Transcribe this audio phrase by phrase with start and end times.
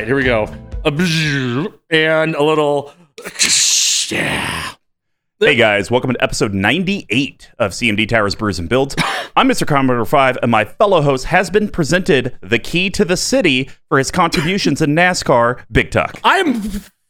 [0.00, 0.46] right, here we go.
[1.90, 2.92] And a little.
[4.08, 4.72] Yeah.
[5.38, 8.96] Hey guys, welcome to episode 98 of CMD Towers, Brews, and Builds.
[9.36, 9.66] I'm Mr.
[9.66, 13.98] Commodore 5, and my fellow host has been presented the key to the city for
[13.98, 16.18] his contributions in NASCAR, Big Tuck.
[16.24, 16.60] I'm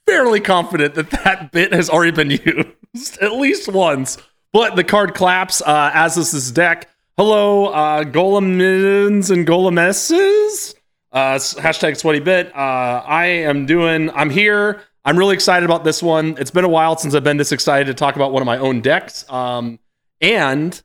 [0.07, 4.19] fairly confident that that bit has already been used at least once.
[4.53, 6.89] But the card claps uh, as is this is deck.
[7.17, 10.75] Hello, uh, golemins and golemesses.
[11.13, 12.55] Uh, hashtag sweaty bit.
[12.55, 14.11] Uh, I am doing.
[14.11, 14.81] I'm here.
[15.05, 16.37] I'm really excited about this one.
[16.39, 18.59] It's been a while since I've been this excited to talk about one of my
[18.59, 19.29] own decks.
[19.31, 19.79] Um,
[20.21, 20.81] and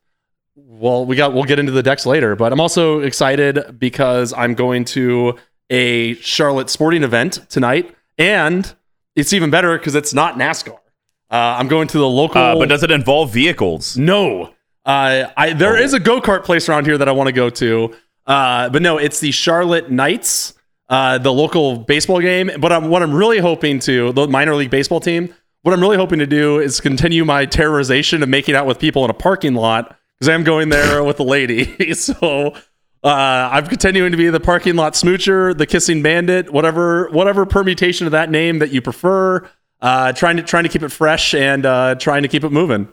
[0.56, 4.54] well, we got we'll get into the decks later, but I'm also excited because I'm
[4.56, 5.38] going to
[5.70, 8.74] a Charlotte sporting event tonight, and
[9.16, 10.78] it's even better because it's not NASCAR.
[11.30, 12.42] Uh, I'm going to the local.
[12.42, 13.98] Uh, but does it involve vehicles?
[13.98, 14.54] No.
[14.86, 15.82] Uh, I there Oh.
[15.82, 17.94] is a go kart place around here that I want to go to.
[18.26, 20.54] Uh, but no, it's the Charlotte Knights,
[20.90, 22.52] uh, the local baseball game.
[22.60, 25.34] But I'm, what I'm really hoping to the minor league baseball team.
[25.62, 29.04] What I'm really hoping to do is continue my terrorization of making out with people
[29.04, 31.94] in a parking lot because I'm going there with a lady.
[31.94, 32.54] so
[33.04, 38.06] uh, I'm continuing to be the parking lot smoocher, the kissing bandit, whatever whatever permutation
[38.08, 39.48] of that name that you prefer.
[39.82, 42.92] Uh, trying to trying to keep it fresh and uh, trying to keep it moving.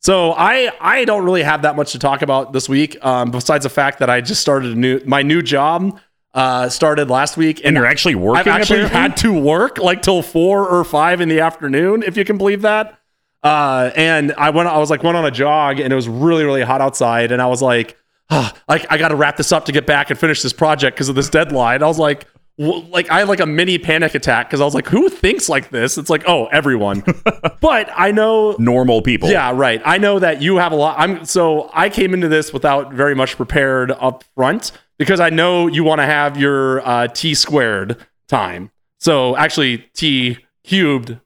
[0.00, 3.64] So I I don't really have that much to talk about this week, um, besides
[3.64, 5.98] the fact that I just started a new my new job
[6.34, 8.40] uh, started last week, And you're actually working?
[8.40, 9.00] I've actually apparently?
[9.00, 12.62] had to work like till four or five in the afternoon, if you can believe
[12.62, 12.98] that.
[13.42, 16.44] Uh, and I went, I was like, went on a jog, and it was really
[16.44, 17.96] really hot outside, and I was like,
[18.30, 21.08] like I got to wrap this up to get back and finish this project because
[21.08, 21.82] of this deadline.
[21.82, 22.26] I was like.
[22.58, 25.70] Like I had like a mini panic attack because I was like, "Who thinks like
[25.70, 27.04] this?" It's like, "Oh, everyone."
[27.60, 29.30] but I know Normal people.
[29.30, 29.80] yeah, right.
[29.84, 30.96] I know that you have a lot.
[30.98, 35.68] I'm so I came into this without very much prepared up front because I know
[35.68, 37.96] you want to have your uh, t squared
[38.26, 38.72] time.
[38.98, 41.20] So actually, t cubed,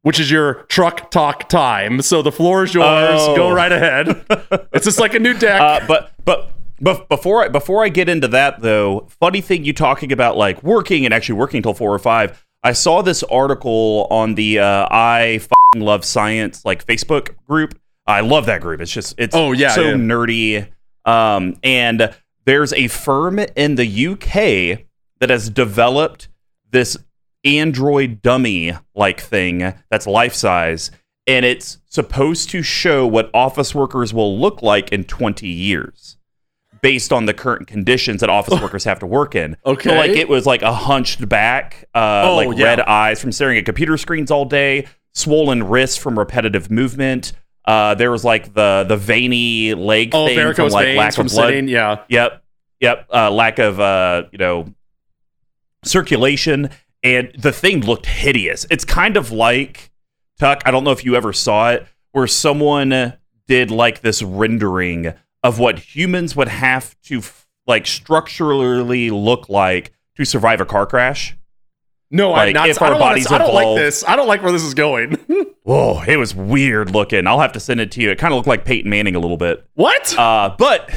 [0.00, 2.00] which is your truck talk time.
[2.00, 2.86] So the floor is yours.
[3.20, 3.36] Oh.
[3.36, 4.24] Go right ahead.
[4.72, 5.60] it's just like a new deck.
[5.60, 9.72] Uh, but but but before I before I get into that though, funny thing you
[9.72, 12.44] talking about like working and actually working till four or five.
[12.62, 17.78] I saw this article on the uh, I fing love science like Facebook group.
[18.06, 18.80] I love that group.
[18.80, 19.94] It's just it's Oh, yeah, so yeah.
[19.94, 20.68] nerdy.
[21.04, 24.86] Um, and there's a firm in the UK
[25.20, 26.28] that has developed
[26.70, 26.96] this
[27.44, 30.90] Android dummy like thing that's life size,
[31.26, 36.17] and it's supposed to show what office workers will look like in 20 years
[36.82, 39.56] based on the current conditions that office workers have to work in.
[39.66, 39.90] Okay.
[39.90, 42.64] So like it was like a hunched back, uh, Oh, like yeah.
[42.64, 47.32] red eyes from staring at computer screens all day, swollen wrists from repetitive movement.
[47.64, 51.32] Uh, there was like the the veiny leg oh, thing from like lack from of
[51.32, 51.48] blood.
[51.48, 51.68] sitting.
[51.68, 51.98] Yeah.
[52.08, 52.42] Yep.
[52.80, 53.06] Yep.
[53.12, 54.72] Uh, lack of uh, you know
[55.84, 56.70] circulation,
[57.02, 58.66] and the thing looked hideous.
[58.70, 59.90] It's kind of like
[60.38, 60.62] Tuck.
[60.64, 63.14] I don't know if you ever saw it, where someone
[63.46, 67.22] did like this rendering of what humans would have to
[67.66, 71.36] like structurally look like to survive a car crash.
[72.10, 72.68] No, Like, I'm not.
[72.70, 74.02] if I our don't, wanna- bodies I don't like this.
[74.06, 75.12] I don't like where this is going.
[75.64, 77.26] Whoa, it was weird looking.
[77.26, 78.10] I'll have to send it to you.
[78.10, 79.66] It kind of looked like Peyton Manning a little bit.
[79.74, 80.16] what?
[80.18, 80.90] Uh, but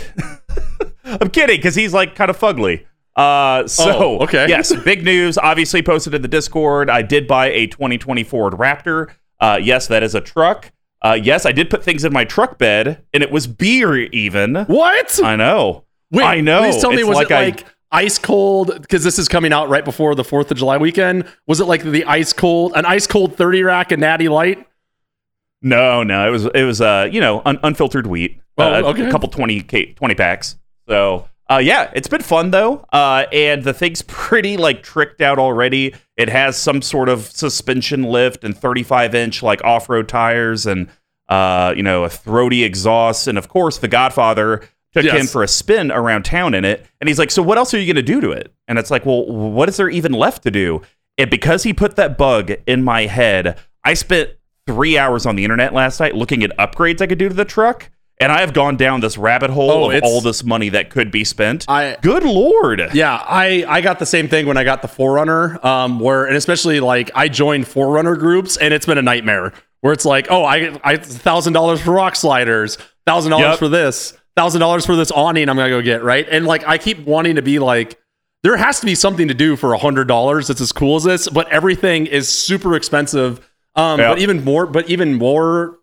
[1.04, 2.86] I'm kidding because he's like kind of fugly.
[3.18, 4.46] Uh, so Oh, okay.
[4.48, 5.38] yes, big news.
[5.38, 6.90] Obviously posted in the Discord.
[6.90, 9.10] I did buy a 2020 Ford Raptor.
[9.42, 10.72] Uh, yes, that is a truck.
[11.02, 14.56] Uh, yes, I did put things in my truck bed, and it was beer even.
[14.66, 15.20] what?
[15.24, 15.86] I know.
[16.12, 16.60] Wait, I know.
[16.62, 18.80] Please tell me, It's was like it I- like ice cold?
[18.82, 21.26] Because this is coming out right before the Fourth of July weekend.
[21.48, 24.68] Was it like the ice cold, an ice cold thirty rack, and Natty Light?
[25.62, 28.40] No, no, it was it was uh you know un- unfiltered wheat.
[28.58, 29.08] Oh, uh, okay.
[29.08, 30.58] A couple 20 K, 20 packs.
[30.88, 32.86] So uh yeah, it's been fun though.
[32.94, 35.94] Uh and the thing's pretty like tricked out already.
[36.18, 40.90] It has some sort of suspension lift and 35 inch like off road tires and
[41.30, 44.62] uh you know a throaty exhaust and of course the Godfather
[44.94, 45.20] took Yes.
[45.22, 47.80] him for a spin around town in it and he's like so what else are
[47.80, 50.44] you going to do to it and it's like well what is there even left
[50.44, 50.82] to do
[51.18, 54.32] and because he put that bug in my head i spent
[54.68, 57.46] three hours on the internet last night looking at upgrades i could do to the
[57.46, 57.90] truck
[58.22, 61.12] and i have gone down this rabbit hole Oh, of all this money that could
[61.12, 64.82] be spent I- good lord Yeah, I I got the same thing when I got
[64.82, 69.02] the 4Runner, um, where and especially like I joined 4Runner groups, and it's been a
[69.02, 69.54] nightmare.
[69.82, 72.78] Where it's like, oh, I I thousand dollars for rock sliders,
[73.08, 73.60] thousand dollars Yep.
[73.60, 75.50] for this, thousand dollars for this awning.
[75.50, 77.98] I'm gonna go get right, and like I keep wanting to be like.
[78.44, 81.04] There has to be something to do for a hundred dollars that's as cool as
[81.04, 83.40] this, but everything is super expensive.
[83.76, 84.10] Um, Yep.
[84.12, 85.78] but even more, but even more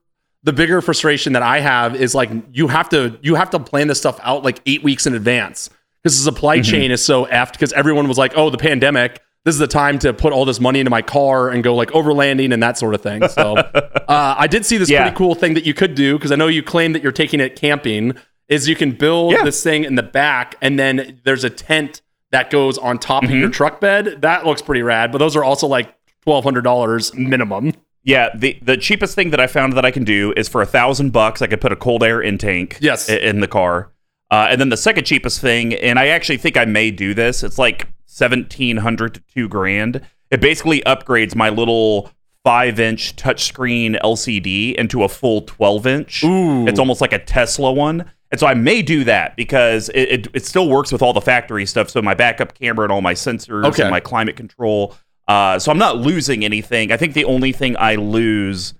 [0.48, 3.86] the bigger frustration that I have is like you have to you have to plan
[3.88, 5.68] this stuff out like eight weeks in advance
[6.02, 9.54] because the supply chain is so effed because everyone was like, oh, the pandemic, this
[9.54, 12.54] is the time to put all this money into my car and go like overlanding
[12.54, 13.28] and that sort of thing.
[13.28, 15.02] So uh, I did see this Yeah.
[15.02, 17.40] pretty cool thing that you could do because I know you claim that you're taking
[17.40, 18.14] it camping.
[18.48, 19.44] Is you can build Yeah.
[19.44, 23.28] this thing in the back and then there's a tent that goes on top of
[23.28, 23.38] Mm-hmm.
[23.40, 24.22] your truck bed.
[24.22, 25.94] That looks pretty rad, but those are also like
[26.24, 27.74] twelve hundred dollars minimum.
[28.08, 30.66] Yeah, the the cheapest thing that I found that I can do is for a
[30.66, 33.10] thousand bucks, I could put a cold air intake Yes.
[33.10, 33.90] i- in the car.
[34.30, 37.42] Uh, and then the second cheapest thing, and I actually think I may do this.
[37.42, 40.00] It's like seventeen hundred to two grand.
[40.30, 42.10] It basically upgrades my little
[42.44, 46.24] five inch touchscreen LCD into a full twelve inch.
[46.24, 46.66] Ooh.
[46.66, 48.10] It's almost like a Tesla one.
[48.30, 51.20] And so I may do that because it, it, it still works with all the
[51.20, 51.88] factory stuff.
[51.88, 53.82] So my backup camera and all my sensors Okay.
[53.82, 54.94] and my climate control.
[55.28, 56.90] Uh, so I'm not losing anything.
[56.90, 58.74] I think the only thing I lose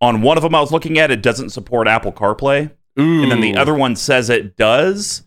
[0.00, 2.70] on one of them I was looking at, it doesn't support Apple CarPlay.
[2.98, 3.22] Ooh.
[3.22, 5.22] And then the other one says it does,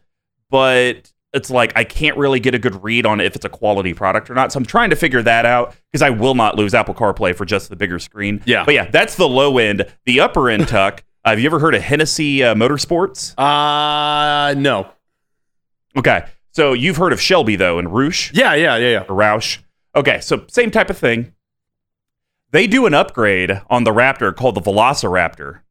[0.50, 3.94] but it's like I can't really get a good read on if it's a quality
[3.94, 4.52] product or not.
[4.54, 7.44] So I'm trying to figure that out because I will not lose Apple CarPlay for
[7.46, 8.42] just the bigger screen.
[8.46, 8.64] Yeah.
[8.64, 9.86] But yeah, that's the low end.
[10.06, 11.04] The upper end tuck.
[11.26, 13.34] Uh, have you ever heard of Hennessey uh, Motorsports?
[13.38, 14.88] Uh no.
[15.98, 16.26] Okay.
[16.52, 19.04] So you've heard of Shelby though and Roush Yeah, yeah, yeah, yeah.
[19.06, 19.58] Roush.
[19.96, 21.34] Okay, so same type of thing.
[22.52, 25.62] They do an upgrade on the Raptor called the Velociraptor.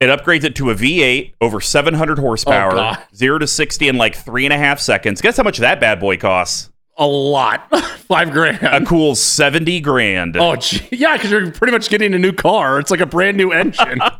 [0.00, 4.14] It upgrades it to a V8 over 700 horsepower, Oh, zero to 60 in like
[4.14, 5.20] three and a half seconds.
[5.20, 6.70] Guess how much that bad boy costs?
[6.96, 7.68] A lot.
[8.08, 8.62] Five grand.
[8.62, 10.36] A cool 70 grand.
[10.36, 10.86] Oh, gee.
[10.92, 12.78] yeah, because you're pretty much getting a new car.
[12.78, 14.00] It's like a brand new engine.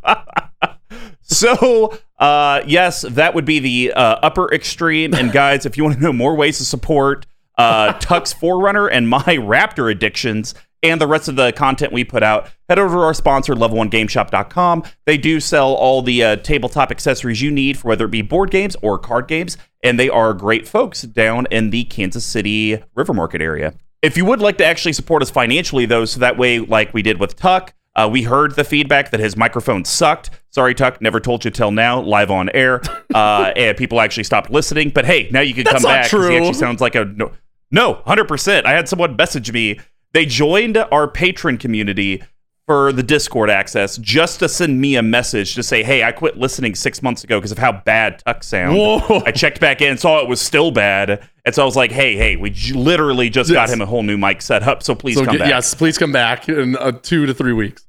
[1.30, 5.12] So, uh, yes, that would be the uh, upper extreme.
[5.14, 7.26] And guys, if you want to know more ways to support
[7.58, 12.22] uh, Tuck's 4Runner and my Raptor addictions and the rest of the content we put
[12.22, 14.84] out, head over to our sponsor, level1gameshop.com.
[15.06, 18.50] They do sell all the uh, tabletop accessories you need for whether it be board
[18.50, 19.56] games or card games.
[19.82, 23.74] And they are great folks down in the Kansas City River Market area.
[24.02, 27.02] If you would like to actually support us financially, though, so that way, like we
[27.02, 30.30] did with Tuck, uh, we heard the feedback that his microphone sucked.
[30.50, 32.80] Sorry, Tuck, never told you till now, live on air.
[33.12, 34.90] Uh, and people actually stopped listening.
[34.90, 36.02] But hey, now you can That's come back.
[36.08, 36.36] 'cause He true.
[36.36, 37.32] actually sounds like a no,
[37.70, 38.66] no, hundred percent.
[38.66, 39.78] I had someone message me.
[40.12, 42.22] They joined our Patreon community
[42.66, 46.36] for the Discord access just to send me a message to say, "Hey, I quit
[46.36, 49.22] listening six months ago because of how bad Tuck sound." Whoa.
[49.24, 52.14] I checked back in, saw it was still bad, and so I was like, "Hey,
[52.16, 55.16] hey, we j- literally just got him a whole new mic set up, so please
[55.16, 57.86] so come get- back." yes, please come back in uh, two to three weeks.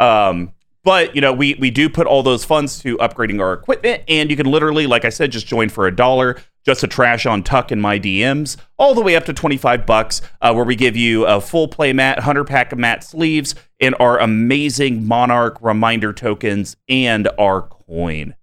[0.00, 0.52] Um,
[0.88, 4.30] but you know, we we do put all those funds to upgrading our equipment, and
[4.30, 7.42] you can literally, like I said, just join for a dollar just to trash on
[7.42, 10.76] Tuck in my DMs, all the way up to twenty five bucks, uh, where we
[10.76, 15.58] give you a full play mat, hundred pack of mat sleeves, and our amazing Monarch
[15.60, 18.34] reminder tokens and our coin.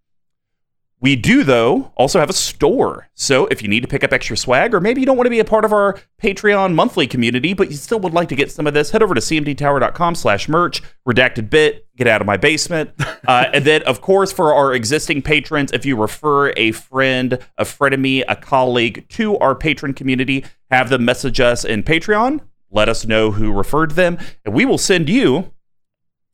[1.01, 3.09] We do, though, also have a store.
[3.15, 5.31] So if you need to pick up extra swag, or maybe you don't want to
[5.31, 8.49] be a part of our Patreon monthly community, but you still would like to get
[8.51, 12.37] some of this, head over to cmdtower.com slash merch, redacted bit, get out of my
[12.37, 12.91] basement.
[13.27, 17.63] Uh, and then, of course, for our existing patrons, if you refer a friend, a
[17.63, 23.03] frenemy, a colleague to our Patreon community, have them message us in Patreon, let us
[23.03, 25.51] know who referred them, and we will send you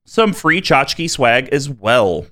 [0.06, 2.26] some free tchotchke swag as well.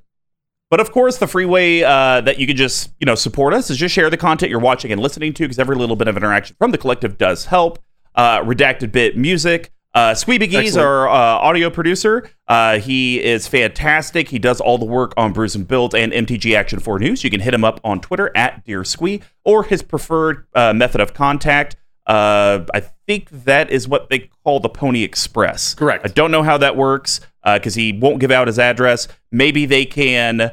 [0.70, 3.70] But of course, the free way uh, that you can just you know support us
[3.70, 6.16] is just share the content you're watching and listening to, because every little bit of
[6.16, 7.80] interaction from the collective does help.
[8.16, 9.72] Uh, Redacted Bit Music.
[9.96, 14.30] Uh, Sweet Biggies, our uh, audio producer, uh, he is fantastic.
[14.30, 17.24] He does all the work on Brews and Builds and MTG Action 4 News.
[17.24, 21.02] You can hit him up on Twitter at Dear Squee or his preferred uh, method
[21.02, 21.76] of contact.
[22.06, 25.74] Uh, I think that is what they call the Pony Express.
[25.74, 26.06] Correct.
[26.06, 27.22] I don't know how that works
[27.58, 29.08] because he won't give out his address.
[29.32, 30.52] Maybe they can.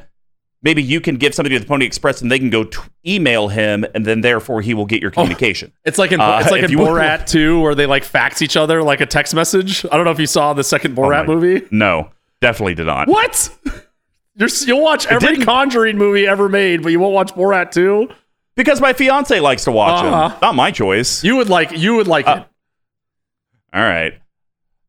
[0.63, 3.49] Maybe you can give somebody to the Pony Express and they can go t- email
[3.49, 5.73] him, and then therefore he will get your communication.
[5.85, 8.57] It's like in Uh, it's like in you Borat 2 where they like fax each
[8.57, 9.85] other like a text message.
[9.87, 11.67] I don't know if you saw the second Borat Oh my- movie.
[11.71, 12.11] No,
[12.41, 13.07] definitely did not.
[13.07, 13.49] What?
[14.35, 18.09] You're, you'll watch every Conjuring movie ever made, but you won't watch Borat 2?
[18.55, 20.29] Because my fiance likes to watch Uh-huh.
[20.31, 20.39] him.
[20.43, 21.23] Not my choice.
[21.23, 23.77] You would like you would like Uh, it.
[23.77, 24.15] All right.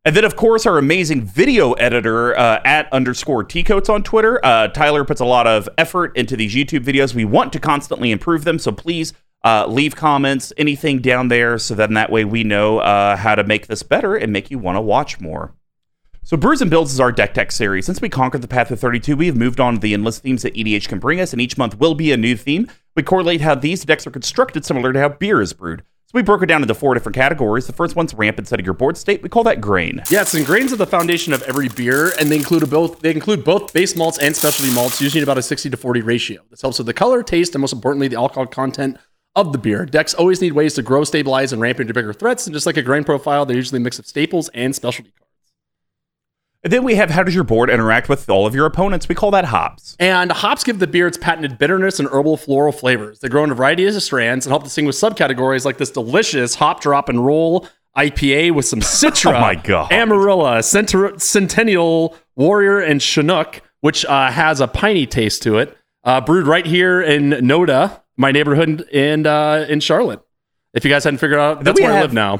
[0.07, 4.39] And then, of course, our amazing video editor uh, at underscore tcoats on Twitter.
[4.41, 7.13] Uh, Tyler puts a lot of effort into these YouTube videos.
[7.13, 9.11] We want to constantly improve them, so please
[9.43, 13.43] uh, leave comments, anything down there, so then that way we know uh, how to
[13.43, 15.53] make this better and make you want to watch more.
[16.23, 17.85] So, Brews and Builds is our deck tech series.
[17.85, 20.43] Since we conquered the path of 32, we have moved on to the endless themes
[20.43, 22.69] that EDH can bring us, and each month will be a new theme.
[22.95, 25.83] We correlate how these decks are constructed, similar to how beer is brewed.
[26.07, 27.67] So, we broke it down into four different categories.
[27.67, 29.21] The first one's ramp instead of your board state.
[29.21, 30.01] We call that grain.
[30.09, 33.43] Yes, and grains are the foundation of every beer, and they include both they include
[33.43, 36.41] both base malts and specialty malts, usually about a 60 to 40 ratio.
[36.49, 38.97] This helps with the color, taste, and most importantly, the alcohol content
[39.35, 39.85] of the beer.
[39.85, 42.77] Decks always need ways to grow, stabilize, and ramp into bigger threats, and just like
[42.77, 45.26] a grain profile, they're usually a mix of staples and specialty cards.
[46.63, 49.07] Then we have how does your board interact with all of your opponents?
[49.07, 49.95] We call that hops.
[49.99, 53.19] And hops give the beer its patented bitterness and herbal floral flavors.
[53.19, 56.81] They grow in a variety of strands and help distinguish subcategories like this delicious hop
[56.81, 59.91] drop and roll IPA with some Citra, Oh my God.
[59.91, 65.77] Amarillo, Center- Centennial, Warrior, and Chinook, which uh, has a piney taste to it.
[66.03, 70.21] Uh, brewed right here in Noda, my neighborhood in uh, in Charlotte.
[70.73, 72.39] If you guys hadn't figured out, that's where I live now.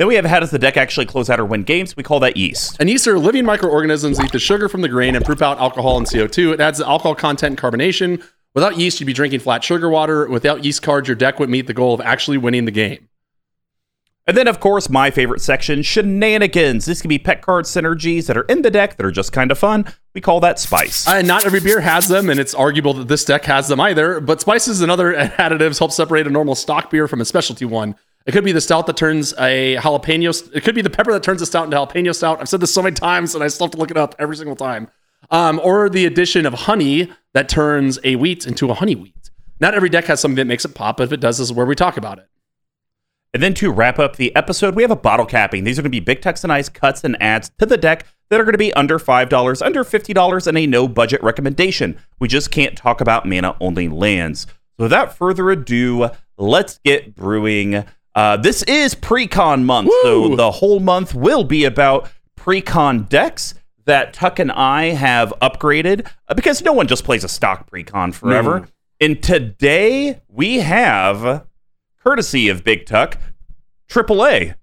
[0.00, 1.94] Then we have how does the deck actually close out or win games?
[1.94, 2.78] We call that yeast.
[2.80, 5.58] And yeast are living microorganisms that eat the sugar from the grain and proof out
[5.58, 6.54] alcohol and CO2.
[6.54, 8.24] It adds the alcohol content and carbonation.
[8.54, 10.26] Without yeast, you'd be drinking flat sugar water.
[10.26, 13.10] Without yeast cards, your deck would meet the goal of actually winning the game.
[14.26, 16.86] And then, of course, my favorite section shenanigans.
[16.86, 19.50] This can be pet card synergies that are in the deck that are just kind
[19.50, 19.84] of fun.
[20.14, 21.06] We call that spice.
[21.06, 24.18] Uh, not every beer has them, and it's arguable that this deck has them either.
[24.20, 27.96] But spices and other additives help separate a normal stock beer from a specialty one.
[28.26, 30.50] It could be the stout that turns a jalapeno.
[30.54, 32.40] It could be the pepper that turns a stout into jalapeno stout.
[32.40, 34.36] I've said this so many times, and I still have to look it up every
[34.36, 34.88] single time.
[35.30, 39.30] Um, or the addition of honey that turns a wheat into a honey wheat.
[39.60, 41.52] Not every deck has something that makes it pop, but if it does, this is
[41.52, 42.26] where we talk about it.
[43.32, 45.64] And then to wrap up the episode, we have a bottle capping.
[45.64, 48.06] These are going to be big text and ice cuts and adds to the deck
[48.28, 51.98] that are going to be under $5, under $50, and a no budget recommendation.
[52.18, 54.46] We just can't talk about mana only lands.
[54.76, 57.84] So without further ado, let's get brewing.
[58.14, 64.12] Uh, this is pre-con month, so the whole month will be about pre-con decks that
[64.12, 68.60] Tuck and I have upgraded uh, because no one just plays a stock pre-con forever.
[68.60, 68.66] No.
[69.00, 71.46] And today we have
[72.02, 73.16] courtesy of Big Tuck,
[73.88, 74.54] AAA,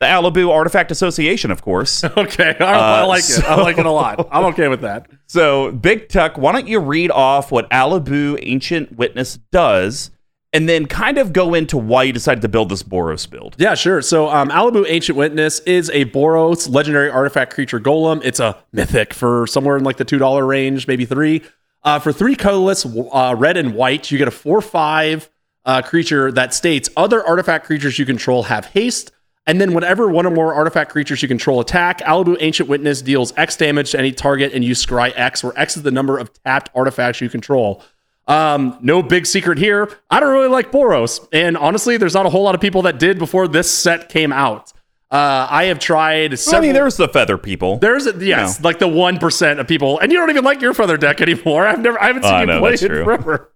[0.00, 2.02] the Alibou Artifact Association, of course.
[2.16, 3.44] Okay, I, I Uh, like it.
[3.44, 4.26] I like it a lot.
[4.32, 5.06] I'm okay with that.
[5.26, 10.10] so, Big Tuck, why don't you read off what Alibou Ancient Witness does,
[10.56, 13.54] and then kind of go into why you decided to build this Boros build?
[13.58, 14.00] Yeah, sure.
[14.00, 18.22] So, um, Alibou Ancient Witness is a Boros legendary artifact creature golem.
[18.24, 21.42] It's a mythic for somewhere in like the two dollar range, maybe three.
[21.82, 25.28] Uh, for three colorless, uh, red and white, you get a four five
[25.66, 29.12] uh, creature that states other artifact creatures you control have haste,
[29.46, 33.34] and then whenever one or more artifact creatures you control attack, Alibou Ancient Witness deals
[33.36, 36.32] X damage to any target and you scry X, where X is the number of
[36.44, 37.82] tapped artifacts you control.
[38.28, 39.88] Um, no big secret here.
[40.10, 42.98] I don't really like Boros, and honestly, there's not a whole lot of people that
[42.98, 44.72] did before this set came out.
[45.08, 46.32] Uh, I have tried.
[46.32, 47.78] I Several, mean, there's the feather people.
[47.78, 50.74] there's a, yes, like the one percent of people, and you don't even like your
[50.74, 51.66] feather deck anymore.
[51.68, 53.04] I've never, I haven't seen Oh, you no, play it true.
[53.04, 53.52] forever.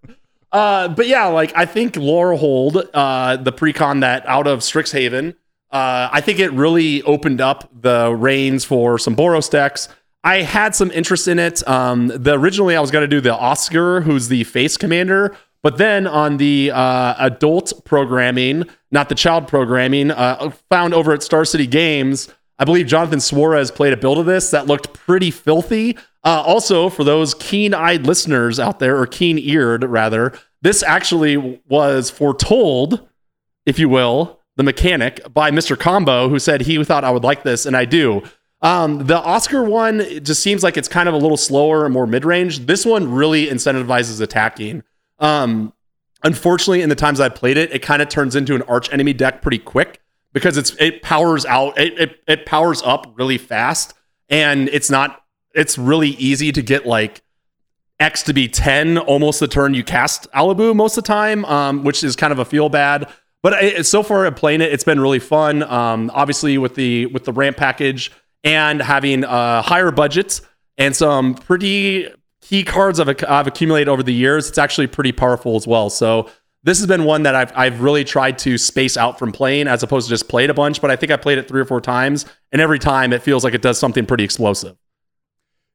[0.53, 5.35] Uh, but yeah, like I think Lorehold, uh, the precon that out of Strixhaven,
[5.71, 9.89] uh, I think it really opened up the reins for some Boros decks.
[10.23, 11.67] I had some interest in it.
[11.67, 15.77] Um, the originally I was going to do the Osgir, who's the face commander, but
[15.77, 21.45] then on the uh, adult programming, not the child programming, uh, found over at Star
[21.45, 25.97] City Games, I believe Jonathan Suarez played a build of this that looked pretty filthy.
[26.23, 33.07] Uh, also, for those keen-eyed listeners out there, or keen-eared rather, this actually was foretold,
[33.65, 35.77] if you will, the mechanic by Mr.
[35.77, 38.21] Combo, who said he thought I would like this, and I do.
[38.61, 41.93] Um, the Osgir one it just seems like it's kind of a little slower and
[41.93, 42.59] more mid-range.
[42.67, 44.83] This one really incentivizes attacking.
[45.19, 45.73] Um,
[46.23, 49.13] unfortunately, in the times I've played it, it kind of turns into an arch enemy
[49.13, 50.01] deck pretty quick
[50.33, 53.93] because it's it powers out, it, it it powers up really fast,
[54.29, 55.23] and it's not.
[55.53, 57.21] It's really easy to get like
[57.99, 61.83] X to be 10 almost the turn you cast Alibou most of the time, um,
[61.83, 63.09] which is kind of a feel bad.
[63.43, 65.63] But I, so far playing it, it's been really fun.
[65.63, 68.11] Um, obviously with the with the ramp package
[68.43, 70.41] and having uh, higher budgets
[70.77, 72.07] and some pretty
[72.41, 75.89] key cards I've, I've accumulated over the years, it's actually pretty powerful as well.
[75.89, 76.29] So
[76.63, 79.81] this has been one that I've I've really tried to space out from playing as
[79.83, 80.79] opposed to just played a bunch.
[80.81, 83.43] But I think I played it three or four times, and every time it feels
[83.43, 84.77] like it does something pretty explosive.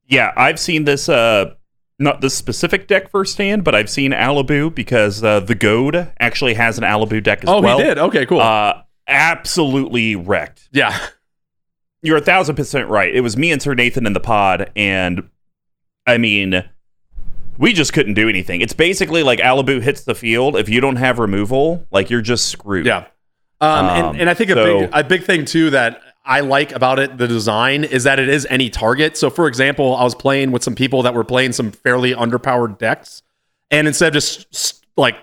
[0.08, 1.08] Yeah, I've seen this.
[1.08, 1.54] Uh,
[1.98, 6.76] not this specific deck firsthand, but I've seen Alibou because uh, the Goad actually has
[6.78, 7.78] an Alibou deck as Oh, well.
[7.78, 7.96] he did.
[7.98, 8.40] Okay, cool.
[8.40, 10.68] Uh, absolutely wrecked.
[10.72, 10.96] yeah.
[12.06, 13.14] You're a thousand percent right.
[13.14, 15.28] It was me and Sir Nathan in the pod, and
[16.06, 16.64] I mean,
[17.58, 18.60] we just couldn't do anything.
[18.60, 20.56] It's basically like Alibou hits the field.
[20.56, 22.86] If you don't have removal, like you're just screwed.
[22.86, 23.06] Yeah.
[23.60, 26.40] Um, Um, and, and I think a so- big a big thing too that I
[26.40, 29.16] like about it, the design, is that it is any target.
[29.16, 32.78] So for example, I was playing with some people that were playing some fairly underpowered
[32.78, 33.22] decks,
[33.70, 35.16] and instead of just like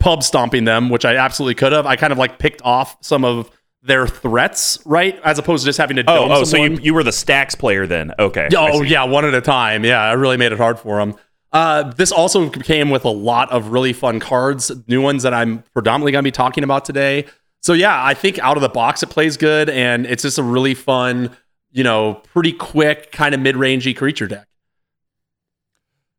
[0.00, 3.24] pub stomping them, which I absolutely could have, I kind of like picked off some
[3.24, 3.50] of
[3.82, 5.20] their threats, right?
[5.24, 7.86] As opposed to just having to Oh, oh, so you you were the stacks player
[7.86, 8.12] then?
[8.18, 8.48] Okay.
[8.56, 9.84] Oh yeah, one at a time.
[9.84, 11.14] Yeah, I really made it hard for them.
[11.52, 15.62] Uh, this also came with a lot of really fun cards, new ones that I'm
[15.72, 17.24] predominantly going to be talking about today.
[17.62, 20.42] So yeah, I think out of the box it plays good, and it's just a
[20.42, 21.36] really fun,
[21.72, 24.46] you know, pretty quick kind of mid-rangey creature deck.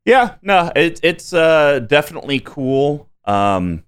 [0.05, 3.09] Yeah, no, it, it's uh, definitely cool.
[3.25, 3.83] Um,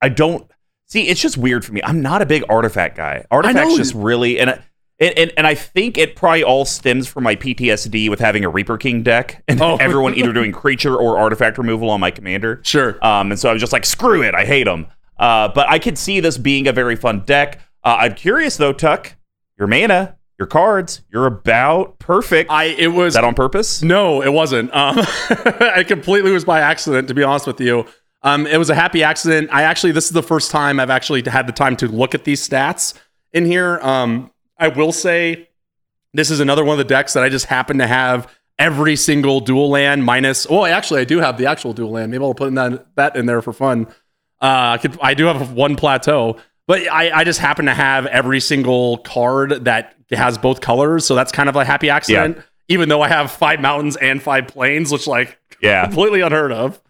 [0.00, 0.50] I don't
[0.86, 1.08] see.
[1.08, 1.82] It's just weird for me.
[1.82, 3.24] I'm not a big artifact guy.
[3.30, 4.60] Artifacts just really and.
[5.00, 8.48] And, and, and I think it probably all stems from my PTSD with having a
[8.48, 9.76] Reaper King deck and oh.
[9.80, 12.60] everyone either doing creature or artifact removal on my commander.
[12.62, 13.04] Sure.
[13.04, 14.86] Um, and so I was just like, screw it, I hate them.
[15.18, 17.60] Uh, but I could see this being a very fun deck.
[17.82, 19.16] Uh, I'm curious though, Tuck,
[19.58, 22.50] your mana, your cards, you're about perfect.
[22.50, 23.82] I it was Is that on purpose.
[23.82, 24.74] No, it wasn't.
[24.74, 24.96] Um,
[25.30, 27.86] I completely was by accident, to be honest with you.
[28.24, 29.50] Um, it was a happy accident.
[29.52, 32.24] I actually this is the first time I've actually had the time to look at
[32.24, 32.94] these stats
[33.32, 33.78] in here.
[33.82, 35.50] Um, I will say
[36.14, 39.40] this is another one of the decks that I just happen to have every single
[39.40, 40.48] dual land minus.
[40.48, 42.10] Well, actually, I do have the actual dual land.
[42.10, 43.86] Maybe I'll put that that in there for fun.
[44.40, 48.06] Uh, I, could, I do have one plateau, but I, I just happen to have
[48.06, 51.04] every single card that has both colors.
[51.04, 52.36] So that's kind of a happy accident.
[52.36, 52.42] Yeah.
[52.68, 56.80] Even though I have five mountains and five plains, which like yeah, completely unheard of.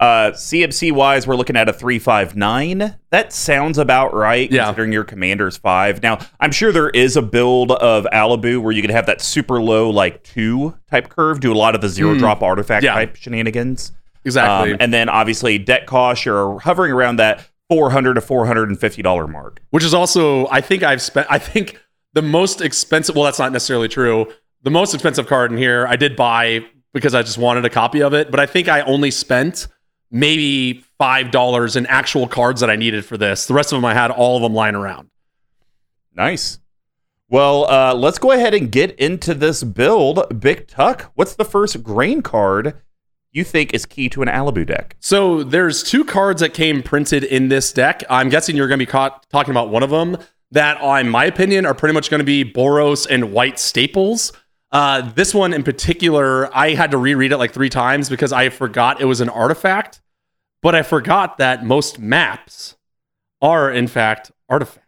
[0.00, 2.96] Uh, CMC wise, we're looking at a 359.
[3.10, 4.64] That sounds about right, yeah.
[4.64, 6.02] considering your commander's five.
[6.02, 9.60] Now, I'm sure there is a build of Alibou where you could have that super
[9.60, 12.18] low, like two type curve, do a lot of the zero mm.
[12.18, 12.94] drop artifact yeah.
[12.94, 13.92] type shenanigans.
[14.24, 14.72] Exactly.
[14.72, 19.60] Um, and then obviously, debt cost, you're hovering around that 400 to $450 mark.
[19.70, 21.80] Which is also, I think I've spent, I think
[22.12, 24.32] the most expensive, well, that's not necessarily true.
[24.62, 26.66] The most expensive card in here, I did buy
[26.96, 28.30] because I just wanted a copy of it.
[28.30, 29.68] But I think I only spent
[30.10, 33.44] maybe five dollars in actual cards that I needed for this.
[33.44, 35.10] The rest of them I had all of them lying around.
[36.14, 36.58] Nice.
[37.28, 40.40] Well, uh, let's go ahead and get into this build.
[40.40, 42.80] Big Tuck, what's the first grain card
[43.30, 44.96] you think is key to an Alibou deck?
[44.98, 48.04] So there's two cards that came printed in this deck.
[48.08, 50.16] I'm guessing you're going to be caught talking about one of them
[50.52, 54.32] that, in my opinion, are pretty much going to be Boros and White staples.
[54.72, 58.48] Uh, this one in particular, I had to reread it like three times because I
[58.48, 60.00] forgot it was an artifact,
[60.62, 62.76] but I forgot that most maps
[63.40, 64.82] are in fact artifacts.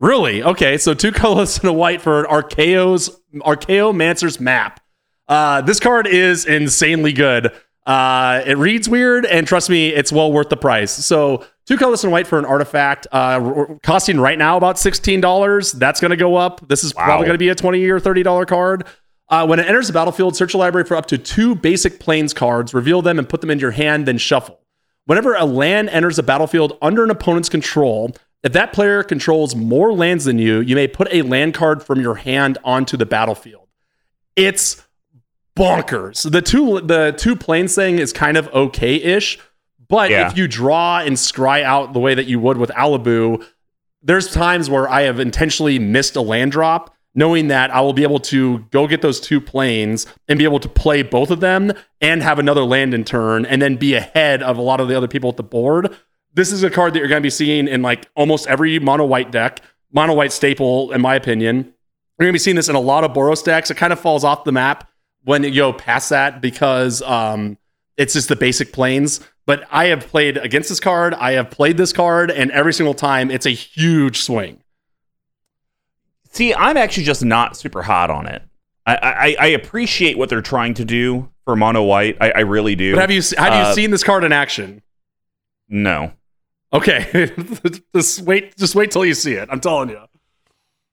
[0.00, 0.42] Really?
[0.42, 4.80] Okay, so two colors and a white for Archaeo's Archaeomancer's map.
[5.26, 7.52] Uh, this card is insanely good.
[7.86, 10.92] Uh, it reads weird, and trust me, it's well worth the price.
[10.92, 15.78] So Two colors and white for an artifact, uh, costing right now about $16.
[15.78, 16.66] That's going to go up.
[16.66, 17.04] This is wow.
[17.04, 18.86] probably going to be a 20 or $30 card.
[19.28, 22.32] Uh, when it enters the battlefield, search a library for up to two basic plains
[22.32, 24.60] cards, reveal them, and put them into your hand, then shuffle.
[25.04, 29.92] Whenever a land enters the battlefield under an opponent's control, if that player controls more
[29.92, 33.68] lands than you, you may put a land card from your hand onto the battlefield.
[34.36, 34.86] It's
[35.54, 36.30] bonkers.
[36.30, 39.38] The two the two plains thing is kind of okay-ish,
[39.88, 40.28] but yeah.
[40.28, 43.44] if you draw and scry out the way that you would with Alibou,
[44.02, 48.02] there's times where I have intentionally missed a land drop, knowing that I will be
[48.02, 51.72] able to go get those two plains and be able to play both of them
[52.00, 54.96] and have another land in turn and then be ahead of a lot of the
[54.96, 55.96] other people at the board.
[56.34, 59.04] This is a card that you're going to be seeing in like almost every mono
[59.04, 61.56] white deck, mono white staple, in my opinion.
[61.56, 63.70] You're going to be seeing this in a lot of Boros decks.
[63.70, 64.88] It kind of falls off the map
[65.24, 67.58] when you go past that because um,
[67.96, 69.20] it's just the basic plains.
[69.48, 71.14] But I have played against this card.
[71.14, 74.62] I have played this card, and every single time it's a huge swing.
[76.32, 78.42] See, I'm actually just not super hot on it.
[78.84, 82.18] I, I, I appreciate what they're trying to do for mono white.
[82.20, 82.94] I, I really do.
[82.94, 84.82] But have you have uh, you seen this card in action?
[85.66, 86.12] No.
[86.74, 87.32] Okay,
[87.94, 88.54] just wait.
[88.58, 89.48] Just wait till you see it.
[89.50, 90.02] I'm telling you.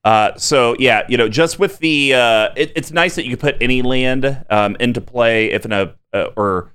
[0.06, 3.40] Uh, so yeah, you know, just with the, uh, it, it's nice that you can
[3.40, 6.72] put any land um, into play if in a uh, or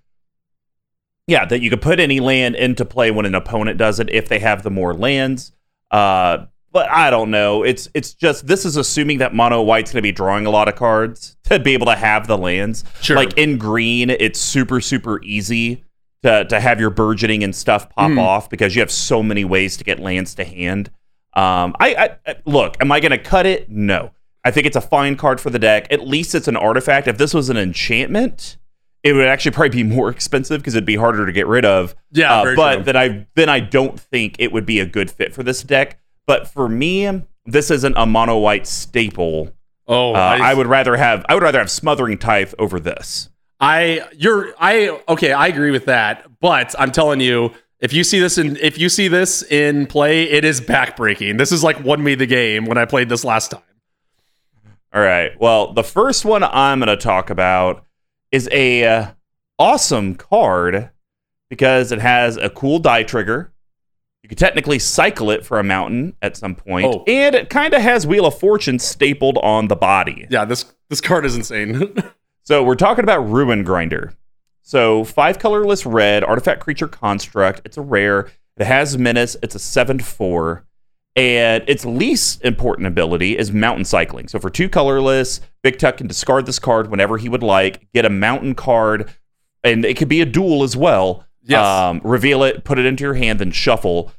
[1.31, 4.29] yeah, that you could put any land into play when an opponent does it if
[4.29, 5.53] they have the more lands.
[5.93, 7.62] Uh, but I don't know.
[7.62, 10.66] It's it's just this is assuming that mono white's going to be drawing a lot
[10.66, 12.85] of cards to be able to have the lands.
[13.01, 13.16] Sure.
[13.16, 15.85] Like in green, it's super super easy
[16.25, 18.21] to to have your burgeoning and stuff pop mm.
[18.21, 20.90] off because you have so many ways to get lands to hand.
[21.35, 22.77] Um, I, I look.
[22.81, 23.71] Am I going to cut it?
[23.71, 24.11] No.
[24.45, 25.87] I think it's a fine card for the deck.
[25.93, 27.07] At least it's an artifact.
[27.07, 28.57] If this was an enchantment,
[29.03, 31.95] it would actually probably be more expensive because it'd be harder to get rid of.
[32.13, 35.35] Yeah, uh, but then I then I don't think it would be a good fit
[35.35, 35.99] for this deck.
[36.27, 39.53] But for me, this isn't a mono white staple.
[39.89, 43.29] Oh, uh, I, I, would rather have I would rather have smothering tithe over this.
[43.59, 46.27] I you're I okay, I agree with that.
[46.41, 50.25] But I'm telling you, if you see this in if you see this in play,
[50.25, 51.39] it is backbreaking.
[51.39, 53.63] This is like won me the game when I played this last time.
[54.93, 55.33] All right.
[55.41, 57.87] Well, the first one I'm going to talk about
[58.33, 59.07] is a uh,
[59.59, 60.90] awesome card
[61.49, 63.53] because it has a cool die trigger.
[64.23, 67.05] You could technically cycle it for a mountain at some point, Oh.
[67.07, 70.27] and it kind of has Wheel of Fortune stapled on the body.
[70.31, 71.95] Yeah, this this card is insane.
[72.43, 74.12] So we're talking about Ruin Grinder.
[74.62, 77.61] So five colorless red artifact creature construct.
[77.64, 78.29] It's a rare.
[78.57, 79.37] It has menace.
[79.43, 80.64] It's a seven four,
[81.16, 84.29] and its least important ability is mountain cycling.
[84.29, 87.90] So for two colorless, Big Tuck can discard this card whenever he would like.
[87.92, 89.11] Get a mountain card,
[89.64, 91.27] and it could be a dual as well.
[91.42, 91.66] Yes.
[91.66, 94.12] Um, reveal it, put it into your hand, then shuffle.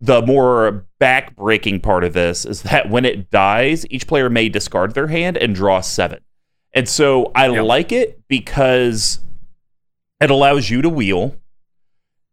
[0.00, 4.94] The more back-breaking part of this is that when it dies, each player may discard
[4.94, 6.20] their hand and draw seven.
[6.72, 7.62] And so I Yeah.
[7.62, 9.18] like it because
[10.20, 11.36] it allows you to wheel.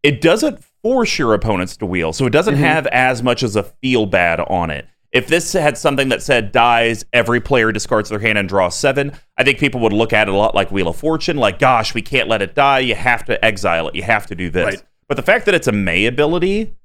[0.04, 2.60] It doesn't force your opponents to wheel, so it doesn't Mhm.
[2.60, 4.86] have as much as a feel bad on it.
[5.12, 9.14] If this had something that said dies, every player discards their hand and draws seven,
[9.36, 11.96] I think people would look at it a lot like Wheel of Fortune, like, gosh,
[11.96, 12.80] we can't let it die.
[12.80, 13.96] You have to exile it.
[13.96, 14.66] You have to do this.
[14.66, 14.84] Right.
[15.08, 16.76] But the fact that it's a May ability,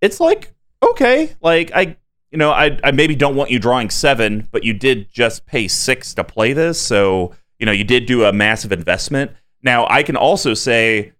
[0.00, 1.96] it's like, okay, like I
[2.30, 5.66] you know, I, I maybe don't want you drawing seven, but you did just pay
[5.66, 6.80] six to play this.
[6.80, 9.32] So, you know, you did do a massive investment.
[9.64, 11.10] Now, I can also say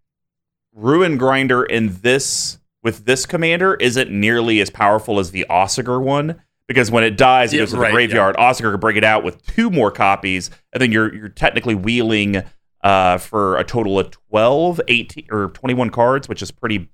[0.74, 6.40] Ruin Grinder in this with this commander isn't nearly as powerful as the Osgir one
[6.66, 8.36] because when it dies, it Yeah, goes to right, the graveyard.
[8.36, 12.42] Osgir can bring it out with two more copies, and then you're you're technically wheeling
[12.82, 16.88] uh, for a total of 12, 18, or 21 cards, which is pretty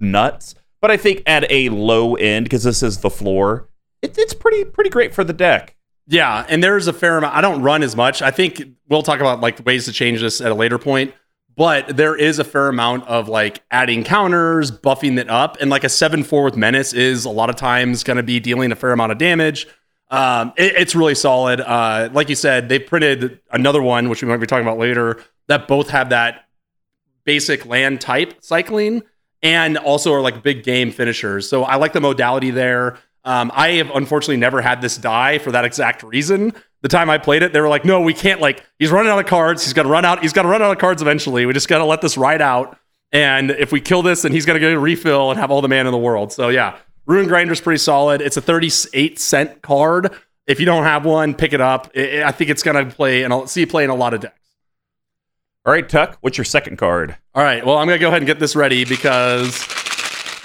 [0.00, 0.54] nuts.
[0.80, 3.68] But I think at a low end, because this is the floor,
[4.02, 5.74] it, it's pretty pretty great for the deck.
[6.06, 7.34] Yeah, and there's a fair amount.
[7.34, 8.22] I don't run as much.
[8.22, 11.12] I think we'll talk about like ways to change this at a later point.
[11.56, 15.84] But there is a fair amount of like adding counters, buffing it up, and like
[15.84, 18.76] a seven four with menace is a lot of times going to be dealing a
[18.76, 19.66] fair amount of damage.
[20.10, 21.60] Um, it- it's really solid.
[21.60, 25.18] Uh, like you said, they printed another one, which we might be talking about later,
[25.48, 26.44] that both have that
[27.24, 29.02] basic land type cycling
[29.42, 31.48] and also are like big game finishers.
[31.48, 32.98] So I like the modality there.
[33.24, 36.52] Um, I have unfortunately never had this die for that exact reason.
[36.82, 38.40] The time I played it, they were like, "No, we can't.
[38.40, 39.64] Like, he's running out of cards.
[39.64, 40.20] He's gonna run out.
[40.22, 41.46] He's gonna run out of cards eventually.
[41.46, 42.78] We just gotta let this ride out.
[43.12, 45.68] And if we kill this, then he's gonna get a refill and have all the
[45.68, 46.32] mana in the world.
[46.32, 48.20] So yeah, Ruin Grinder's pretty solid.
[48.20, 50.10] It's a 38 cent card.
[50.46, 51.90] If you don't have one, pick it up.
[51.96, 54.20] I- I think it's gonna play, and I'll see you play in a lot of
[54.20, 54.34] decks.
[55.64, 57.16] All right, Tuck, what's your second card?
[57.34, 57.64] All right.
[57.66, 59.66] Well, I'm gonna go ahead and get this ready because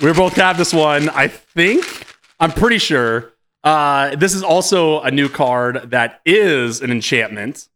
[0.01, 1.09] we are both have this one.
[1.09, 1.85] I think
[2.39, 3.31] I'm pretty sure.
[3.63, 7.67] Uh, this is also a new card that is an enchantment,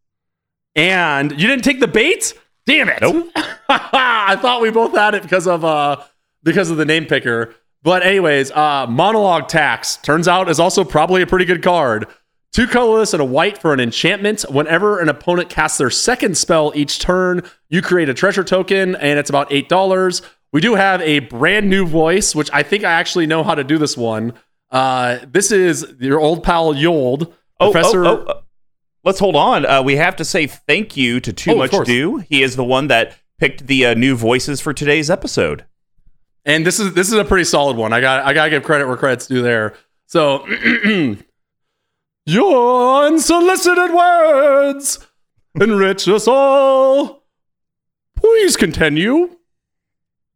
[0.76, 2.34] and you didn't take the bait.
[2.66, 3.00] Damn it!
[3.02, 3.30] Nope.
[3.70, 6.02] I thought we both had it because of uh
[6.44, 7.54] because of the name picker.
[7.84, 12.08] But anyways, uh, monologue tax turns out is also probably a pretty good card.
[12.52, 14.44] Two colorless and a white for an enchantment.
[14.50, 19.20] Whenever an opponent casts their second spell each turn, you create a treasure token, and
[19.20, 20.24] it's about eight dollars.
[20.52, 23.64] We do have a brand new voice, which I think I actually know how to
[23.64, 24.34] do this one.
[24.72, 28.06] Uh, this is your old pal Yold, Oh, Professor.
[28.06, 28.42] oh, oh,
[29.04, 29.66] let's hold on.
[29.66, 31.72] Uh, we have to say thank you to Too Oh, Much.
[31.86, 32.18] Do.
[32.18, 35.66] He is the one that picked the uh, new voices for today's episode.
[36.46, 37.94] and this is this is a pretty solid one.
[37.94, 39.74] I got I gotta give credit where credit's due there.
[40.08, 40.46] So
[42.26, 45.00] your unsolicited words
[45.60, 47.24] enrich us all.
[48.16, 49.38] Please continue.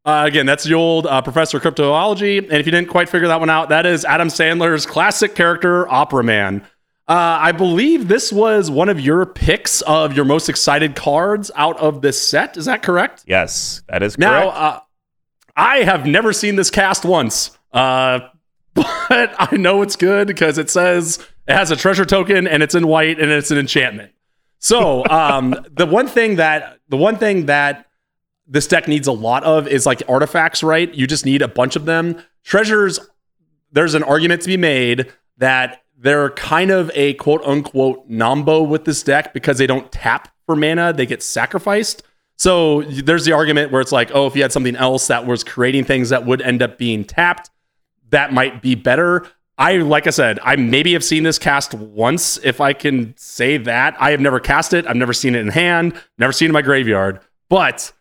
[0.06, 2.40] Uh, again, that's the old uh, Professor of Cryptozoology.
[2.40, 5.88] And if you didn't quite figure that one out, that is Adam Sandler's classic character,
[5.90, 6.62] Opera Man.
[7.08, 11.78] Uh, I believe this was one of your picks of your most excited cards out
[11.80, 12.56] of this set.
[12.56, 13.24] Is that correct?
[13.26, 14.32] Yes, that is correct.
[14.32, 14.80] Now, uh,
[15.58, 18.20] I have never seen this cast once, uh,
[18.76, 22.76] but I know it's good because it says it has a treasure token and it's
[22.76, 24.12] in white and it's an enchantment.
[24.60, 27.88] So, um, the one thing that the one thing that
[28.50, 30.94] this deck needs a lot of is like artifacts, right?
[30.94, 32.22] You just need a bunch of them.
[32.44, 33.00] Treasures,
[33.72, 38.86] there's an argument to be made that they're kind of a quote unquote nombo with
[38.86, 42.02] this deck because they don't tap for mana, they get sacrificed.
[42.36, 45.44] So there's the argument where it's like, oh, if you had something else that was
[45.44, 47.50] creating things that would end up being tapped,
[48.10, 49.28] that might be better.
[49.58, 53.58] I, like I said, I maybe have seen this cast once, if I can say
[53.58, 53.96] that.
[54.00, 54.88] I have never cast it.
[54.88, 57.20] I've never seen it in hand, never seen it in my graveyard.
[57.50, 57.92] But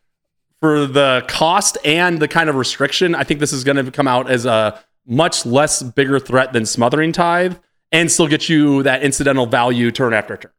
[0.60, 4.08] for the cost and the kind of restriction, I think this is going to come
[4.08, 7.56] out as a much less bigger threat than Smothering Tithe
[7.92, 10.52] and still get you that incidental value turn after turn.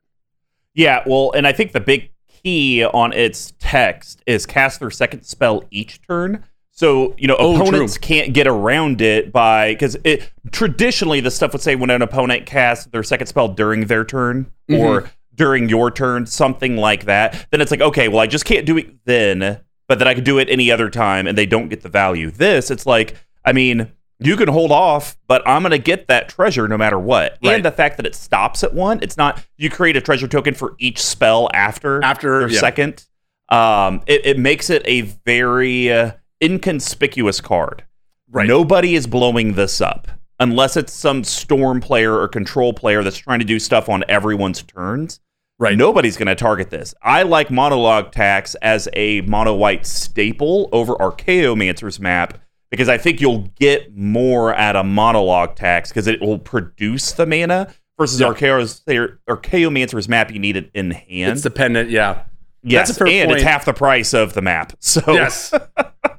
[0.73, 2.12] Yeah, well, and I think the big
[2.43, 6.43] key on its text is cast their second spell each turn.
[6.71, 8.01] So, you know, Oh, opponents true.
[8.01, 12.45] can't get around it by because it traditionally the stuff would say when an opponent
[12.45, 14.81] casts their second spell during their turn Mm-hmm.
[14.81, 18.65] or during your turn, something like that, then it's like, okay, well, I just can't
[18.65, 19.59] do it then,
[19.89, 22.32] but that I could do it any other time and they don't get the value.
[22.32, 26.30] This, it's like, I mean, you can hold off, but I'm going to get that
[26.30, 27.38] treasure no matter what.
[27.43, 27.56] Right.
[27.56, 30.54] And the fact that it stops at one, it's not, you create a treasure token
[30.54, 32.60] for each spell after, After, yeah.
[32.60, 33.06] second.
[33.49, 37.84] Um, it, it makes it a very uh, inconspicuous card.
[38.30, 38.47] Right.
[38.47, 40.08] Nobody is blowing this up
[40.39, 44.62] unless it's some storm player or control player that's trying to do stuff on everyone's
[44.62, 45.19] turns.
[45.60, 45.78] Right.
[45.78, 46.95] Nobody's going to target this.
[47.04, 52.38] I like monologue tax as a mono white staple over Archaeomancer's map
[52.72, 57.26] because I think you'll get more at a monologue tax because it will produce the
[57.26, 58.28] mana versus Yeah.
[58.28, 58.80] Archaeo's,
[59.28, 61.34] Archaeomancer's map you need it in hand.
[61.34, 61.89] It's dependent.
[61.89, 62.24] Yeah.
[62.63, 64.74] yes, that's a fair and it's half the price of the map.
[64.80, 65.54] So Yes.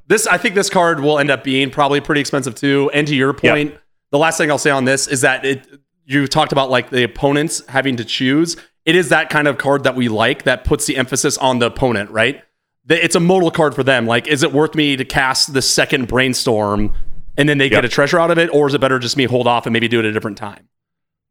[0.06, 2.90] this I think this card will end up being probably pretty expensive too.
[2.92, 3.74] And to your point,
[4.10, 5.66] the last thing I'll say on this is that it
[6.04, 8.56] you talked about like the opponents having to choose.
[8.90, 11.66] It is that kind of card that we like that puts the emphasis on the
[11.66, 12.42] opponent, right?
[12.88, 14.04] It's a modal card for them.
[14.04, 16.92] Like, is it worth me to cast the second brainstorm
[17.36, 17.70] and then they Yep.
[17.70, 19.72] get a treasure out of it, or is it better just me hold off and
[19.72, 20.68] maybe do it at a different time?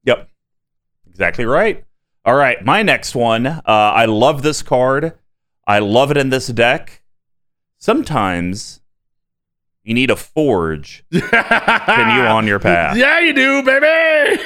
[0.06, 0.30] Yep.
[1.10, 1.84] Exactly right.
[2.24, 2.64] All right.
[2.64, 3.46] My next one.
[3.46, 5.16] Uh, I love this card.
[5.68, 7.02] I love it in this deck.
[7.78, 8.80] Sometimes
[9.84, 12.96] you need a forge Can you on your path.
[12.96, 14.42] Yeah, you do, baby.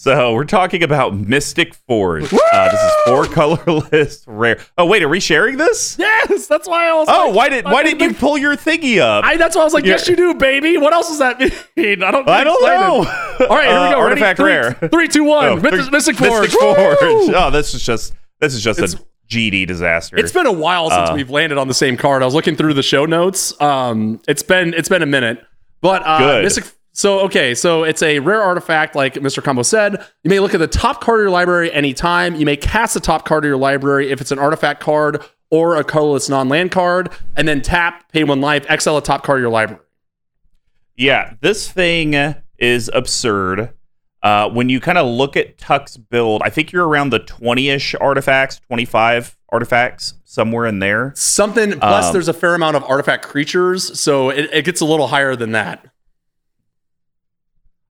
[0.00, 2.32] So we're talking about Mystic Forge.
[2.32, 4.60] Uh, this is four colorless rare.
[4.78, 5.96] Oh wait, are we sharing this?
[5.98, 7.08] Yes, that's why I was.
[7.10, 9.24] Oh, like, why did why didn't you pull your thingy up?
[9.24, 9.94] I, that's why I was like, Yeah.
[9.94, 10.78] yes, you do, baby.
[10.78, 11.50] What else does that mean?
[12.04, 12.28] I don't.
[12.28, 13.46] I don't know.
[13.46, 14.00] All right, here we Uh, go.
[14.02, 14.22] Ready?
[14.22, 14.72] Artifact rare.
[14.88, 15.44] Three, two, one.
[15.46, 16.42] Oh, Mystic, Mystic Forge.
[16.42, 16.98] Mystic Forge.
[17.02, 17.34] Woo!
[17.34, 20.16] Oh, this is just this is just It's- a GD disaster.
[20.16, 22.22] It's been a while since Uh, we've landed on the same card.
[22.22, 23.52] I was looking through the show notes.
[23.60, 25.42] Um, it's been it's been a minute,
[25.80, 26.44] but uh, Good.
[26.44, 26.64] Mystic.
[26.98, 29.40] So okay, so it's a rare artifact, like Mr.
[29.40, 30.04] Combo said.
[30.24, 32.34] You may look at the top card of your library anytime.
[32.34, 35.76] You may cast the top card of your library if it's an artifact card or
[35.76, 39.42] a colorless non-land card, and then tap, pay one life, exile the top card of
[39.42, 39.80] your library.
[40.96, 43.72] Yeah, this thing is absurd.
[44.20, 47.68] Uh, when you kind of look at Tuck's build, I think you're around the 20
[47.68, 51.12] ish artifacts, 25 artifacts, somewhere in there.
[51.14, 54.84] Something plus Um, there's a fair amount of artifact creatures, so it, it gets a
[54.84, 55.86] little higher than that.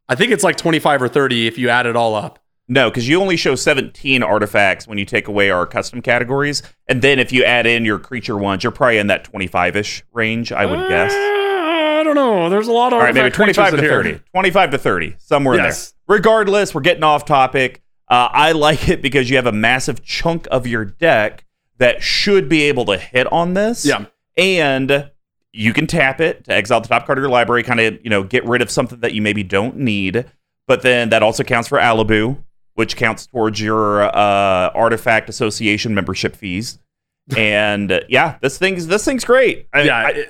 [0.08, 2.38] I think it's like 25 or 30 if you add it all up.
[2.70, 6.62] No, because you only show 17 artifacts when you take away our custom categories.
[6.86, 10.04] And then if you add in your creature ones, you're probably in that 25 ish
[10.12, 11.12] range, I would guess.
[11.12, 12.50] Uh, I don't know.
[12.50, 14.08] There's a lot of All right, maybe 25 to 30.
[14.10, 14.24] here.
[14.34, 15.90] 25 to 30, somewhere Yes.
[15.90, 16.16] in there.
[16.18, 17.82] Regardless, we're getting off topic.
[18.10, 21.44] Uh, I like it because you have a massive chunk of your deck
[21.78, 23.84] that should be able to hit on this.
[23.86, 24.06] Yeah.
[24.36, 25.10] And
[25.58, 28.10] you can tap it to exile the top card of your library, kind of, you
[28.10, 30.24] know, get rid of something that you maybe don't need.
[30.68, 32.38] But then that also counts for Alibou,
[32.74, 36.78] which counts towards your uh, artifact association membership fees.
[37.36, 39.68] And uh, yeah, this thing's this thing's great.
[39.74, 40.26] I- Yeah, I-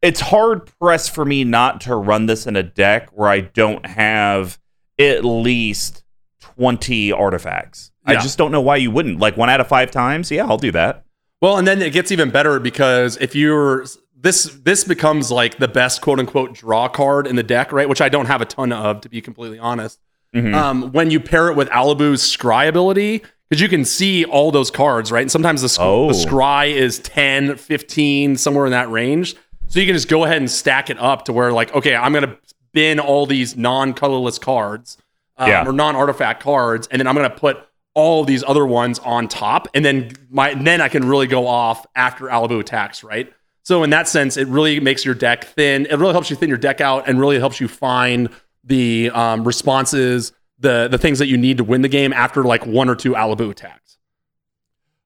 [0.00, 3.84] it's hard pressed for me not to run this in a deck where I don't
[3.84, 4.58] have
[4.98, 6.04] at least
[6.40, 7.90] 20 artifacts.
[8.06, 9.18] I just don't know why you wouldn't.
[9.18, 11.04] Like one out of five times, yeah, I'll do that.
[11.42, 13.84] well, and then it gets even better because if you're
[14.20, 17.88] this this becomes like the best quote unquote draw card in the deck, right?
[17.88, 20.00] Which I don't have a ton of, to be completely honest.
[20.34, 20.54] Mhm.
[20.54, 24.70] Um, when you pair it with Alibou's scry ability, because you can see all those
[24.70, 25.22] cards, right?
[25.22, 26.08] And sometimes the, sc- Oh.
[26.08, 29.36] the scry is 10, 15, somewhere in that range.
[29.68, 32.12] So you can just go ahead and stack it up to where, like, okay, I'm
[32.12, 32.36] going to
[32.74, 34.98] bin all these non colorless cards
[35.38, 35.66] um, Yeah.
[35.66, 37.58] or non artifact cards, and then I'm going to put
[37.94, 41.86] all these other ones on top, and then my then I can really go off
[41.96, 43.32] after Alibou attacks, right?
[43.68, 45.84] So in that sense, it really makes your deck thin.
[45.90, 48.30] It really helps you thin your deck out, and really helps you find
[48.64, 52.64] the um, responses, the the things that you need to win the game after like
[52.64, 53.98] one or two Alibou attacks.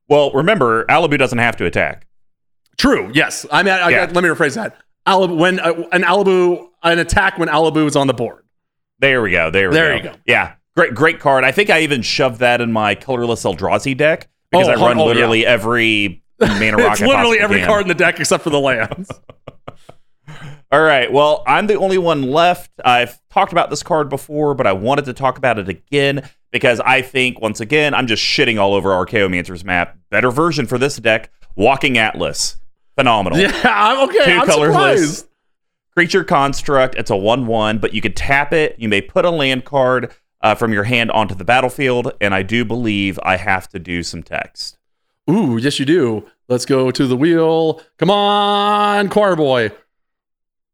[0.06, 2.06] Well, remember, Alibou doesn't have to attack.
[2.78, 3.10] True.
[3.12, 3.44] Yes.
[3.50, 4.00] I mean, I, I- Yeah.
[4.12, 4.76] let me rephrase that.
[5.08, 8.44] Alibou, when uh, an Alibou, an attack when Alibou is on the board.
[9.00, 9.50] There we go.
[9.50, 9.96] There we There go.
[9.96, 10.14] you go.
[10.24, 10.52] Yeah.
[10.76, 11.42] Great, great card.
[11.42, 14.98] I think I even shoved that in my colorless Eldrazi deck because Oh, I run
[14.98, 15.06] oh, yeah.
[15.08, 17.66] literally every mana it's literally every can.
[17.66, 19.10] card in the deck except for the lands.
[20.72, 21.12] All right.
[21.12, 22.70] Well, I'm the only one left.
[22.82, 26.80] I've talked about this card before, but I wanted to talk about it again because
[26.80, 29.98] I think, once again, I'm just shitting all over Archaeomancer's map.
[30.08, 32.56] Better version for this deck Walking Atlas.
[32.96, 33.38] Phenomenal.
[33.40, 33.52] yeah.
[33.64, 34.24] I'm okay.
[34.24, 35.18] Two I'm colorless.
[35.18, 35.28] surprised.
[35.94, 36.94] Creature construct.
[36.94, 38.76] It's a 1 1, but you can tap it.
[38.78, 42.12] You may put a land card uh, from your hand onto the battlefield.
[42.20, 44.78] And I do believe I have to do some text.
[45.30, 46.26] Ooh, yes, you do.
[46.48, 47.80] Let's go to the wheel.
[47.98, 49.72] Come on, choir boy.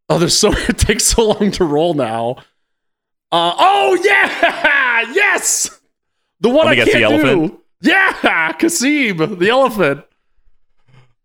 [0.08, 2.36] Oh, there's so it takes so long to roll now.
[3.30, 5.80] Uh, oh yeah, yes.
[6.40, 7.04] The one I can't the do.
[7.04, 7.60] elephant.
[7.80, 10.04] Yeah, Kasib, the elephant.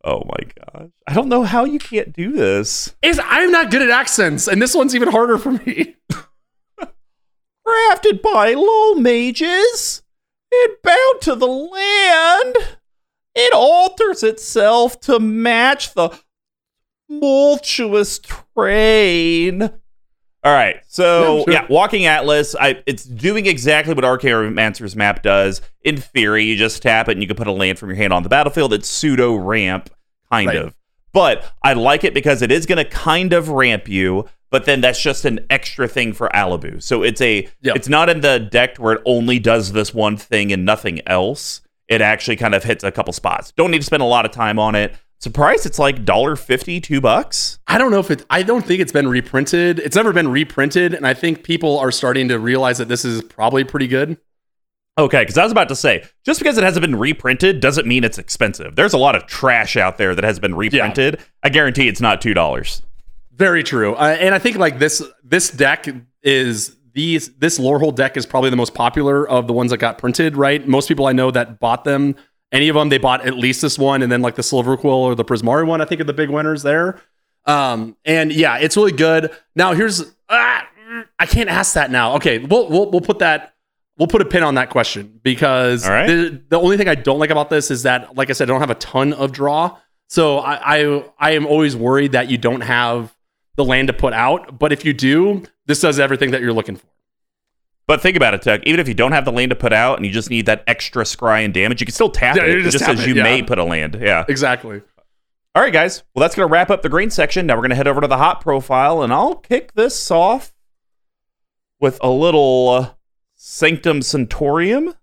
[0.04, 0.44] Oh my
[0.80, 0.90] gosh.
[1.08, 2.94] I don't know how you can't do this.
[3.02, 5.96] Is I'm not good at accents, and this one's even harder for me.
[7.66, 10.04] Crafted by low mages
[10.52, 12.56] and bound to the land,
[13.36, 16.10] it alters itself to match the
[17.10, 19.64] tumultuous train.
[20.46, 25.62] All right, so Yeah, Walking Atlas, I, it's doing exactly what Archaeomancer's map does.
[25.84, 28.12] In theory, you just tap it and you can put a land from your hand
[28.12, 28.74] on the battlefield.
[28.74, 29.90] It's pseudo ramp,
[30.30, 30.58] kind Right.
[30.58, 30.76] of.
[31.14, 34.82] But I like it because it is going to kind of ramp you, but then
[34.82, 36.82] that's just an extra thing for Alibou.
[36.84, 37.76] So it's a Yep.
[37.78, 41.62] it's not in the deck where it only does this one thing and nothing else.
[41.94, 43.52] It actually kind of hits a couple spots.
[43.52, 44.96] Don't need to spend a lot of time on it.
[45.20, 47.60] Surprised it's like dollar fifty, two bucks.
[47.68, 48.26] I don't know if it.
[48.32, 49.80] I don't think it's been reprinted.
[49.80, 53.22] It's never been reprinted, and I think people are starting to realize that this is
[53.22, 54.18] probably pretty good.
[54.98, 58.04] Okay, because I was about to say, just because it hasn't been reprinted doesn't mean
[58.04, 58.76] it's expensive.
[58.76, 61.20] There's a lot of trash out there that has been reprinted.
[61.42, 62.82] I guarantee it's not two dollars.
[63.32, 63.94] Very true.
[63.96, 65.88] Uh, and I think like this this deck
[66.22, 69.98] is these this Lorehold deck is probably the most popular of the ones that got
[69.98, 70.38] printed.
[70.38, 72.16] Right, most people I know that bought them,
[72.52, 74.94] any of them, they bought at least this one, and then like the Silver Quill
[74.94, 75.82] or the Prismari one.
[75.82, 77.02] I think are the big winners there.
[77.46, 79.32] Um, and yeah, it's really good.
[79.56, 80.68] Now here's ah,
[81.20, 82.16] I can't ask that now.
[82.16, 83.56] Okay, we'll we'll we'll put that.
[83.98, 86.08] We'll put a pin on that question because right.
[86.08, 88.54] the, the only thing I don't like about this is that, like I said, I
[88.54, 89.78] don't have a ton of draw.
[90.08, 93.13] So I, I I am always worried that you don't have
[93.56, 94.58] the land to put out.
[94.60, 96.88] But if you do, this does everything that you're looking for.
[97.86, 98.62] But think about it, Tech.
[98.66, 100.64] Even if you don't have the land to put out and you just need that
[100.68, 102.52] extra scry and damage, you can still tap Yeah, it.
[102.52, 103.24] you It just just says it, you yeah.
[103.24, 103.98] may put a land.
[104.00, 104.24] Yeah.
[104.30, 104.82] Exactly.
[105.54, 106.02] All right, guys.
[106.16, 107.46] Well, that's going to wrap up the green section.
[107.46, 110.54] Now we're going to head over to the hop profile, and I'll kick this off
[111.80, 112.90] with a little uh,
[113.36, 114.96] Sanctum Centurium.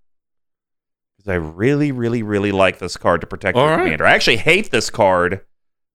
[1.18, 3.84] Because I really, really, really like this card to protect All your right.
[3.84, 4.06] commander.
[4.06, 5.42] I actually hate this card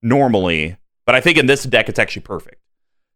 [0.02, 2.60] normally, but I think in this deck it's actually perfect.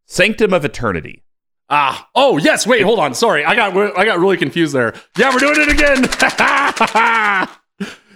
[0.06, 1.22] Sanctum of Eternity.
[1.68, 2.08] Ah.
[2.14, 2.66] Oh yes.
[2.66, 2.82] Wait.
[2.82, 3.14] Hold on.
[3.14, 3.44] Sorry.
[3.44, 4.94] I got I got really confused there.
[5.16, 6.02] Yeah, we're doing it again.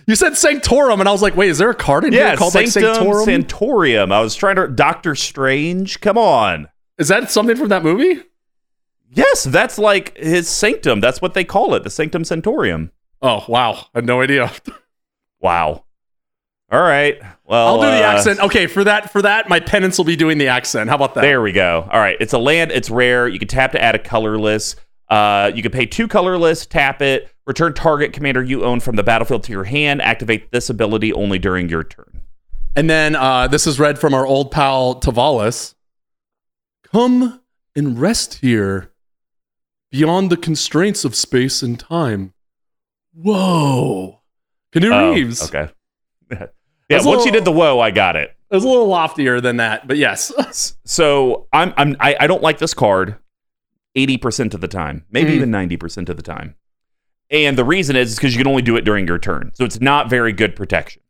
[0.06, 2.37] you said Sanctorum, and I was like, wait, is there a card in Yeah, here
[2.37, 3.26] called like Sanctum Sanctorum?
[3.28, 4.12] Santorium.
[4.12, 4.66] I was trying to.
[4.68, 6.00] Doctor Strange.
[6.00, 6.68] Come on.
[6.98, 8.22] is that something from that movie?
[9.10, 10.98] Yes, that's like his sanctum.
[11.00, 12.90] That's what they call it, the Sanctum Centurium.
[13.22, 13.87] Oh wow.
[13.94, 14.50] I had no idea.
[15.40, 15.84] Wow.
[16.74, 17.20] All right.
[17.44, 18.40] Well, I'll do the uh, accent.
[18.40, 20.88] Okay, for that for that, my penance will be doing the accent.
[20.90, 21.20] How about that?
[21.20, 21.88] There we go.
[21.90, 22.16] All right.
[22.20, 22.72] It's a land.
[22.72, 23.28] It's rare.
[23.28, 24.74] You can tap to add a colorless.
[25.08, 29.02] Uh, you can pay two colorless, tap it, return target commander you own from the
[29.02, 30.00] battlefield to your hand.
[30.02, 32.22] Activate this ability only during your turn.
[32.74, 35.74] And then uh, this is read from our old pal Tavalis.
[36.90, 37.40] Come
[37.76, 38.90] and rest here
[39.92, 42.32] beyond the constraints of space and time.
[43.12, 44.22] Whoa.
[44.72, 45.42] Keanu Oh, Reeves.
[45.54, 45.70] okay.
[46.88, 46.97] yeah.
[46.97, 48.31] Once little- you did the whoa, I got it.
[48.51, 50.33] It was a little loftier than that, but yes.
[50.85, 53.16] So I'm I'm I, I don't like this card
[53.97, 55.35] 80% of the time, maybe Mm.
[55.37, 56.55] even 90% of the time.
[57.31, 59.51] And the reason is because you can only do it during your turn.
[59.55, 61.03] So it's not very good protection.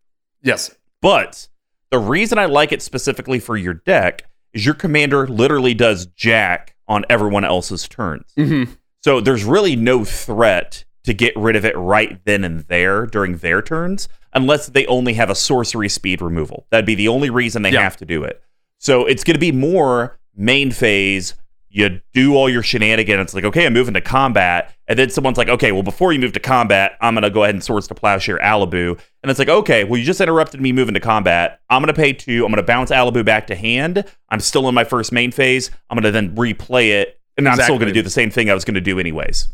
[0.42, 0.74] yes.
[1.02, 1.48] But
[1.90, 6.74] the reason I like it specifically for your deck is your commander literally does jack
[6.88, 8.32] on everyone else's turns.
[8.36, 8.64] hmm
[9.00, 13.36] So there's really no threat to get rid of it right then and there during
[13.38, 16.66] their turns, unless they only have a sorcery speed removal.
[16.70, 17.82] That'd be the only reason they Yeah.
[17.82, 18.42] have to do it.
[18.78, 21.34] So it's going to be more main phase.
[21.70, 23.20] You do all your shenanigans.
[23.20, 24.72] It's like, okay, I'm moving to combat.
[24.86, 27.42] And then someone's like, okay, well, before you move to combat, I'm going to go
[27.42, 28.98] ahead and Swords to Plowshare Alibou.
[29.22, 31.60] And it's like, okay, well, you just interrupted me moving to combat.
[31.70, 32.44] I'm going to pay two.
[32.44, 34.04] I'm going to bounce Alibou back to hand.
[34.28, 35.70] I'm still in my first main phase.
[35.90, 37.18] I'm going to then replay it.
[37.36, 39.48] And I'm still going to do the same thing I was going to do anyways.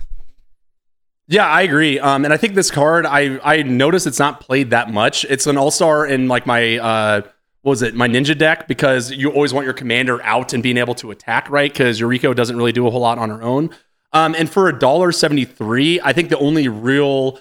[1.31, 2.01] Yeah, I agree.
[2.01, 5.25] Um, and I think this card, I I noticed it's not played that much.
[5.27, 7.21] It's an all star in like my uh,
[7.63, 10.77] what was it my ninja deck because you always want your commander out and being
[10.77, 11.73] able to attack, right?
[11.73, 13.71] Because Yuriko doesn't really do a whole lot on her own.
[14.13, 17.39] Um, and for a dollar seventy three, I think the only real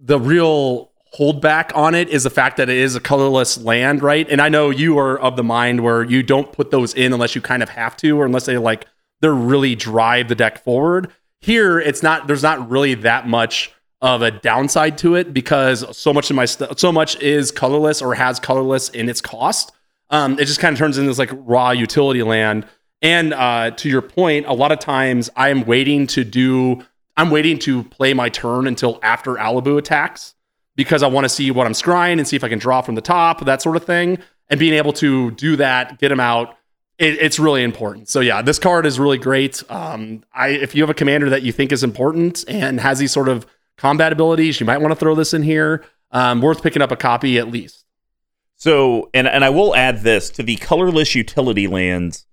[0.00, 4.28] the real holdback on it is the fact that it is a colorless land, right?
[4.28, 7.36] And I know you are of the mind where you don't put those in unless
[7.36, 8.86] you kind of have to, or unless they like
[9.20, 11.12] they're really drive the deck forward.
[11.40, 12.26] Here, it's not.
[12.26, 13.72] There's not really that much
[14.02, 18.00] of a downside to it because so much of my stuff, so much is colorless
[18.00, 19.72] or has colorless in its cost.
[20.10, 22.66] Um, it just kind of turns into this like raw utility land.
[23.02, 26.84] And uh, to your point, a lot of times I am waiting to do.
[27.16, 30.34] I'm waiting to play my turn until after Alibou attacks
[30.76, 32.94] because I want to see what I'm scrying and see if I can draw from
[32.94, 34.18] the top, that sort of thing.
[34.48, 36.56] And being able to do that, get him out,
[37.00, 38.08] it, it's really important.
[38.08, 39.62] So yeah, this card is really great.
[39.70, 43.10] Um, I if you have a commander that you think is important and has these
[43.12, 43.46] sort of
[43.76, 45.84] combat abilities, you might want to throw this in here.
[46.12, 47.84] Um, worth picking up a copy at least.
[48.56, 52.26] So, and and I will add this to the colorless utility lands.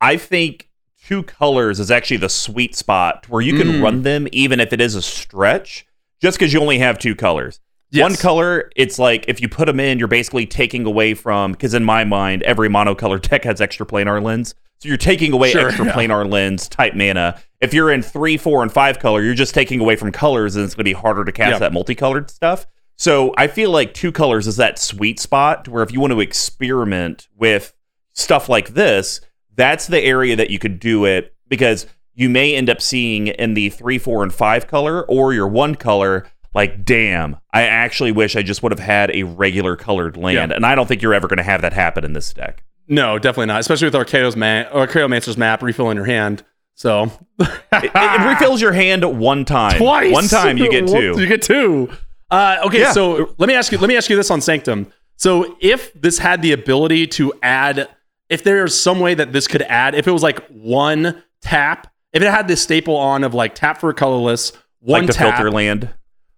[0.00, 0.68] I think
[1.06, 3.82] two colors is actually the sweet spot where you can Mm.
[3.82, 5.86] run them even if it is a stretch,
[6.20, 7.60] just because you only have two colors.
[7.92, 11.74] One color, it's like if you put them in, you're basically taking away from because
[11.74, 14.54] in my mind, every monocolor deck has extra planar lens.
[14.78, 15.92] So you're taking away Sure, extra yeah.
[15.92, 17.40] planar lens type mana.
[17.60, 20.64] If you're in three, four, and five color, you're just taking away from colors, and
[20.64, 21.58] it's going to be harder to cast Yeah.
[21.60, 22.66] that multicolored stuff.
[22.96, 26.20] So I feel like two colors is that sweet spot where if you want to
[26.20, 27.72] experiment with
[28.12, 29.20] stuff like this,
[29.54, 33.54] that's the area that you could do it because you may end up seeing in
[33.54, 36.26] the three, four, and five color or your one color.
[36.54, 40.50] Like, damn, I actually wish I just would have had a regular colored land.
[40.50, 40.56] Yeah.
[40.56, 42.62] And I don't think you're ever going to have that happen in this deck.
[42.86, 43.60] No, definitely not.
[43.60, 46.44] Especially with Archaeo's ma- Archaeomancer's map refilling your hand.
[46.74, 47.04] So
[47.40, 49.78] It, it refills your hand one time.
[49.78, 50.12] twice.
[50.12, 51.18] One time you get two.
[51.20, 51.90] You get two.
[52.30, 52.92] Uh, okay, Yeah.
[52.92, 53.78] so let me ask you.
[53.78, 54.92] Let me ask you this on Sanctum.
[55.16, 57.88] So if this had the ability to add,
[58.28, 62.22] if there's some way that this could add, if it was like one tap, if
[62.22, 65.90] it had this staple on of like tap for colorless, one like tap, filter land.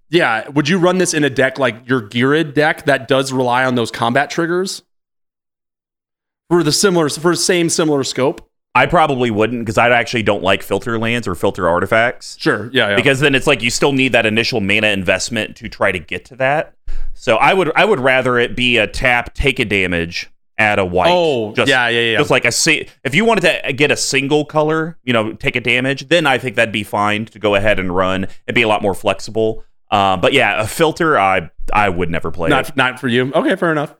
[0.08, 3.64] Yeah, would you run this in a deck like your Geared deck that does rely
[3.64, 4.82] on those combat triggers
[6.48, 8.48] for the similar for the same similar scope?
[8.74, 12.36] I probably wouldn't because I actually don't like filter lands or filter artifacts.
[12.38, 12.96] Sure, yeah, yeah.
[12.96, 16.26] because then it's like you still need that initial mana investment to try to get
[16.26, 16.74] to that.
[17.14, 20.84] So I would I would rather it be a tap, take a damage, add a
[20.84, 21.10] white.
[21.10, 22.18] Oh, yeah, yeah, yeah.
[22.18, 25.56] Just like a si- if you wanted to get a single color, you know, take
[25.56, 28.62] a damage, then I think that'd be fine to go ahead and run It'd be
[28.62, 29.64] a lot more flexible.
[29.90, 32.50] Um, but yeah, a filter, I I would never play it.
[32.50, 33.32] not not for you.
[33.32, 33.94] Okay, fair enough.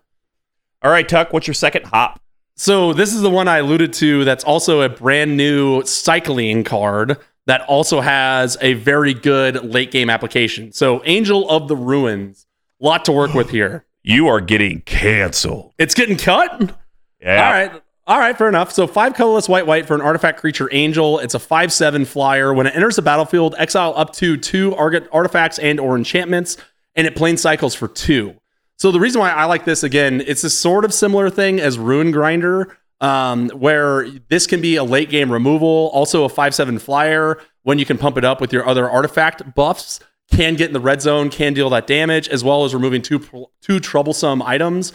[0.82, 2.20] All right, Tuck, what's your second hop?
[2.54, 4.24] So this is the one I alluded to.
[4.24, 10.10] That's also a brand new cycling card that also has a very good late game
[10.10, 10.72] application.
[10.72, 12.46] So Angel of the Ruins,
[12.80, 13.84] lot to work with here.
[14.08, 15.72] You are getting canceled.
[15.78, 16.76] It's getting cut.
[17.20, 17.44] Yeah.
[17.44, 17.82] All right.
[18.08, 18.70] All right, fair enough.
[18.72, 21.18] So five colorless white white for an artifact creature angel.
[21.18, 22.54] It's a five seven flyer.
[22.54, 26.56] When it enters the battlefield, exile up to two artifacts and or enchantments,
[26.94, 28.36] and it plains cycles for two.
[28.76, 31.78] So the reason why I like this again, it's a sort of similar thing as
[31.80, 36.78] Ruin Grinder, um, where this can be a late game removal, also a five seven
[36.78, 39.98] flyer when you can pump it up with your other artifact buffs.
[40.30, 43.48] Can get in the red zone, can deal that damage, as well as removing two
[43.60, 44.92] two troublesome items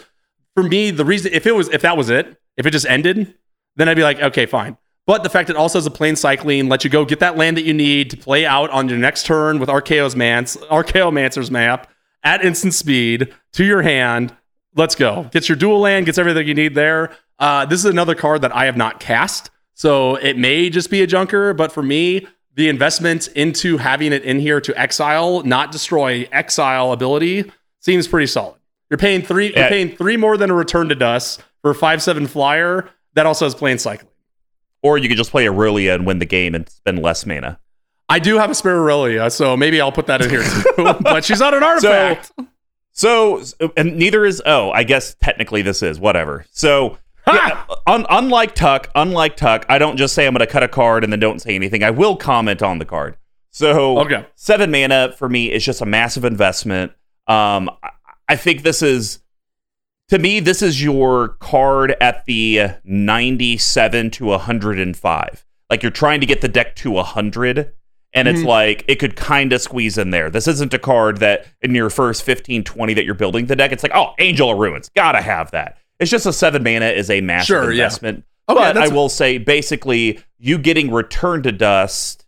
[0.54, 3.34] for me, the reason if it was if that was it, if it just ended,
[3.76, 4.76] then I'd be like, okay, fine.
[5.06, 7.56] But the fact it also has a plains cycling, lets you go get that land
[7.56, 11.90] that you need to play out on your next turn with Archaeo's Mance, Archaeomancer's map
[12.22, 14.34] at instant speed to your hand.
[14.76, 15.28] Let's go.
[15.32, 17.16] Gets your dual land, gets everything you need there.
[17.38, 21.02] Uh, this is another card that I have not cast, so it may just be
[21.02, 21.52] a junker.
[21.52, 26.92] But for me, the investment into having it in here to exile, not destroy, exile
[26.92, 27.50] ability
[27.80, 28.60] seems pretty solid.
[28.88, 29.46] You're paying three.
[29.46, 33.26] You're paying three more than a return to dust for a five seven flyer that
[33.26, 34.10] also has plains cycling.
[34.82, 37.58] Or you could just play Aurelia and win the game and spend less mana.
[38.08, 40.94] I do have a spare Aurelia, so maybe I'll put that in here too.
[41.00, 42.32] but she's not an artifact.
[42.92, 43.42] So,
[43.76, 46.44] and neither is oh, I guess technically this is whatever.
[46.50, 50.62] So, yeah, un- unlike Tuck, unlike Tuck, I don't just say I'm going to cut
[50.62, 51.82] a card and then don't say anything.
[51.82, 53.16] I will comment on the card.
[53.50, 54.26] So, Okay.
[54.34, 56.92] seven mana for me is just a massive investment.
[57.28, 57.90] Um, I,
[58.30, 59.20] I think this is
[60.12, 65.46] to me this is your card at the 97 to 105.
[65.70, 67.72] Like you're trying to get the deck to 100
[68.12, 68.46] and it's Mhm.
[68.46, 70.28] like it could kind of squeeze in there.
[70.28, 73.72] This isn't a card that in your first 15 20 that you're building the deck
[73.72, 76.88] it's like, "Oh, Angel of Ruins, got to have that." It's just a 7 mana
[76.88, 77.84] is a massive Sure, yeah.
[77.84, 78.24] investment.
[78.50, 82.26] Okay, but I will say basically you getting Return to Dust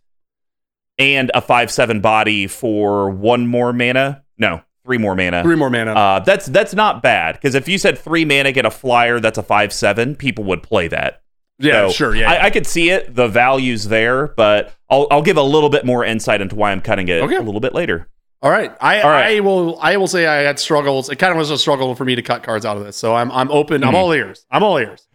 [0.97, 4.23] and a 5 7 body for one more mana.
[4.39, 5.43] No, three more mana.
[5.43, 5.93] Three more mana.
[5.93, 9.37] Uh, that's that's not bad because if you said three mana get a flyer that's
[9.37, 11.21] a five seven, people would play that.
[11.59, 12.15] yeah, So sure.
[12.15, 12.31] Yeah.
[12.31, 13.15] I, I could see it.
[13.15, 16.81] The value's there, but I'll I'll give a little bit more insight into why I'm
[16.81, 17.35] cutting it Okay.
[17.35, 18.07] a little bit later.
[18.41, 18.75] All right.
[18.79, 19.37] I, All right.
[19.37, 21.09] I will I will say I had struggles.
[21.09, 22.95] It kind of was a struggle for me to cut cards out of this.
[22.95, 23.83] So I'm I'm open.
[23.83, 23.97] I'm Mhm.
[23.97, 24.45] all ears.
[24.51, 25.07] I'm all ears.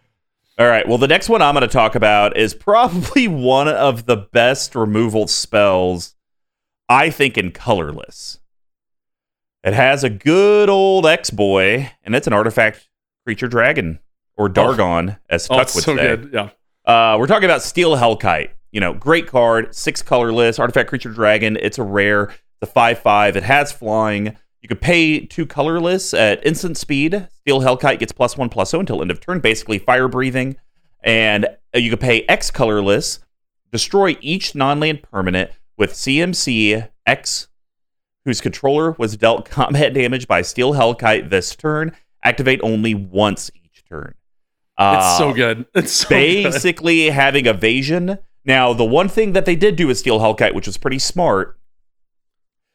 [0.59, 0.85] All right.
[0.87, 4.75] Well, the next one I'm going to talk about is probably one of the best
[4.75, 6.15] removal spells,
[6.89, 8.39] I think, in colorless.
[9.63, 12.89] It has a good old X boy, and it's an artifact
[13.25, 13.99] creature dragon
[14.37, 16.01] or Dargon, as Oh, Tuck it's would so say.
[16.17, 16.29] good.
[16.33, 16.49] Yeah.
[16.85, 18.49] Uh, we're talking about Steel Hellkite.
[18.71, 21.57] You know, great card, six colorless, artifact creature dragon.
[21.61, 22.33] It's a rare.
[22.61, 23.35] The five five.
[23.35, 24.35] It has flying.
[24.61, 27.27] You could pay two colorless at instant speed.
[27.31, 30.55] Steel Hellkite gets plus one plus zero until end of turn, basically fire breathing.
[31.03, 31.45] And
[31.75, 33.19] uh, you could pay X colorless,
[33.71, 37.47] destroy each non land permanent with CMC X,
[38.25, 41.91] whose controller was dealt combat damage by Steel Hellkite this turn,
[42.23, 44.13] activate only once each turn.
[44.79, 45.65] It's so Uh, good.
[45.75, 46.43] It's so good.
[46.43, 48.17] basically having evasion.
[48.45, 51.57] Now, the one thing that they did do with Steel Hellkite, which was pretty smart,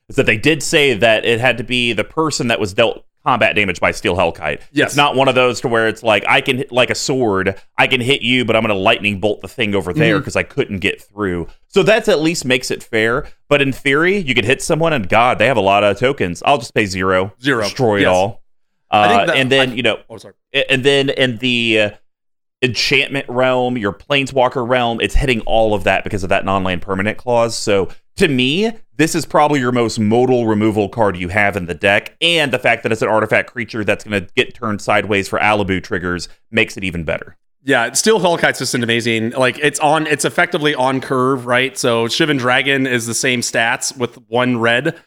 [0.08, 3.04] is that they did say that it had to be the person that was dealt
[3.26, 4.60] combat damage by Steel Hellkite.
[4.70, 4.88] Yes.
[4.90, 7.60] It's not one of those to where it's like I can hit like a sword,
[7.76, 10.00] I can hit you, but I'm going to lightning bolt the thing over Mm-hmm.
[10.00, 11.48] there because I couldn't get through.
[11.68, 13.26] So that's at least makes it fair.
[13.48, 16.42] But in theory, you could hit someone and God, they have a lot of tokens.
[16.46, 17.62] I'll just pay zero, Zero.
[17.64, 18.08] destroy it Yes.
[18.14, 18.42] all.
[18.90, 20.34] I think Uh, that- and then I- you know Oh, sorry.
[20.70, 21.90] and then in the uh,
[22.62, 27.18] enchantment realm, your planeswalker realm, it's hitting all of that because of that non-land permanent
[27.18, 27.56] clause.
[27.56, 31.74] So to me, this is probably your most modal removal card you have in the
[31.74, 35.28] deck, and the fact that it's an artifact creature that's going to get turned sideways
[35.28, 37.36] for Alibou triggers makes it even better.
[37.62, 39.30] Yeah, Steel Hellkite's just an amazing.
[39.30, 41.76] Like it's on, it's effectively on curve, right?
[41.76, 44.98] So Shivan Dragon is the same stats with one red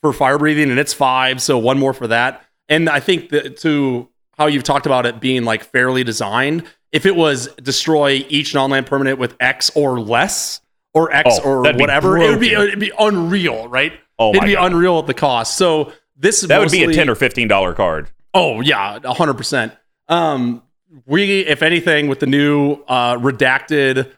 [0.00, 2.42] for fire breathing, and it's five, so one more for that.
[2.68, 7.06] And I think that to how you've talked about it being like fairly designed, if
[7.06, 10.60] it was destroy each non-land permanent with X or less,
[10.94, 13.92] or X Oh, or whatever, it would be it'd be unreal, right?
[14.18, 14.72] Oh It'd be God.
[14.72, 15.56] unreal at the cost.
[15.56, 18.10] So this That would be a ten or fifteen dollar card.
[18.34, 19.72] Oh yeah, hundred percent.
[20.08, 20.62] Um,
[21.06, 24.10] we, if anything, with the new uh, redacted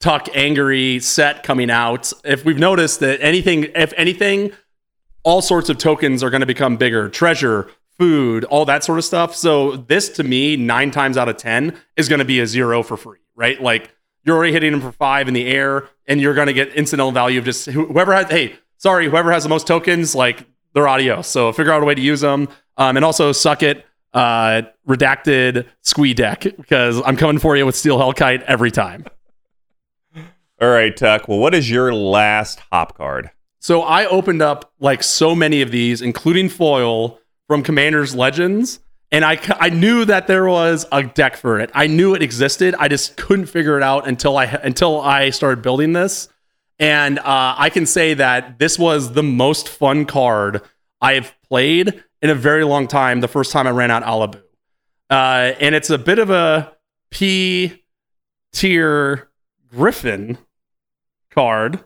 [0.00, 4.52] Tuck Angry set coming out, if we've noticed that anything, if anything,
[5.22, 7.08] all sorts of tokens are going to become bigger.
[7.08, 7.70] Treasure,
[8.00, 9.36] food, all that sort of stuff.
[9.36, 12.82] So this, to me, nine times out of ten is going to be a zero
[12.82, 13.60] for free, right?
[13.60, 13.94] Like
[14.24, 17.12] you're already hitting them for five in the air, and you're going to get incidental
[17.12, 18.30] value of just whoever has.
[18.30, 21.26] Hey, sorry, whoever has the most tokens, like they're adios.
[21.26, 22.48] So figure out a way to use them,
[22.78, 23.84] um, and also suck it.
[24.12, 29.04] Uh, redacted squee deck because I'm coming for you with Steel Hellkite every time.
[30.60, 31.28] All right, Tuck.
[31.28, 33.30] Well, what is your last hop card?
[33.60, 37.20] So I opened up like so many of these, including foil
[37.50, 38.78] from Commander's Legends,
[39.10, 41.68] and I I knew that there was a deck for it.
[41.74, 42.76] I knew it existed.
[42.78, 46.28] I just couldn't figure it out until I until I started building this.
[46.78, 50.62] And uh, I can say that this was the most fun card
[51.00, 53.20] I've played in a very long time.
[53.20, 54.40] The first time I ran out Alibou,
[55.10, 56.72] uh, and it's a bit of a
[57.10, 57.82] P
[58.52, 59.28] tier
[59.72, 60.38] Griffin
[61.32, 61.82] card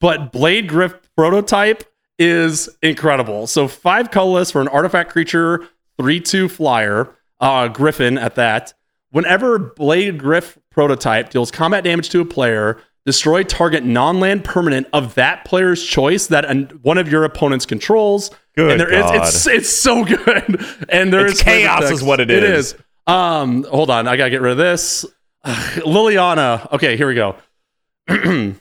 [0.00, 1.84] but Bladegriff prototype
[2.18, 3.46] is incredible.
[3.46, 5.66] So five colorless for an artifact creature,
[5.96, 8.74] three two flyer, uh, Griffin at that.
[9.10, 15.44] Whenever Bladegriff prototype deals combat damage to a player, destroy target non-land permanent of that
[15.46, 18.30] player's choice that an, one of your opponents controls.
[18.54, 19.16] Good and there is- God.
[19.28, 20.66] it's it's so good.
[20.88, 22.74] And there It's is chaos is what it It is.
[22.74, 22.80] is.
[23.06, 25.06] Um, hold on, I gotta get rid of this.
[25.46, 26.70] Liliana.
[26.72, 27.36] Okay, here we go.
[28.08, 28.56] the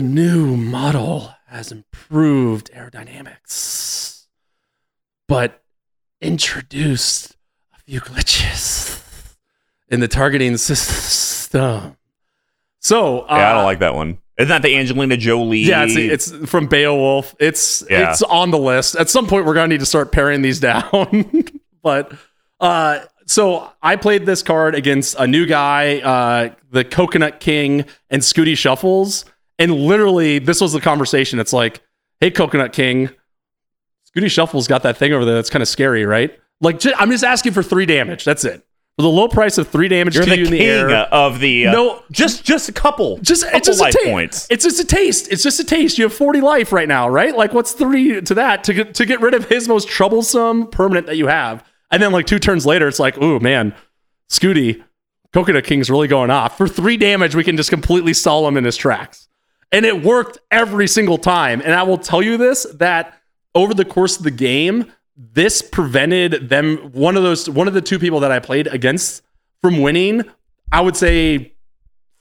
[0.00, 1.72] new model has
[2.16, 4.26] improved aerodynamics,
[5.28, 5.62] but
[6.20, 7.36] introduced
[7.74, 9.34] a few glitches
[9.88, 11.96] in the targeting system.
[12.80, 14.18] So, uh, Yeah, I don't like that one.
[14.38, 15.60] Isn't that the Angelina Jolie?
[15.60, 17.34] yeah, it's, it's from Beowulf.
[17.40, 18.10] It's Yeah.
[18.10, 18.94] it's on the list.
[18.96, 21.44] At some point, we're gonna need to start paring these down.
[21.82, 22.12] but
[22.60, 28.20] uh, so I played this card against a new guy, uh, the Coconut King and
[28.20, 29.24] Scooty Shuffles,
[29.58, 31.38] and literally this was the conversation.
[31.38, 31.80] It's like,
[32.22, 33.10] hey, Coconut King,
[34.16, 35.34] Scooty Shuffles got that thing over there.
[35.34, 36.38] That's kind of scary, right?
[36.60, 38.24] Like, I'm just asking for three damage.
[38.24, 38.64] That's it.
[38.96, 40.90] For the low price of three damage You're to the you in the king air.
[40.90, 41.66] of the.
[41.66, 43.16] Uh, No, just just a couple.
[43.18, 44.46] just couple it's just a life points.
[44.50, 45.32] It's just a taste.
[45.32, 45.98] It's just a taste.
[45.98, 47.34] You have 40 life right now, right?
[47.34, 51.06] Like what's three to that to get to get rid of his most troublesome permanent
[51.06, 51.64] that you have.
[51.90, 53.74] And then like two turns later, it's like, ooh man,
[54.30, 54.84] Scooty,
[55.32, 56.58] Coconut King's really going off.
[56.58, 59.26] For three damage, we can just completely stall him in his tracks.
[59.72, 61.60] And it worked every single time.
[61.62, 63.18] And I will tell you this that
[63.54, 67.80] over the course of the game, this prevented them one of those one of the
[67.80, 69.22] two people that I played against
[69.60, 70.22] from winning,
[70.70, 71.54] I would say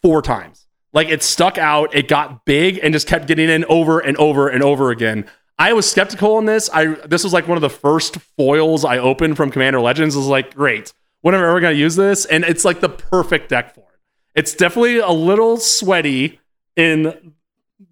[0.02, 0.68] four times.
[0.94, 4.50] Like it stuck out, it got big and just kept getting in over and over
[4.50, 5.26] and over again.
[5.58, 6.70] I was skeptical on this.
[6.74, 10.16] I this was like one of the first foils I opened from Commander Legends.
[10.16, 10.94] I was like, great.
[11.22, 12.26] When am I ever gonna use this?
[12.26, 14.00] And it's like the perfect deck for it.
[14.36, 16.40] It's definitely a little sweaty
[16.76, 17.34] in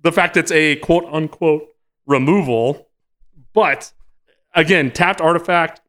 [0.01, 1.67] the fact it's a quote unquote
[2.05, 2.87] removal,
[3.53, 3.91] but
[4.55, 5.81] again, tapped artifact,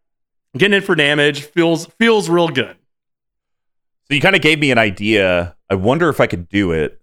[0.56, 2.76] getting in for damage feels feels real good.
[4.08, 5.56] So you kind of gave me an idea.
[5.68, 7.00] I wonder if I could do it.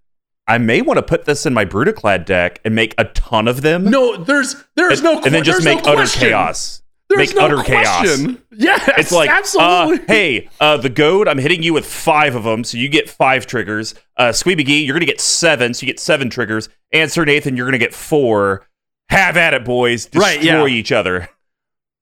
[0.47, 3.61] I may want to put this in my Brudiclad deck and make a ton of
[3.61, 3.85] them.
[3.85, 6.81] No, there's there's and, no and then just there's no make utter chaos.
[7.09, 7.99] There's make no utter chaos.
[7.99, 8.41] question.
[8.51, 9.99] Yes, It's like, absolutely.
[9.99, 13.09] Uh, hey, uh, the goad, I'm hitting you with five of them, so you get
[13.09, 13.95] five triggers.
[14.17, 16.67] Uh, Squeeby Gee, you're gonna get seven, so you get seven triggers.
[16.91, 18.67] And Sir Nathan, you're gonna get four.
[19.09, 20.05] Have at it, boys.
[20.07, 20.65] Destroy Right, yeah.
[20.65, 21.29] each other.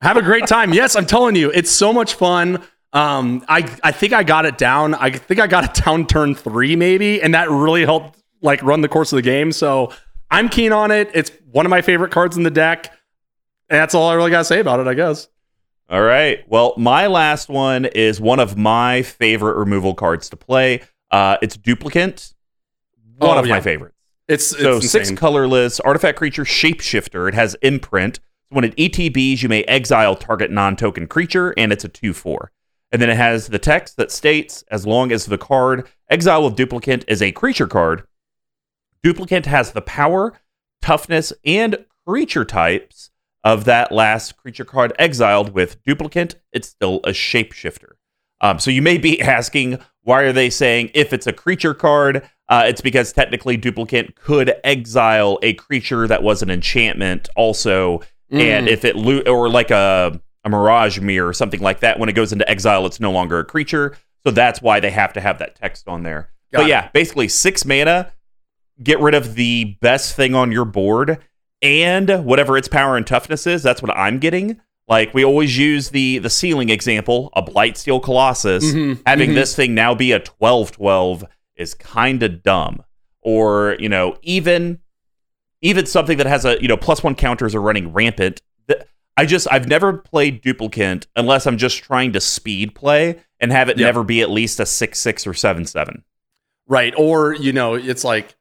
[0.01, 0.73] Have a great time.
[0.73, 2.63] Yes, I'm telling you, it's so much fun.
[2.93, 4.93] Um, I I think I got it down.
[4.95, 8.81] I think I got it down turn three maybe, and that really helped like run
[8.81, 9.51] the course of the game.
[9.51, 9.91] So
[10.31, 11.11] I'm keen on it.
[11.13, 12.91] It's one of my favorite cards in the deck.
[13.69, 15.27] And that's all I really got to say about it, I guess.
[15.89, 16.39] All right.
[16.47, 20.81] Well, my last one is one of my favorite removal cards to play.
[21.11, 22.33] Uh, it's Duplicant.
[23.17, 23.95] One Oh, of my favorites.
[24.27, 24.89] It's, it's So insane.
[25.05, 27.27] six colorless artifact creature shapeshifter.
[27.27, 28.19] It has imprint.
[28.49, 32.51] When it ETBs, you may exile target non-token creature, and it's a two-four.
[32.91, 36.55] And then it has the text that states, as long as the card Exile of
[36.55, 38.03] Duplicant is a creature card,
[39.03, 40.33] Duplicant has the power,
[40.81, 43.09] toughness, and creature types
[43.45, 45.53] of that last creature card exiled.
[45.53, 47.91] With duplicate, it's still a shapeshifter.
[48.41, 52.27] Um, so you may be asking, why are they saying if it's a creature card?
[52.49, 58.67] Uh, it's because technically duplicate could exile a creature that was an enchantment also, and
[58.67, 58.71] Mm.
[58.71, 62.13] if it lo- or like a a mirage mirror or something like that, when it
[62.13, 63.97] goes into exile, it's no longer a creature.
[64.23, 66.29] So that's why they have to have that text on there.
[66.51, 66.69] Got but it.
[66.69, 68.11] yeah, basically six mana,
[68.83, 71.17] get rid of the best thing on your board,
[71.65, 73.63] and whatever its power and toughness is.
[73.63, 74.61] That's what I'm getting.
[74.87, 78.63] Like we always use the the ceiling example, a blight Blightsteel Colossus.
[78.65, 79.35] Mhm, Having mhm.
[79.35, 81.23] this thing now be a 12-12
[81.55, 82.83] is kind of dumb.
[83.21, 84.79] Or you know, even
[85.61, 88.41] even something that has a you know plus one counters are running rampant.
[89.17, 93.69] I just I've never played Duplicant unless I'm just trying to speed play and have
[93.69, 93.85] it Yeah.
[93.85, 96.03] never be at least a six six or seven seven.
[96.67, 96.93] Right.
[96.97, 98.35] Or, you know, it's like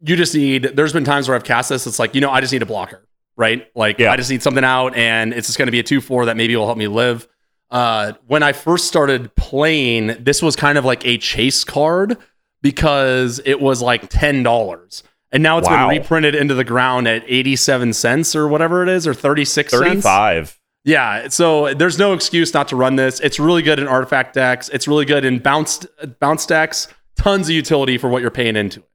[0.00, 2.40] you just need there's been times where I've cast this, it's like, you know, I
[2.40, 3.02] just need a blocker.
[3.36, 3.68] Right.
[3.74, 4.12] Like Yeah.
[4.12, 6.54] I just need something out and it's just gonna be a two four that maybe
[6.56, 7.26] will help me live.
[7.70, 12.16] Uh when I first started playing, this was kind of like a chase card
[12.62, 15.02] because it was like ten dollars.
[15.32, 15.88] And now it's Wow.
[15.88, 19.82] been reprinted into the ground at 87 cents or whatever it is, or 36 cents.
[19.84, 20.58] 35.
[20.84, 23.18] Yeah, so there's no excuse not to run this.
[23.20, 24.68] It's really good in artifact decks.
[24.68, 25.84] It's really good in bounce
[26.20, 26.86] bounce decks.
[27.16, 28.86] Tons of utility for what you're paying into it.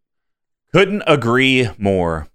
[0.74, 2.28] Couldn't agree more.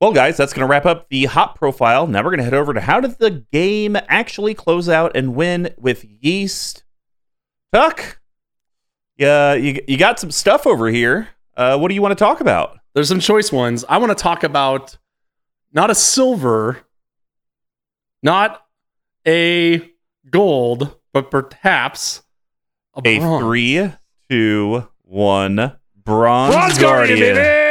[0.00, 2.06] Well, guys, that's going to wrap up the hop profile.
[2.06, 5.34] Now we're going to head over to how did the game actually close out and
[5.34, 6.84] win with Yeast.
[7.72, 8.18] Tuck,
[9.16, 11.28] yeah, you, you got some stuff over here.
[11.56, 12.78] Uh, what do you want to talk about?
[12.94, 13.84] There's some choice ones.
[13.88, 14.96] I want to talk about
[15.72, 16.78] not a silver,
[18.22, 18.64] not
[19.26, 19.90] a
[20.30, 22.22] gold, but perhaps
[22.96, 23.92] a, A three,
[24.28, 27.34] two, one, bronze, Bronze guardian.
[27.34, 27.69] Guardian!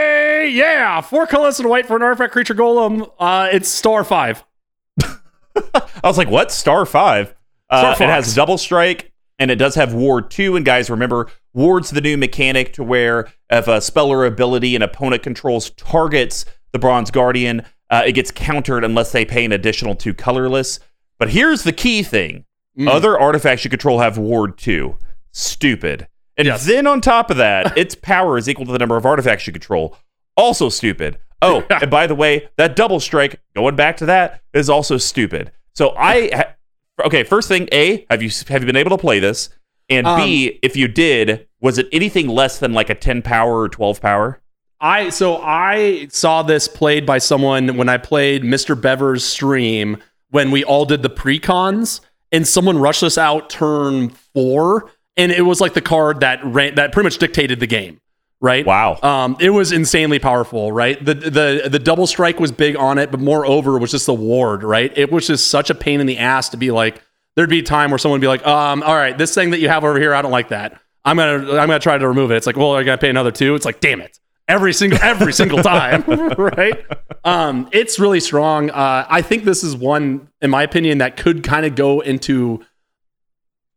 [0.52, 3.10] Yeah, four colors and white for an artifact creature golem.
[3.20, 4.44] Uh, it's star five.
[5.02, 6.52] I was like, what?
[6.52, 7.34] Star five.
[7.70, 10.56] Uh, Star it has double strike, and it does have ward two.
[10.56, 14.82] And guys, remember, ward's the new mechanic to where if a spell or ability an
[14.82, 19.96] opponent controls targets the Bronze Guardian, uh, it gets countered unless they pay an additional
[19.96, 20.80] two colorless.
[21.18, 22.46] But here's the key thing:
[22.78, 22.88] Mm.
[22.88, 24.98] other artifacts you control have ward two.
[25.32, 26.08] Stupid.
[26.38, 26.66] And Yes.
[26.66, 29.52] then on top of that, its power is equal to the number of artifacts you
[29.54, 29.98] control.
[30.40, 31.18] Also stupid.
[31.42, 35.52] Oh, and by the way, that double strike, going back to that, is also stupid.
[35.76, 39.20] So I, ha- okay, first thing, A, have you have you been able to play
[39.20, 39.50] this?
[39.90, 43.62] And B, um, if you did, was it anything less than like a 10 power
[43.62, 44.40] or 12 power?
[44.80, 48.80] I so I saw this played by someone when I played Mr.
[48.80, 49.98] Bever's stream
[50.30, 55.42] when we all did the precons and someone rushed us out turn four and it
[55.42, 58.00] was like the card that ran that pretty much dictated the game,
[58.42, 58.66] right?
[58.66, 59.00] Wow.
[59.02, 61.04] Um, it was insanely powerful, right?
[61.04, 64.14] The the the double strike was big on it, but moreover it was just the
[64.14, 64.92] ward, right?
[64.98, 67.02] It was just such a pain in the ass to be like,
[67.36, 69.60] there'd be a time where someone would be like, um, all right, this thing that
[69.60, 70.80] you have over here, I don't like that.
[71.06, 72.36] I'm gonna I'm gonna try to remove it.
[72.36, 73.56] It's like, well, I gotta pay another two.
[73.56, 74.20] It's like, damn it.
[74.48, 76.04] Every single every single time.
[76.38, 76.86] right?
[77.24, 78.70] Um, it's really strong.
[78.72, 82.64] Uh, I think this is one, in my opinion, that could kind of go into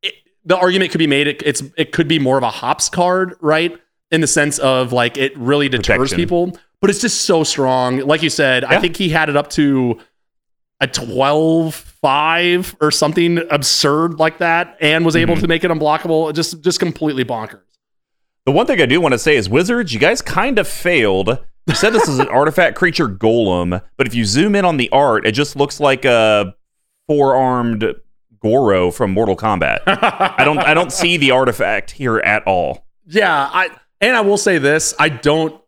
[0.03, 2.89] it, the argument could be made it, it's it could be more of a hops
[2.89, 3.79] card, right?
[4.13, 6.17] In the sense of like it really deters Protection.
[6.17, 7.99] people, but it's just so strong.
[8.01, 9.99] Like you said, I think he had it up to
[10.81, 15.31] a 12 5 or something absurd like that and was Mm-hmm.
[15.31, 16.33] able to make it unblockable.
[16.35, 17.61] Just just completely bonkers.
[18.45, 21.39] The one thing I do want to say is Wizards, you guys kind of failed.
[21.67, 24.91] You said this is an artifact creature golem, but if you zoom in on the
[24.91, 26.55] art, it just looks like a
[27.07, 27.95] four-armed
[28.41, 29.79] Goro from Mortal Kombat.
[29.87, 32.85] I don't I don't see the artifact here at all.
[33.07, 33.71] Yeah, I
[34.03, 35.59] and I will say this, I don't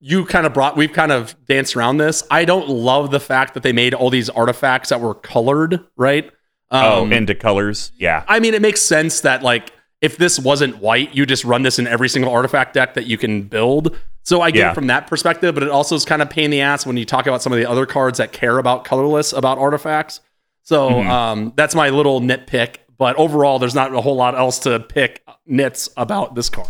[0.00, 2.22] you kind of brought we've kind of danced around this.
[2.30, 6.30] I don't love the fact that they made all these artifacts that were colored, right?
[6.70, 7.92] oh, Um, into colors.
[7.98, 8.22] Yeah.
[8.28, 9.72] I mean, it makes sense that like
[10.02, 13.16] if this wasn't white, you just run this in every single artifact deck that you
[13.16, 13.96] can build.
[14.24, 14.70] So I get Yeah.
[14.72, 16.96] it from that perspective, but it also is kind of pain in the ass when
[16.98, 20.20] you talk about some of the other cards that care about colorless about artifacts.
[20.62, 21.08] So Mhm.
[21.08, 22.76] um, that's my little nitpick.
[22.98, 26.68] But overall, there's not a whole lot else to pick nits about this card.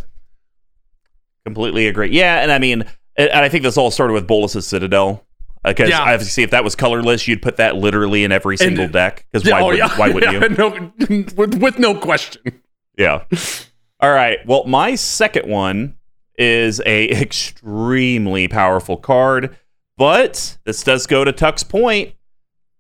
[1.45, 2.11] Completely agree.
[2.11, 2.84] Yeah, and I mean,
[3.16, 5.24] and I think this all started with Bolas's Citadel.
[5.64, 6.01] Uh, because Yeah.
[6.01, 9.26] obviously, if that was colorless, you'd put that literally in every single deck.
[9.32, 10.49] Because why, oh, would, why wouldn't you?
[10.57, 10.92] no,
[11.36, 12.61] with, with no question.
[12.99, 13.24] Yeah.
[14.01, 14.38] All right.
[14.47, 15.97] Well, my second one
[16.36, 19.57] is a extremely powerful card,
[19.97, 22.14] but this does go to Tuck's point.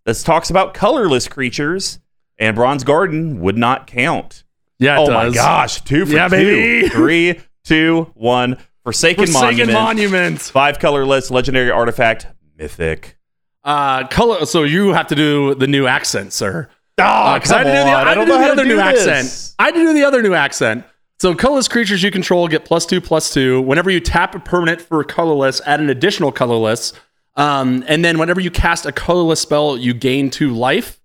[0.04, 2.00] This talks about colorless creatures,
[2.38, 4.44] and Bronze Garden would not count.
[4.78, 6.36] Yeah, oh my gosh, two for Yeah, two.
[6.36, 6.88] baby.
[6.90, 8.58] Three, two, one.
[8.84, 9.72] Forsaken, Forsaken Monument.
[9.72, 10.40] Monument.
[10.40, 12.26] Five colorless, legendary artifact,
[12.58, 13.16] mythic.
[13.64, 14.44] Uh, color.
[14.44, 16.68] So you have to do the new accent, sir.
[16.98, 19.54] Oh, because I had to do the, I had to do the other new accent.
[19.58, 20.84] I had to do the other new accent.
[21.18, 23.62] So colorless creatures you control get plus two plus two.
[23.62, 26.92] Whenever you tap a permanent for a colorless, add an additional colorless.
[27.36, 31.00] Um, and then whenever you cast a colorless spell, you gain two life.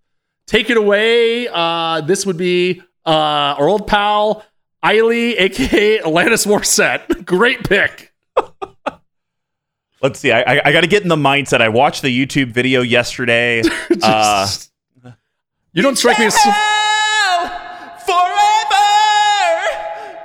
[0.46, 1.48] Take it away.
[1.48, 4.44] Uh, this would be uh, our old pal
[4.84, 7.26] Eiley, aka Alanis Morissette.
[7.26, 8.14] Great pick.
[10.02, 10.32] Let's see.
[10.32, 11.60] I, I, I got to get in the mindset.
[11.60, 13.62] I watched the YouTube video yesterday.
[14.02, 14.48] uh,
[15.74, 16.38] you don't strike me as.
[18.06, 18.86] forever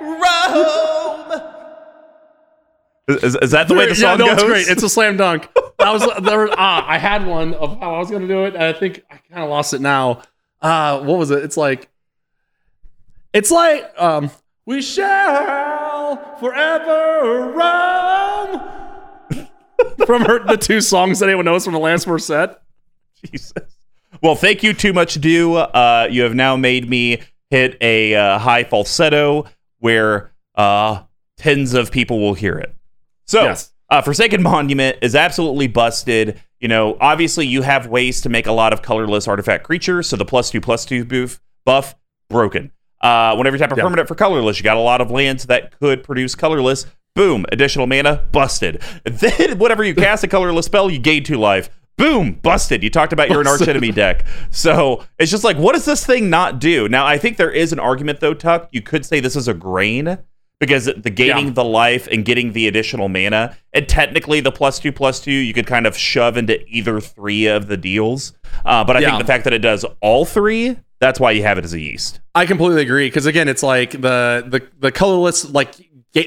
[0.01, 1.41] Rome.
[3.09, 4.33] Is, is- is that the way the yeah, song no, goes?
[4.35, 4.67] it's great.
[4.69, 5.49] It's a slam dunk.
[5.77, 6.47] That was there.
[6.57, 9.17] Ah, I had one of how I was gonna do it, and I think I
[9.29, 10.21] kind of lost it now.
[10.61, 11.43] Uh, what was it?
[11.43, 11.89] It's like,
[13.33, 14.31] it's like, um,
[14.65, 19.47] we shall forever roam.
[20.05, 22.57] from her, the two songs that anyone knows from Alanis Morissette.
[23.23, 23.53] Jesus.
[24.21, 25.55] Well, thank you too much, do.
[25.55, 29.45] Uh, you have now made me hit a uh, high falsetto
[29.79, 31.03] where uh,
[31.37, 32.73] tens of people will hear it.
[33.25, 33.71] So, Yes.
[33.89, 36.41] uh, Forsaken Monument is absolutely busted.
[36.59, 40.07] You know, obviously, you have ways to make a lot of colorless artifact creatures.
[40.07, 41.95] So the plus two plus two buff, buff
[42.29, 42.71] broken.
[43.01, 45.77] Uh, whenever you tap a permanent for colorless, you got a lot of lands that
[45.79, 46.85] could produce colorless.
[47.15, 48.81] Boom, additional mana, busted.
[49.05, 51.69] Then, whenever you cast a colorless spell, you gain two life.
[51.97, 52.83] Boom, busted.
[52.83, 54.25] You talked about you're an arch enemy deck.
[54.51, 56.89] So it's just like, what does this thing not do?
[56.89, 58.67] Now, I think there is an argument, though, Tuck.
[58.71, 60.17] You could say this is a grain
[60.59, 61.51] because the gaining Yeah.
[61.53, 65.53] the life and getting the additional mana, and technically the plus two plus two, you
[65.53, 68.33] could kind of shove into either three of the deals.
[68.65, 69.11] Uh, but I Yeah.
[69.11, 71.79] think the fact that it does all three, that's why you have it as a
[71.79, 72.19] yeast.
[72.33, 75.75] I completely agree because again, it's like the the the colorless like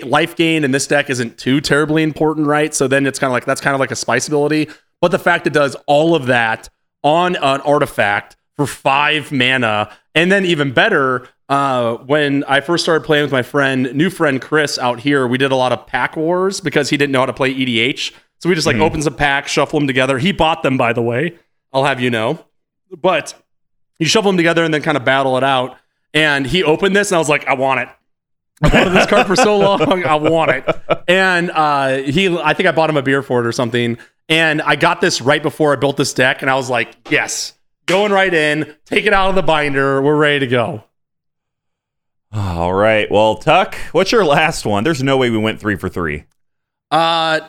[0.05, 2.75] life gain in this deck isn't too terribly important, right?
[2.75, 4.69] So then it's kind of like that's kind of like a spice ability.
[5.01, 6.69] But the fact it does all of that
[7.03, 13.05] on an artifact for five mana, and then even better, uh, when I first started
[13.05, 16.17] playing with my friend, new friend Chris out here, we did a lot of pack
[16.17, 18.13] wars because he didn't know how to play EDH.
[18.41, 20.19] So we just like open some packs, shuffle them together.
[20.19, 21.39] He bought them, by the way.
[21.73, 22.45] I'll have you know.
[23.01, 23.35] But
[23.99, 25.77] you shuffle them together and then kind of battle it out.
[26.15, 27.89] And he opened this, and I was like, I want it.
[28.63, 30.05] I wanted this card for so long.
[30.05, 30.65] I want it.
[31.07, 33.99] And uh, he, I think I bought him a beer for it or something.
[34.29, 37.55] And I got this right before I built this deck, and I was like, yes,
[37.87, 40.03] going right in, take it out of the binder.
[40.03, 40.85] We're ready to go.
[42.33, 43.11] All right.
[43.11, 44.85] Well, Tuck, what's your last one?
[44.85, 46.25] There's no way we went three for three.
[46.91, 47.41] Uh,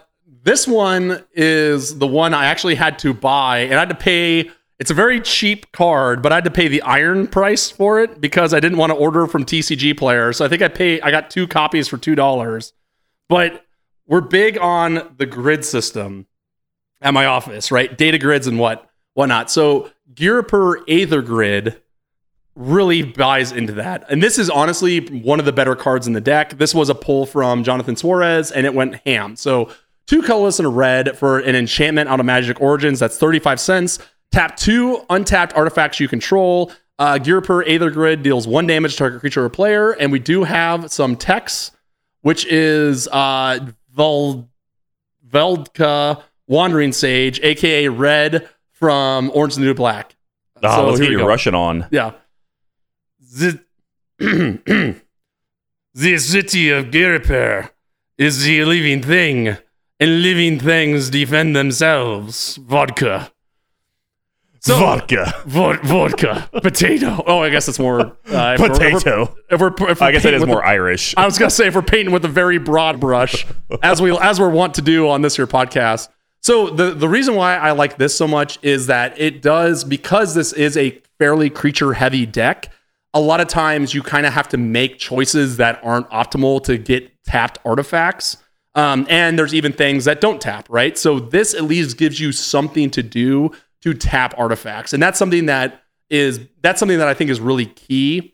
[0.43, 4.51] this one is the one I actually had to buy, and I had to pay.
[4.79, 8.21] It's a very cheap card, but I had to pay the iron price for it
[8.21, 10.31] because I didn't want to order from TCG Player.
[10.31, 11.01] So I think I pay.
[11.01, 12.73] I got two copies for two dollars.
[13.27, 13.65] But
[14.07, 16.27] we're big on the grid system
[17.01, 17.95] at my office, right?
[17.97, 19.51] Data grids and what whatnot.
[19.51, 21.81] So Ghirapur Aether Grid
[22.55, 24.05] really buys into that.
[24.09, 26.57] And this is honestly one of the better cards in the deck.
[26.57, 29.35] This was a pull from Jonathan Suarez and it went ham.
[29.35, 29.69] So
[30.07, 32.99] two colorless and a red for an enchantment out of Magic Origins.
[32.99, 33.99] That's 35 cents.
[34.31, 36.71] Tap two untapped artifacts you control.
[36.99, 39.91] Uh, Ghirapur Aether Grid deals one damage to target creature or player.
[39.91, 41.71] And we do have some text,
[42.21, 43.59] which is uh,
[43.93, 44.49] Vel-
[45.27, 50.15] Veldka Wandering Sage, aka Red from Orange and the New Black.
[50.61, 51.27] Oh, So let's get your go.
[51.27, 51.87] Russian on.
[51.91, 52.11] Yeah.
[53.37, 53.59] The,
[55.93, 57.69] the city of Ghirapur
[58.17, 59.57] is the living thing,
[59.99, 62.57] and living things defend themselves.
[62.57, 63.31] Vodka.
[64.69, 67.23] So- vodka, Vod- vodka, potato.
[67.27, 69.35] Oh, I guess it's more uh, if we're- potato.
[69.49, 71.13] If we're, if we're, if we're I guess it painting more a- Irish.
[71.17, 73.45] I was gonna say if we're painting with a very broad brush,
[73.83, 76.09] as we as we're wont to do on this here podcast.
[76.41, 80.35] So the the reason why I like this so much is that it does because
[80.35, 82.71] this is a fairly creature heavy deck.
[83.13, 86.77] A lot of times you kind of have to make choices that aren't optimal to
[86.77, 88.37] get tapped artifacts.
[88.75, 90.95] Um, and there's even things that don't tap, right?
[90.97, 93.51] So this at least gives you something to do
[93.81, 97.65] to tap artifacts, and that's something that is that's something that I think is really
[97.65, 98.33] key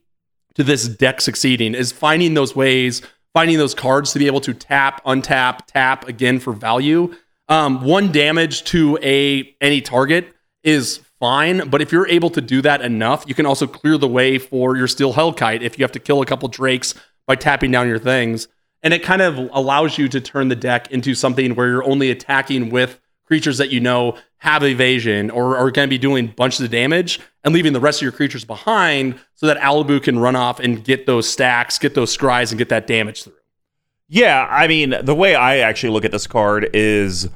[0.56, 3.02] to this deck succeeding is finding those ways,
[3.34, 7.14] finding those cards to be able to tap, untap, tap again for value.
[7.48, 10.34] Um, one damage to a any target
[10.64, 14.08] is fine, but if you're able to do that enough, you can also clear the
[14.08, 16.96] way for your steel hellkite if you have to kill a couple drakes
[17.28, 18.48] by tapping down your things.
[18.82, 22.12] And it kind of allows you to turn the deck into something where you're only
[22.12, 26.62] attacking with creatures that you know have evasion or are going to be doing bunches
[26.62, 30.36] of damage and leaving the rest of your creatures behind so that Alibou can run
[30.36, 33.34] off and get those stacks, get those scries, and get that damage through.
[34.08, 37.28] Yeah, I mean, the way I actually look at this card is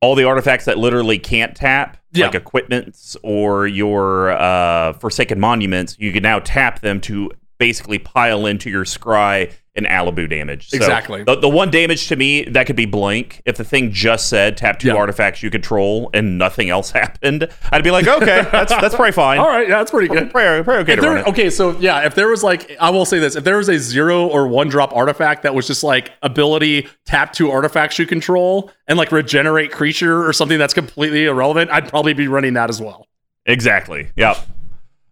[0.00, 2.26] all the artifacts that literally can't tap, Yeah.
[2.26, 8.46] like equipments or your uh, Forsaken Monuments, you can now tap them to basically pile
[8.46, 10.68] into your scry and Alibou damage.
[10.70, 11.24] So Exactly.
[11.24, 13.42] The, the one damage to me, that could be blank.
[13.44, 14.94] If the thing just said tap two Yeah.
[14.94, 19.38] artifacts you control and nothing else happened, I'd be like, okay, that's that's probably fine.
[19.40, 20.30] All right, yeah, that's pretty good.
[20.30, 23.34] Probably, probably okay there- okay, so yeah, if there was like, I will say this:
[23.36, 27.32] if there was a zero or one drop artifact that was just like ability tap
[27.32, 32.12] two artifacts you control and like regenerate creature or something that's completely irrelevant, I'd probably
[32.14, 33.08] be running that as well.
[33.46, 34.10] Exactly.
[34.16, 34.36] Yep.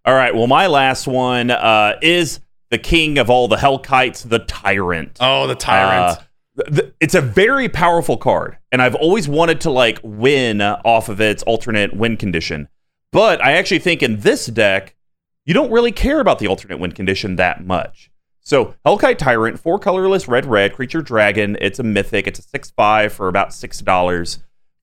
[0.05, 0.35] All right.
[0.35, 2.41] Well, my last one uh, is
[2.73, 5.19] the king of all the Hellkites, the Tyrant.
[5.21, 6.17] Oh, the Uh,
[6.65, 11.11] th- th- it's a very powerful card, and I've always wanted to like win off
[11.11, 12.69] of its alternate win condition.
[13.13, 14.97] But I actually think in this deck,
[15.45, 18.11] you don't really care about the alternate win condition that much.
[18.41, 21.59] So Hellkite Tyrant, four colorless, red red creature dragon.
[21.61, 22.27] It's a mythic.
[22.27, 24.39] It's a six five for about six dollars.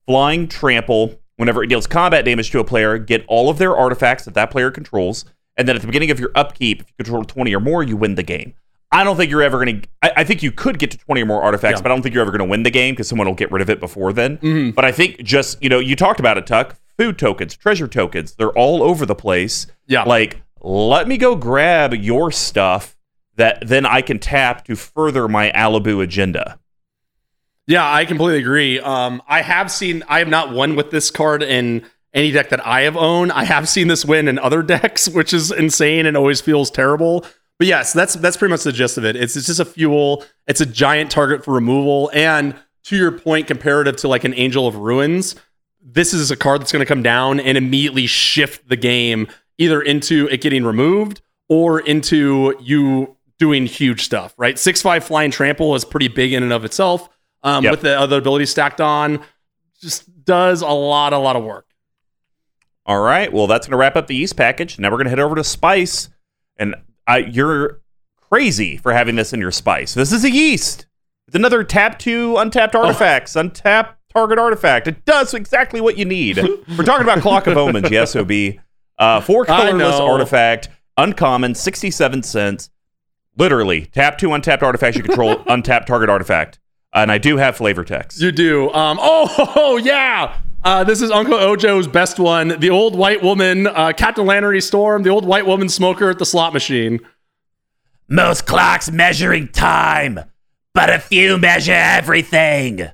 [0.06, 1.20] Flying trample.
[1.36, 4.50] Whenever it deals combat damage to a player, get all of their artifacts that that
[4.50, 5.24] player controls,
[5.56, 7.96] and then at the beginning of your upkeep, if you control twenty or more, you
[7.96, 8.54] win the game.
[8.92, 9.88] I don't think you're ever going to.
[10.18, 11.82] I think you could get to 20 or more artifacts, Yeah.
[11.84, 13.52] but I don't think you're ever going to win the game because someone will get
[13.52, 14.38] rid of it before then.
[14.38, 14.74] Mhm.
[14.74, 16.74] But I think just, you know, you talked about it, Tuck.
[16.98, 19.68] Food tokens, treasure tokens, they're all over the place.
[19.86, 20.02] Yeah.
[20.02, 22.96] Like, let me go grab your stuff
[23.36, 26.58] that then I can tap to further my Alibou agenda.
[27.68, 28.80] Yeah, I completely agree.
[28.80, 32.66] Um, I have seen, I have not won with this card in any deck that
[32.66, 33.32] I have owned.
[33.32, 37.24] I have seen this win in other decks, which is insane and always feels terrible.
[37.58, 39.16] But yes, that's that's pretty much the gist of it.
[39.16, 40.24] It's, it's just a fuel.
[40.46, 42.54] It's a giant target for removal, and
[42.84, 45.34] to your point, comparative to like an Angel of Ruins,
[45.82, 49.82] this is a card that's going to come down and immediately shift the game either
[49.82, 54.32] into it getting removed or into you doing huge stuff.
[54.38, 57.10] Right, six five flying trample is pretty big in and of itself
[57.42, 57.70] um, Yep.
[57.70, 59.20] with the other abilities stacked on,
[59.82, 61.66] just does a lot, a lot of work.
[62.90, 63.32] All right.
[63.32, 64.76] Well, that's going to wrap up the yeast package.
[64.80, 66.08] Now we're going to head over to spice.
[66.56, 66.74] And
[67.06, 67.82] I, you're
[68.20, 69.94] crazy for having this in your spice.
[69.94, 70.86] This is a yeast.
[71.28, 72.82] It's another tap two untapped Oh.
[72.82, 74.88] artifacts, untap target artifact.
[74.88, 76.38] It does exactly what you need.
[76.76, 78.32] we're talking about Clock of Omens, yes, OB.
[78.98, 82.70] Uh, four colorless artifact, uncommon, 67 cents.
[83.38, 86.58] Literally, tap two untapped artifacts you control, untapped target artifact.
[86.92, 88.20] And I do have flavor text.
[88.20, 88.68] You do.
[88.72, 90.40] Um, oh, oh, yeah.
[90.62, 92.60] Uh, this is Uncle Ojo's best one.
[92.60, 96.26] The old white woman, uh, Captain Lannery Storm, the old white woman smoker at the
[96.26, 97.00] slot machine.
[98.08, 100.20] Most clocks measuring time,
[100.74, 102.88] but a few measure everything.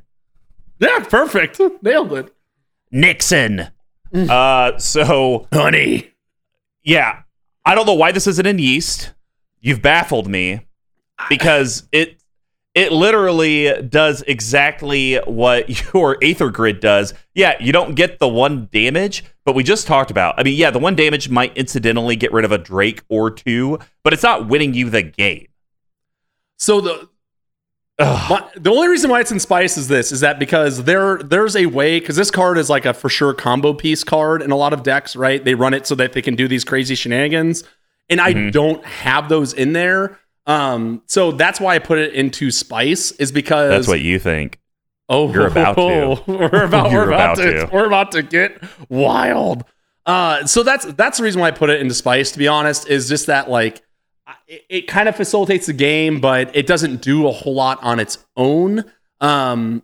[0.79, 1.61] Yeah, perfect.
[1.83, 2.33] Nailed it.
[2.93, 3.69] Nixon.
[4.15, 6.13] Uh, so Honey.
[6.85, 7.23] yeah,
[7.65, 9.13] I don't know why this isn't in yeast.
[9.61, 10.61] You've baffled me
[11.29, 12.21] because it
[12.77, 17.13] it literally does exactly what your Aether Grid does.
[17.35, 20.35] Yeah, you don't get the one damage, but we just talked about.
[20.39, 23.79] I mean, yeah, the one damage might incidentally get rid of a Drake or two,
[24.05, 25.49] but it's not winning you the game.
[26.59, 27.09] So the
[27.99, 31.57] My, the only reason why it's in spice is this is that because there there's
[31.57, 34.57] a way because this card is like a for sure combo piece card in a
[34.57, 37.65] lot of decks right they run it so that they can do these crazy shenanigans
[38.11, 38.53] and i Mhm.
[38.53, 43.33] don't have those in there um so that's why i put it into spice is
[43.33, 44.59] because That's what you think.
[45.09, 46.23] oh you're about to.
[46.27, 47.71] we're about we're about, about to, to.
[47.73, 49.65] we're about to get wild
[50.07, 52.89] uh so that's that's the reason why i put it into spice to be honest
[52.89, 53.83] is just that like
[54.49, 57.99] it, it kind of facilitates the game, but it doesn't do a whole lot on
[58.01, 58.85] its own.
[59.21, 59.83] Um,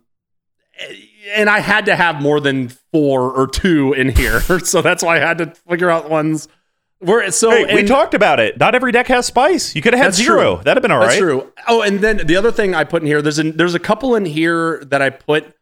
[1.33, 5.17] and I had to have more than four or two in here, so that's why
[5.17, 6.47] I had to figure out ones.
[7.03, 8.57] Where so Hey, we talked about it.
[8.59, 9.75] Not every deck has spice.
[9.75, 10.55] You could have had zero.
[10.55, 10.63] true.
[10.63, 11.07] That'd have been all right.
[11.07, 11.51] That's true.
[11.67, 14.15] Oh, and then the other thing I put in here, there's a there's a couple
[14.15, 15.53] in here that I put,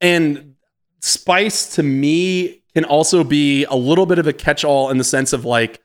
[0.00, 0.56] and
[1.00, 5.32] spice to me can also be a little bit of a catch-all in the sense
[5.32, 5.82] of like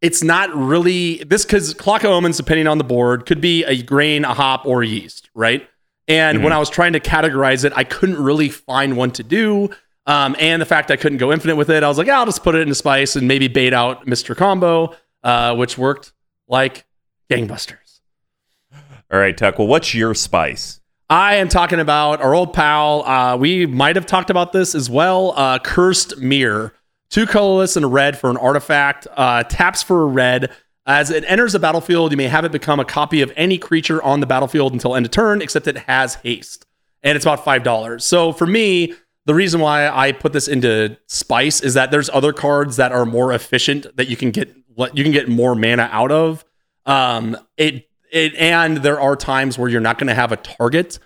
[0.00, 3.82] it's not really this because clock of omens depending on the board could be a
[3.82, 5.68] grain a hop or a yeast right
[6.08, 6.56] and when mm-hmm.
[6.56, 9.68] i was trying to categorize it i couldn't really find one to do
[10.10, 12.42] um, and the fact i couldn't go infinite with it i was like i'll just
[12.42, 14.94] put it into spice and maybe bait out mr combo
[15.24, 16.12] uh, which worked
[16.48, 16.84] like
[17.30, 18.00] gangbusters
[19.12, 19.58] All right, Tuck.
[19.58, 20.80] Well, what's your spice?
[21.08, 23.04] I am talking about our old pal.
[23.04, 25.32] Uh, we might have talked about this as well.
[25.36, 26.72] Uh, Cursed Mirror.
[27.08, 29.08] Two colorless and a red for an artifact.
[29.16, 30.52] Uh, taps for a red.
[30.86, 34.00] As it enters the battlefield, you may have it become a copy of any creature
[34.02, 36.64] on the battlefield until end of turn, except it has haste.
[37.02, 38.00] And it's about $5.
[38.00, 38.94] So for me,
[39.26, 43.04] the reason why I put this into Spice is that there's other cards that are
[43.04, 44.54] more efficient that you can get
[44.94, 46.44] you can get more mana out of.
[46.86, 50.98] Um, it it and there are times where you're not going to have a target.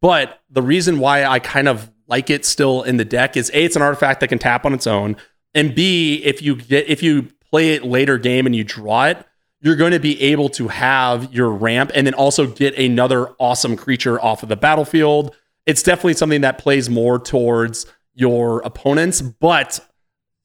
[0.00, 3.64] But the reason why I kind of like it still in the deck is a
[3.64, 5.16] it's an artifact that can tap on its own,
[5.54, 9.24] and b if you get if you play it later game and you draw it,
[9.60, 13.76] you're going to be able to have your ramp and then also get another awesome
[13.76, 15.34] creature off of the battlefield.
[15.66, 19.80] It's definitely something that plays more towards your opponents, but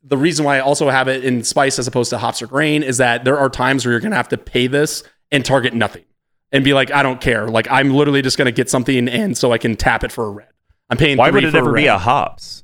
[0.03, 2.83] the reason why I also have it in spice as opposed to hops or grain
[2.83, 5.73] is that there are times where you're going to have to pay this and target
[5.73, 6.05] nothing
[6.51, 7.47] and be like, I don't care.
[7.47, 10.25] Like I'm literally just going to get something and so I can tap it for
[10.25, 10.49] a red.
[10.89, 11.17] I'm paying.
[11.17, 11.81] Why would it ever red.
[11.81, 12.63] be a hops?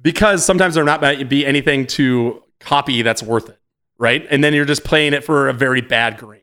[0.00, 3.58] Because sometimes there not might be anything to copy that's worth it,
[3.98, 4.26] right?
[4.30, 6.41] And then you're just playing it for a very bad grain.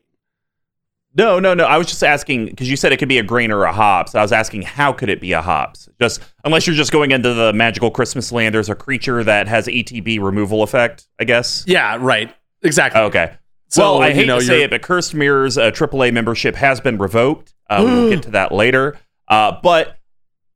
[1.14, 1.64] No, no, no.
[1.64, 4.14] I was just asking because you said it could be a grain or a hops.
[4.14, 5.88] I was asking how could it be a hops?
[6.00, 9.66] Just unless you're just going into the magical Christmas land, there's a creature that has
[9.66, 11.08] ETB removal effect.
[11.18, 11.64] I guess.
[11.66, 12.34] Yeah, right.
[12.62, 13.00] Exactly.
[13.00, 13.32] Okay.
[13.68, 16.56] So, well, I you hate know, to say it, but Cursed Mirror's uh, AAA membership
[16.56, 17.54] has been revoked.
[17.68, 18.98] Uh, we'll get to that later.
[19.28, 19.96] Uh, but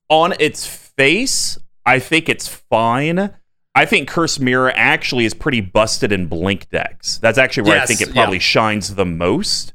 [0.08, 3.34] on its face, I think it's fine.
[3.76, 7.18] I think Cursed Mirror actually is pretty busted in blink decks.
[7.18, 8.14] That's actually where I think it yeah.
[8.14, 9.74] probably shines the most.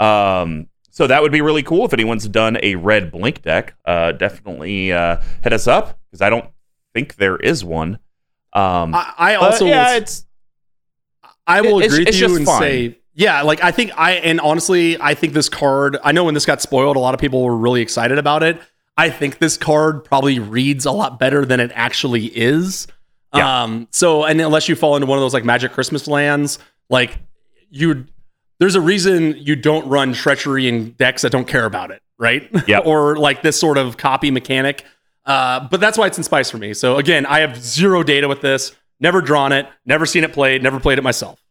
[0.00, 3.74] Um, so that would be really cool if anyone's done a red blink deck.
[3.84, 6.46] Uh, definitely uh, hit us up because I don't
[6.94, 7.98] think there is one.
[8.52, 10.26] Um, I, I also yeah, will- it's
[11.46, 12.60] I will agree with it's you and fine.
[12.60, 15.96] say, yeah, like I think I and honestly, I think this card.
[16.02, 18.60] I know when this got spoiled, a lot of people were really excited about it.
[18.96, 22.86] I think this card probably reads a lot better than it actually is.
[23.34, 23.62] Yeah.
[23.62, 23.88] Um.
[23.92, 26.58] So, and unless you fall into one of those like Magic Christmas lands,
[26.90, 27.18] like
[27.70, 28.06] you,
[28.58, 32.48] there's a reason you don't run treachery in decks that don't care about it, right?
[32.66, 32.82] Yep.
[32.86, 34.84] or like this sort of copy mechanic.
[35.24, 36.74] Uh, but that's why it's in Spice for me.
[36.74, 38.74] So again, I have zero data with this.
[39.00, 39.66] Never drawn it.
[39.84, 40.62] Never seen it played.
[40.62, 41.42] Never played it myself.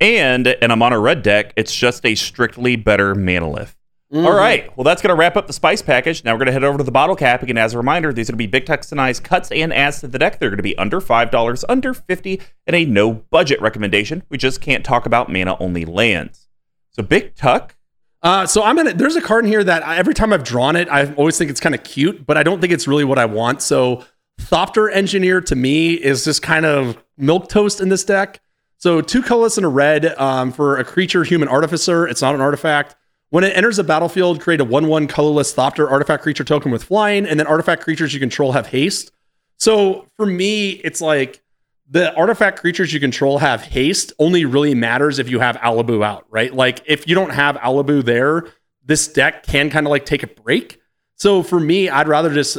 [0.00, 3.74] and in a mono red deck, it's just a strictly better Manalith.
[4.12, 4.26] Mm-hmm.
[4.26, 4.76] All right.
[4.76, 6.22] Well, that's going to wrap up the spice package.
[6.22, 7.42] Now we're going to head over to the bottle cap.
[7.42, 10.08] Again, as a reminder, these are going to be big textonized cuts and adds to
[10.08, 10.38] the deck.
[10.38, 14.22] They're going to be under $5, under 50 and a no budget recommendation.
[14.28, 16.48] We just can't talk about mana only lands.
[16.90, 17.74] So, Big Tuck,
[18.22, 18.92] Uh, so I'm gonna.
[18.92, 21.50] There's a card in here that I, every time I've drawn it, I always think
[21.50, 23.62] it's kind of cute, but I don't think it's really what I want.
[23.62, 24.04] So
[24.42, 28.40] Thopter Engineer to me is just kind of milk toast in this deck.
[28.76, 32.06] So two colorless and a red um, for a creature human artificer.
[32.06, 32.94] It's not an artifact.
[33.32, 37.24] When it enters the battlefield, create a one-one colorless Thopter artifact creature token with flying,
[37.24, 39.10] and then artifact creatures you control have haste.
[39.56, 41.42] So for me, it's like
[41.88, 46.26] the artifact creatures you control have haste only really matters if you have Alibou out,
[46.28, 46.52] right?
[46.52, 48.44] Like if you don't have Alibou there,
[48.84, 50.78] this deck can kind of like take a break.
[51.16, 52.58] So for me, I'd rather just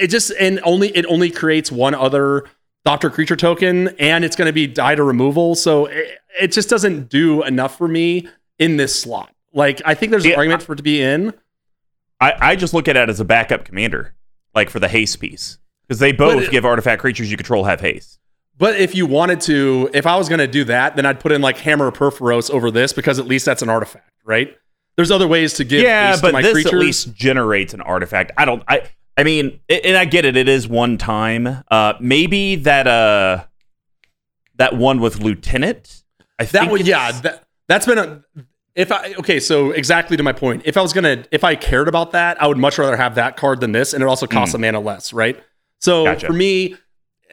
[0.00, 2.44] it just and only it only creates one other
[2.86, 5.56] Thopter Creature token, and it's going to be die to removal.
[5.56, 8.28] So it, it just doesn't do enough for me
[8.60, 9.31] in this slot.
[9.52, 11.34] Like I think there's an Yeah, argument for it to be in.
[12.20, 14.14] I, I just look at it as a backup commander,
[14.54, 15.58] like for the haste piece.
[15.86, 18.18] Because they both it- give artifact creatures you control have haste.
[18.58, 21.32] But if you wanted to, if I was going to do that, then I'd put
[21.32, 24.56] in like Hammer of Purphoros over this because at least that's an artifact, right?
[24.96, 26.72] There's other ways to give yeah, haste but to my this creatures.
[26.72, 28.30] at least generates an artifact.
[28.36, 28.62] I don't.
[28.68, 28.82] I.
[29.16, 30.36] I mean, a- and I get it.
[30.36, 31.64] It is one time.
[31.70, 32.86] Uh, maybe that.
[32.86, 33.44] Uh,
[34.56, 36.04] that one with Lieutenant.
[36.38, 38.22] I that think would, yeah, that, that's been a.
[38.74, 40.62] If I okay, so exactly to my point.
[40.64, 43.36] If I was gonna, if I cared about that, I would much rather have that
[43.36, 45.42] card than this, and it also costs a mana less, right?
[45.80, 46.26] So Gotcha.
[46.26, 46.76] for me,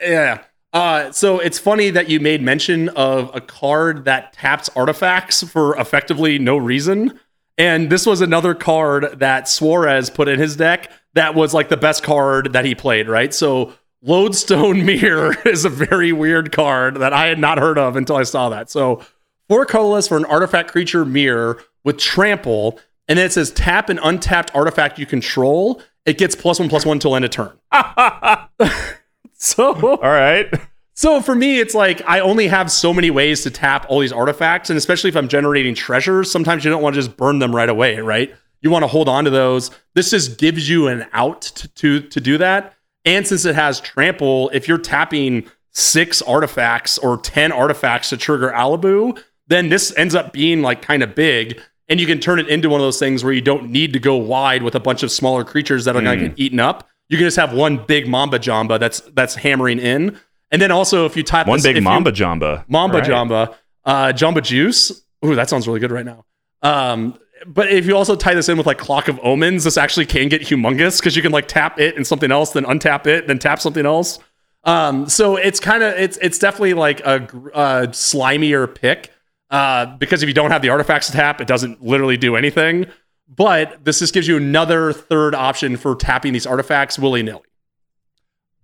[0.01, 0.43] yeah.
[0.71, 5.75] Uh, so it's funny that you made mention of a card that taps artifacts for
[5.77, 7.19] effectively no reason.
[7.57, 11.77] And this was another card that Suarez put in his deck that was like the
[11.77, 13.33] best card that he played, right?
[13.33, 18.15] So Lodestone Myr is a very weird card that I had not heard of until
[18.15, 18.69] I saw that.
[18.69, 19.03] So
[19.49, 23.99] four colorless for an artifact creature Myr with trample, and then it says tap an
[23.99, 25.81] untapped artifact you control.
[26.05, 27.57] It gets plus one plus one till end of turn.
[29.33, 30.47] so All right.
[30.93, 34.13] so for me, it's like I only have so many ways to tap all these
[34.13, 37.55] artifacts, and especially if I'm generating treasures, sometimes you don't want to just burn them
[37.55, 38.33] right away, right?
[38.61, 39.71] You want to hold on to those.
[39.95, 42.75] This just gives you an out to to, to do that.
[43.05, 48.51] And since it has trample, if you're tapping six artifacts or ten artifacts to trigger
[48.51, 51.59] Alibou, then this ends up being like kind of big.
[51.89, 53.99] And you can turn it into one of those things where you don't need to
[53.99, 56.87] go wide with a bunch of smaller creatures that are going to get eaten up.
[57.09, 60.17] You can just have one big Mamba Jamba that's that's hammering in.
[60.51, 62.63] And then also if you type One this- big if you- Mamba Jamba.
[62.67, 63.09] Mamba right.
[63.09, 65.03] Jamba, uh, Jamba Juice.
[65.25, 66.25] Ooh, that sounds really good right now.
[66.61, 70.05] Um, but if you also tie this in with like Clock of Omens, this actually
[70.05, 73.25] can get humongous because you can like tap it and something else, then untap it,
[73.27, 74.19] then tap something else.
[74.65, 79.11] Um, so it's kind of it's it's definitely like a, gr- uh slimier pick
[79.49, 82.85] uh, because if you don't have the artifacts to tap, it doesn't literally do anything.
[83.27, 87.41] But this just gives you another third option for tapping these artifacts willy nilly.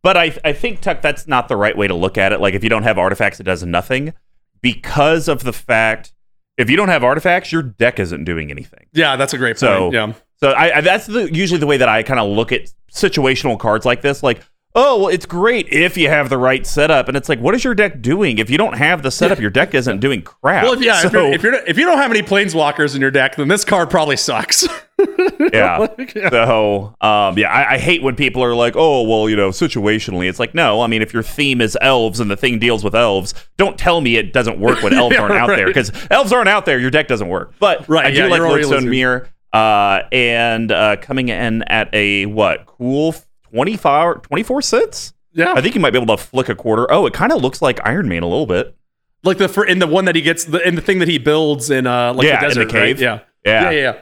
[0.02, 2.40] But I, I think Tuck, that's not the right way to look at it.
[2.40, 4.14] Like if you don't have artifacts, it does nothing
[4.62, 6.14] because of the fact
[6.58, 8.86] if you don't have artifacts, your deck isn't doing anything.
[8.94, 9.60] Yeah, that's a great point.
[9.60, 10.14] So- yeah.
[10.38, 13.58] So I, I that's the, usually the way that I kind of look at situational
[13.58, 14.22] cards like this.
[14.22, 14.42] Like,
[14.76, 17.64] oh, well, it's great if you have the right setup, and it's like, what is
[17.64, 18.38] your deck doing?
[18.38, 20.64] If you don't have the setup, your deck isn't doing crap.
[20.64, 23.02] Well, if, yeah, So, if, you're, if you're if you don't have any planeswalkers in
[23.02, 24.68] your deck, then this card probably sucks.
[25.54, 25.78] yeah.
[25.78, 26.30] Like, yeah.
[26.30, 30.30] So, um, yeah, I, I hate when people are like, "Oh, well, you know, situationally."
[30.30, 32.96] It's like, no, I mean, if your theme is elves and the thing deals with
[32.96, 36.32] elves, don't tell me it doesn't work when elves Yeah, aren't out there because elves
[36.32, 36.80] aren't out there.
[36.80, 37.54] Your deck doesn't work.
[37.60, 42.26] But Right, I do yeah, like already Mirror, uh, and uh, coming in at a
[42.26, 43.16] what cool
[43.56, 45.14] 25, 24 cents.
[45.34, 46.92] yeah, I think you might be able to flick a quarter.
[46.92, 48.76] Oh, it kind of looks like Iron Man a little bit.
[49.24, 51.70] like the in the one that he gets the in the thing that he builds
[51.70, 52.86] in uh like Yeah, the in the desert, right?
[52.88, 53.02] cave.
[53.02, 53.20] Yeah.
[53.46, 53.62] Yeah.
[53.64, 54.00] yeah, yeah, yeah.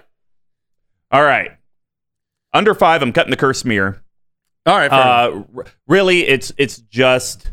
[1.11, 1.51] All right.
[2.51, 4.01] Under five, I'm cutting the curse mirror.
[4.65, 4.91] All right.
[4.91, 5.43] Uh,
[5.87, 7.51] really, it's it's just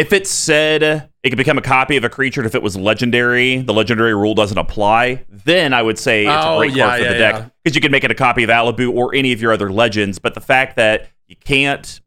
[0.00, 0.82] if it said
[1.22, 2.40] it could become a copy of a creature.
[2.40, 5.24] and If it was legendary, the legendary rule doesn't apply.
[5.28, 7.48] Then I would say it's Oh, a great yeah, card for yeah, the deck yeah.
[7.62, 10.18] because you can make it a copy of Alibou or any of your other legends.
[10.18, 12.00] But the fact that you can't,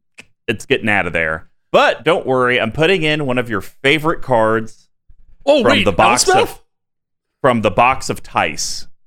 [0.48, 1.50] it's getting out of there.
[1.72, 4.90] But don't worry, I'm putting in one of your favorite cards
[5.46, 6.62] oh from wait, the box of
[7.42, 8.88] from the box of Tice.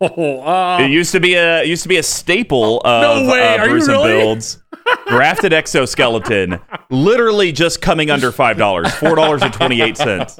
[0.00, 3.42] Oh, uh, It used to be a used to be a staple of No way,
[3.46, 4.12] uh, are you Bruce and really?
[4.12, 4.62] builds.
[5.06, 6.58] Grafted exoskeleton,
[6.90, 10.38] literally just coming under five dollars, four dollars and twenty eight cents.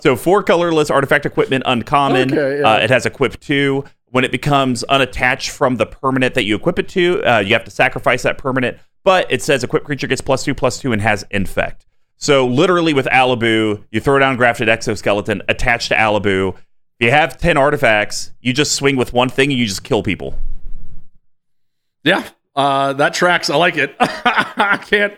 [0.00, 2.32] So four colorless artifact equipment, uncommon.
[2.32, 2.74] Okay, yeah.
[2.74, 3.84] uh, it has equip two.
[4.10, 7.64] When it becomes unattached from the permanent that you equip it to, uh, you have
[7.64, 8.78] to sacrifice that permanent.
[9.04, 11.86] But it says equip creature gets plus two plus two and has infect.
[12.16, 16.54] So literally with Alibou, you throw down grafted exoskeleton attached to Alibou.
[16.54, 20.02] If you have ten artifacts, you just swing with one thing and you just kill
[20.02, 20.38] people.
[22.02, 22.28] yeah.
[22.58, 23.48] Uh, that tracks.
[23.50, 23.94] I like it.
[24.00, 25.14] I can't.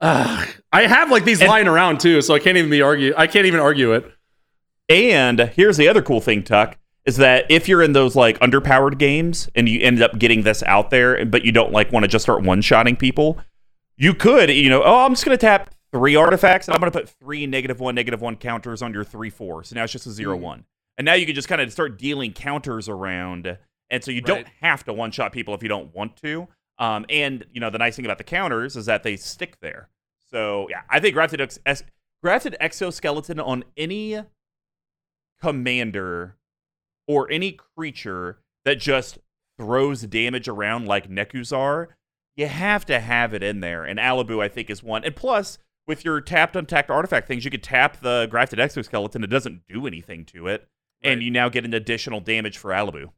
[0.00, 3.12] Uh, I have like these And- lying around too, so I can't even be argue.
[3.16, 4.10] I can't even argue it.
[4.88, 8.98] And here's the other cool thing, Tuck, is that if you're in those like underpowered
[8.98, 12.08] games and you ended up getting this out there, but you don't like want to
[12.08, 13.38] just start one-shotting people,
[13.98, 17.08] you could, you know, oh, I'm just gonna tap three artifacts and I'm gonna put
[17.08, 19.62] three negative one, negative one counters on your three four.
[19.64, 20.42] So now it's just a zero Mhm.
[20.42, 20.64] one.
[20.96, 23.58] And now you can just kind of start dealing counters around.
[23.90, 26.48] And so you don't have to one-shot people if you don't want to.
[26.78, 29.88] Um, and you know, the nice thing about the counters is that they stick there.
[30.30, 31.82] So yeah, I think grafted ex-
[32.22, 34.22] grafted exoskeleton on any
[35.40, 36.36] commander
[37.06, 39.18] or any creature that just
[39.58, 41.88] throws damage around like Nekusar,
[42.36, 43.84] you have to have it in there.
[43.84, 45.04] And Alibou, I think, is one.
[45.04, 49.24] And plus, with your tapped untapped artifact things, you could tap the grafted exoskeleton.
[49.24, 50.68] It doesn't do anything to it.
[51.02, 53.10] And you now get an additional damage for Alibou.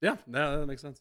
[0.00, 1.00] Yeah, no, that makes sense.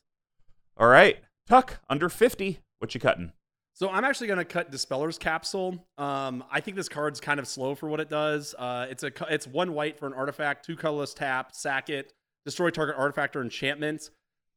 [0.75, 1.17] All right.
[1.47, 2.59] Tuck, under 50.
[2.79, 3.31] What you cutting?
[3.73, 5.85] So I'm actually going to cut Dispeller's Capsule.
[5.97, 8.55] Um, I think this card's kind of slow for what it does.
[8.57, 12.13] Uh, it's a it's one white for an artifact, two colorless tap, sack it,
[12.45, 14.09] destroy target artifact or enchantment.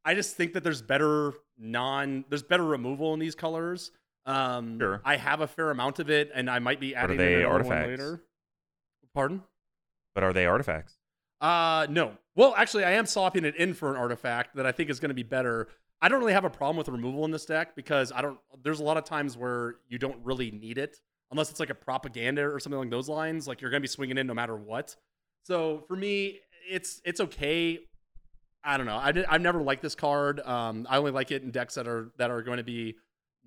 [0.05, 3.90] I just think that there's better non there's better removal in these colors.
[4.24, 5.01] Um, Sure.
[5.05, 7.40] I have a fair amount of it, and I might be are adding they in
[7.40, 7.89] another one artifacts?
[8.02, 8.23] later.
[9.15, 9.43] Pardon?
[10.15, 10.94] But are they artifacts?
[11.40, 12.12] Uh no.
[12.36, 15.09] Well, actually, I am swapping it in for an artifact that I think is going
[15.10, 15.66] to be better.
[16.00, 18.38] I don't really have a problem with removal in this deck because I don't.
[18.62, 20.96] There's a lot of times where you don't really need it
[21.30, 23.48] unless it's like a propaganda or something along those lines.
[23.48, 24.94] Like you're to be swinging in no matter what.
[25.42, 27.80] So for me, it's it's okay.
[28.62, 28.96] I don't know.
[28.96, 30.40] I did, I've never liked this card.
[30.40, 32.96] Um, I only like it in decks that are that are going to be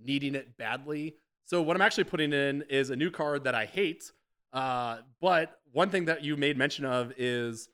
[0.03, 1.15] needing it badly.
[1.45, 4.11] So what I'm actually putting in is a new card that I hate.
[4.53, 7.69] Uh, but one thing that you made mention of is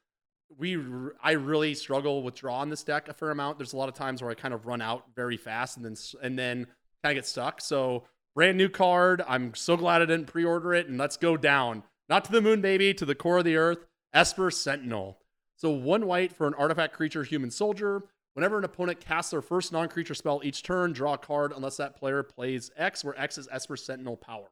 [0.56, 0.78] we
[1.22, 3.58] I really struggle with draw on this deck a fair amount.
[3.58, 5.96] There's a lot of times where I kind of run out very fast and then
[6.22, 6.68] and then
[7.04, 7.62] kind of get stuck.
[7.62, 8.04] So
[8.36, 9.24] brand new card.
[9.28, 10.88] I'm so glad I didn't pre-order it.
[10.88, 13.86] And let's go down, not to the moon, baby, to the core of the earth.
[14.14, 15.20] Esper Sentinel.
[15.56, 18.04] So one white for an artifact creature, human soldier.
[18.34, 21.96] Whenever an opponent casts their first non-creature spell each turn, draw a card unless that
[21.96, 24.52] player plays X, where X is Esper Sentinel power.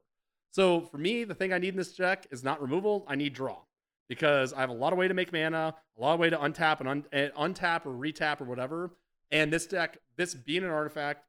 [0.50, 3.06] So for me, the thing I need in this deck is not removal.
[3.08, 3.60] I need draw
[4.08, 6.38] because I have a lot of way to make mana, a lot of way to
[6.38, 8.92] untap and un- and untap or retap or whatever.
[9.32, 11.26] And this deck, this being an artifact,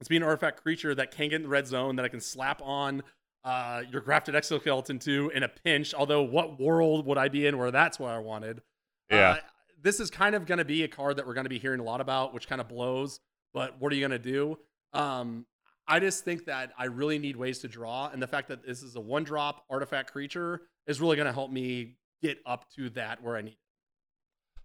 [0.00, 2.20] it's being an artifact creature that can get in the red zone that I can
[2.20, 3.02] slap on
[3.44, 5.94] uh, your grafted exoskeleton to in a pinch.
[5.94, 8.62] Although, what world would I be in where that's what I wanted?
[9.10, 9.30] Yeah.
[9.30, 9.36] Uh,
[9.82, 11.80] this is kind of going to be a card that we're going to be hearing
[11.80, 13.20] a lot about, which kind of blows.
[13.54, 14.58] But what are you going to do?
[14.92, 15.46] Um,
[15.86, 18.82] I just think that I really need ways to draw, and the fact that this
[18.82, 22.90] is a one drop artifact creature is really going to help me get up to
[22.90, 23.56] that where I need.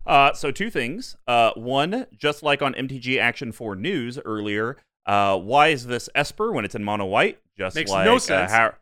[0.06, 1.16] Uh, so two things.
[1.28, 6.52] Uh, one, just like on MTG Action 4 News earlier, uh, why is this Esper
[6.52, 7.40] when it's in mono white?
[7.58, 8.52] Just Makes like no uh, sense.
[8.52, 8.74] how,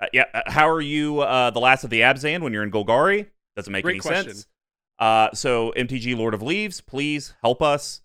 [0.00, 2.70] uh, yeah, uh, how are you uh, the last of the Abzan when you're in
[2.70, 3.26] Golgari?
[3.56, 4.34] Doesn't make Great any question.
[4.34, 4.46] sense.
[4.98, 8.02] Uh, so MTG Lord of Leaves, please help us.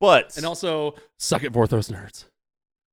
[0.00, 2.26] But And also, suck it, Vorthos nerds.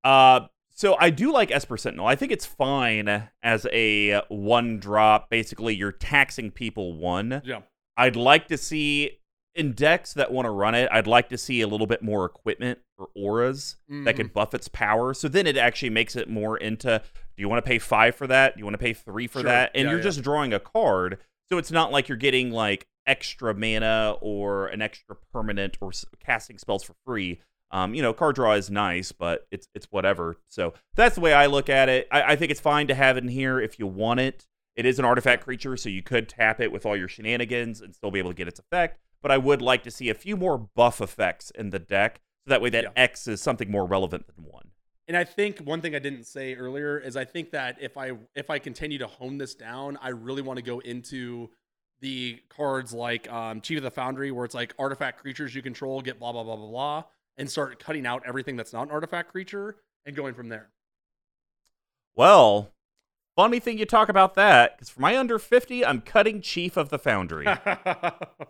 [0.03, 2.05] Uh, so I do like Esper Sentinel.
[2.05, 5.29] I think it's fine as a one drop.
[5.29, 7.41] Basically, you're taxing people one.
[7.45, 7.61] Yeah.
[7.97, 9.19] I'd like to see
[9.55, 10.89] in decks that want to run it.
[10.91, 14.17] I'd like to see a little bit more equipment or auras that Mm-hmm.
[14.17, 15.13] could buff its power.
[15.13, 17.01] So then it actually makes it more into.
[17.37, 18.55] Do you want to pay five for that?
[18.55, 19.49] Do you want to pay three for Sure.
[19.49, 19.71] that?
[19.73, 20.03] And Yeah, you're yeah.
[20.03, 21.19] just drawing a card.
[21.49, 26.05] So it's not like you're getting like extra mana or an extra permanent or s-
[26.19, 27.39] casting spells for free.
[27.71, 30.37] Um, you know, card draw is nice, but it's it's whatever.
[30.49, 32.07] So that's the way I look at it.
[32.11, 34.47] I, I think it's fine to have it in here if you want it.
[34.75, 37.95] It is an artifact creature, so you could tap it with all your shenanigans and
[37.95, 38.99] still be able to get its effect.
[39.21, 42.49] But I would like to see a few more buff effects in the deck, so
[42.49, 42.89] that way that Yeah.
[42.95, 44.69] X is something more relevant than one.
[45.07, 48.11] And I think one thing I didn't say earlier is I think that if I
[48.35, 51.49] if I continue to hone this down, I really want to go into
[52.01, 56.01] the cards like um, Chief of the Foundry, where it's like artifact creatures you control
[56.01, 57.03] get blah blah blah blah blah,
[57.37, 60.69] and start cutting out everything that's not an artifact creature and going from there.
[62.15, 62.71] Well,
[63.35, 66.89] funny thing you talk about that, because for my under 50, I'm cutting Chief of
[66.89, 67.47] the Foundry.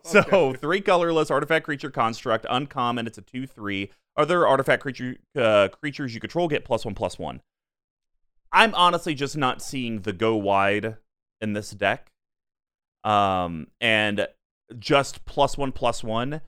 [0.04, 3.08] So three colorless artifact creature construct, uncommon.
[3.08, 3.90] It's a two three.
[4.16, 7.42] Other artifact creature uh, creatures you control get plus one plus one.
[8.52, 10.98] I'm honestly just not seeing the go wide
[11.42, 12.12] in this deck.
[13.04, 14.28] Um, and
[14.78, 16.42] just plus one plus one.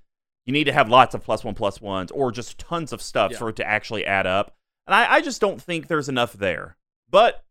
[0.47, 3.33] You need to have lots of plus one plus ones, or just tons of stuff
[3.33, 3.37] Yeah.
[3.37, 4.55] for it to actually add up.
[4.87, 6.77] And I, I just don't think there's enough there.
[7.09, 7.43] But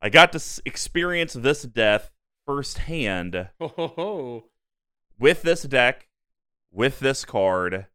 [0.00, 2.10] I got to experience this death
[2.46, 4.44] firsthand ho.
[5.18, 6.08] with this deck,
[6.72, 7.86] with this card,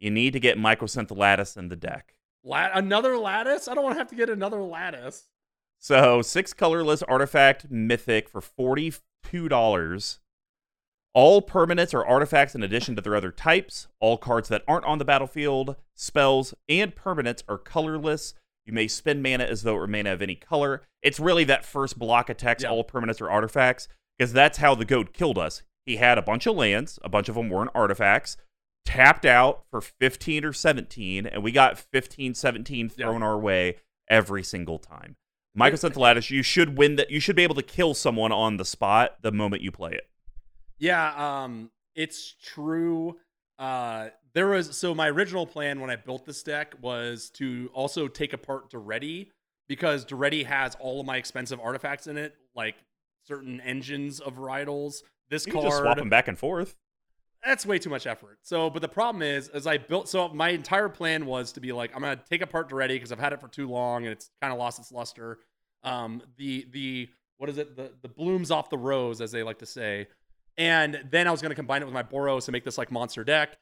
[0.00, 2.14] you need to get Mycosynth Lattice in the deck.
[2.44, 3.68] Another lattice?
[3.68, 5.28] I don't want to have to get another lattice.
[5.78, 10.18] So six colorless artifact mythic for forty-two dollars.
[11.14, 13.86] All permanents are artifacts in addition to their other types.
[14.00, 18.34] All cards that aren't on the battlefield, spells, and permanents are colorless.
[18.64, 20.82] You may spend mana as though it were mana of any color.
[21.02, 22.70] It's really that first block of text, Yeah.
[22.70, 25.62] all permanents or artifacts, because that's how the goat killed us.
[25.84, 28.36] He had a bunch of lands, a bunch of them weren't artifacts,
[28.84, 33.06] tapped out for 15 or 17, and we got 15, 17 Yeah.
[33.06, 33.76] thrown our way
[34.08, 35.16] every single time.
[35.58, 37.10] Mycosynth Lattice, you should win that.
[37.10, 40.08] You should be able to kill someone on the spot the moment you play it.
[40.82, 43.16] Yeah, um, it's true.
[43.56, 48.08] Uh, there was so my original plan when I built this deck was to also
[48.08, 49.28] take apart Daretti
[49.68, 52.74] because Daretti has all of my expensive artifacts in it, like
[53.28, 55.02] certain engines of varietals.
[55.30, 56.74] This You card just swap them back and forth.
[57.44, 58.38] that's way too much effort.
[58.42, 61.70] So, but the problem is, as I built, so my entire plan was to be
[61.70, 64.30] like, I'm gonna take apart Daretti because I've had it for too long and it's
[64.40, 65.38] kind of lost its luster.
[65.84, 67.76] Um, the the what is it?
[67.76, 70.08] The the blooms off the rose, as they like to say.
[70.58, 73.24] And then I was gonna combine it with my Boros and make this like monster
[73.24, 73.58] deck.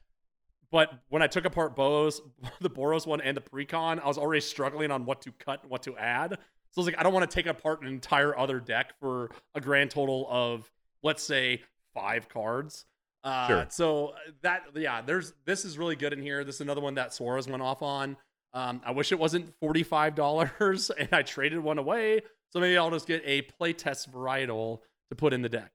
[0.71, 2.21] But when I took apart Boros,
[2.61, 5.71] the Boros one and the Precon, I was already struggling on what to cut and
[5.71, 6.31] what to add.
[6.71, 9.29] So I was like, I don't want to take apart an entire other deck for
[9.53, 10.71] a grand total of,
[11.03, 11.61] let's say,
[11.93, 12.85] five cards.
[13.23, 13.65] Uh, Sure.
[13.69, 16.43] So that, yeah, there's this is really good in here.
[16.45, 18.15] This is another one that Suarez went off on.
[18.53, 22.21] Um, I wish it wasn't forty five dollars, and I traded one away.
[22.49, 25.71] So maybe I'll just get a playtest varietal to put in the deck.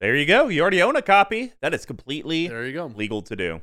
[0.00, 0.48] There you go.
[0.48, 1.52] You already own a copy.
[1.62, 2.86] That is completely There you go.
[2.86, 3.62] legal to do.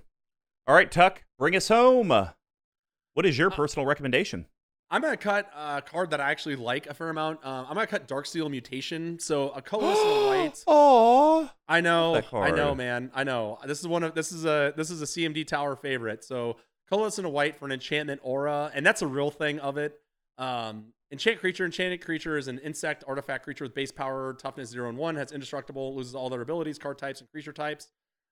[0.68, 2.08] All right, Tuck, bring us home.
[2.10, 4.48] What is your Uh, personal recommendation?
[4.90, 7.44] I'm gonna cut a card that I actually like a fair amount.
[7.46, 9.20] Um, I'm gonna cut Darksteel Mutation.
[9.20, 10.64] So a colorless and white.
[10.68, 13.12] Oh, I know, I know, man.
[13.14, 13.60] I know.
[13.66, 16.24] This is one of this is a this is a CMD Tower favorite.
[16.24, 16.58] So
[16.90, 20.00] colorless and a white for an enchantment aura, and that's a real thing of it.
[20.38, 24.90] Um, enchant creature, enchanted creature is an insect artifact creature with base power, toughness zero
[24.90, 27.90] and one, has indestructible, loses all their abilities, card types, and creature types.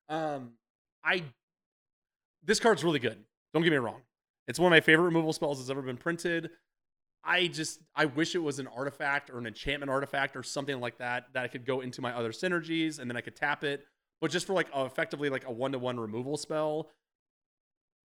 [0.10, 0.54] Um,
[1.06, 1.24] I
[2.44, 3.24] this card's really good.
[3.54, 4.02] Don't get me wrong.
[4.48, 6.50] It's one of my favorite removal spells that's ever been printed.
[7.24, 10.98] I just I wish it was an artifact or an enchantment artifact or something like
[10.98, 13.86] that that I could go into my other synergies and then I could tap it.
[14.20, 16.90] But just for like a, effectively like a one to one removal spell,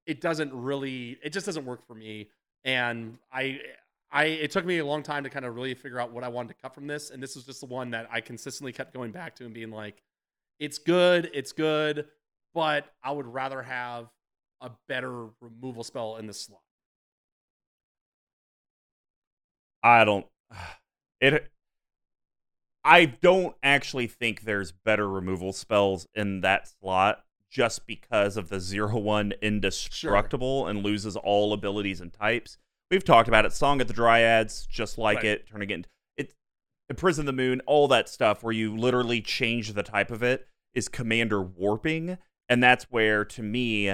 [0.07, 2.29] it doesn't really it just doesn't work for me.
[2.63, 3.61] And I
[4.11, 6.29] I it took me a long time to kind of really figure out what I
[6.29, 7.11] wanted to cut from this.
[7.11, 9.71] And this was just the one that I consistently kept going back to and being
[9.71, 10.03] like,
[10.59, 12.07] it's good, it's good,
[12.55, 14.09] but I would rather have
[14.61, 16.61] a better removal spell in the slot.
[19.83, 20.27] I don't.
[21.19, 21.51] It.
[22.85, 28.61] I don't actually think there's better removal spells in that slot just because of the
[28.61, 32.59] zero one indestructible and loses all abilities and types.
[32.91, 33.53] We've talked about it.
[33.53, 35.25] Song of the Dryads, just like Right.
[35.27, 36.35] it, turning it into it.
[36.97, 40.47] Prison of the Moon, all that stuff where you literally change the type of it
[40.75, 42.17] is commander warping,
[42.49, 43.91] and that's where to me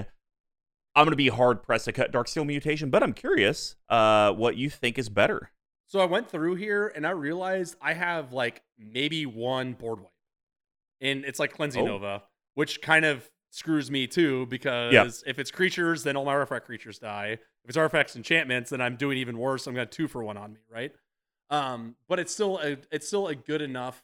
[0.95, 4.57] I'm going to be hard pressed to cut Darksteel Mutation, but I'm curious uh, what
[4.59, 5.51] you think is better.
[5.87, 10.11] So I went through here and I realized I have like maybe one board wipe.
[11.01, 11.87] And it's like Cleansing Oh.
[11.87, 12.25] Nova,
[12.55, 14.93] which kind of screws me too because
[15.27, 17.39] if it's creatures, then all my artifact creatures die.
[17.65, 19.67] If it's artifacts enchantments, then I'm doing even worse.
[19.67, 20.93] I'm gonna two for one on me, right?
[21.51, 24.03] Um, but it's still a it's still a good enough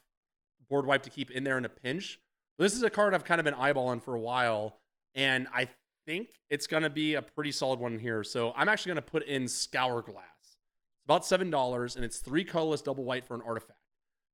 [0.69, 2.19] board wipe to keep in there in a pinch.
[2.59, 4.77] This is a card I've kind of been eyeballing for a while,
[5.15, 5.67] and I
[6.05, 8.23] think it's gonna be a pretty solid one here.
[8.23, 10.25] So I'm actually gonna put in Scour Glass.
[10.41, 13.79] It's about seven dollars, and it's three colorless double white for an artifact.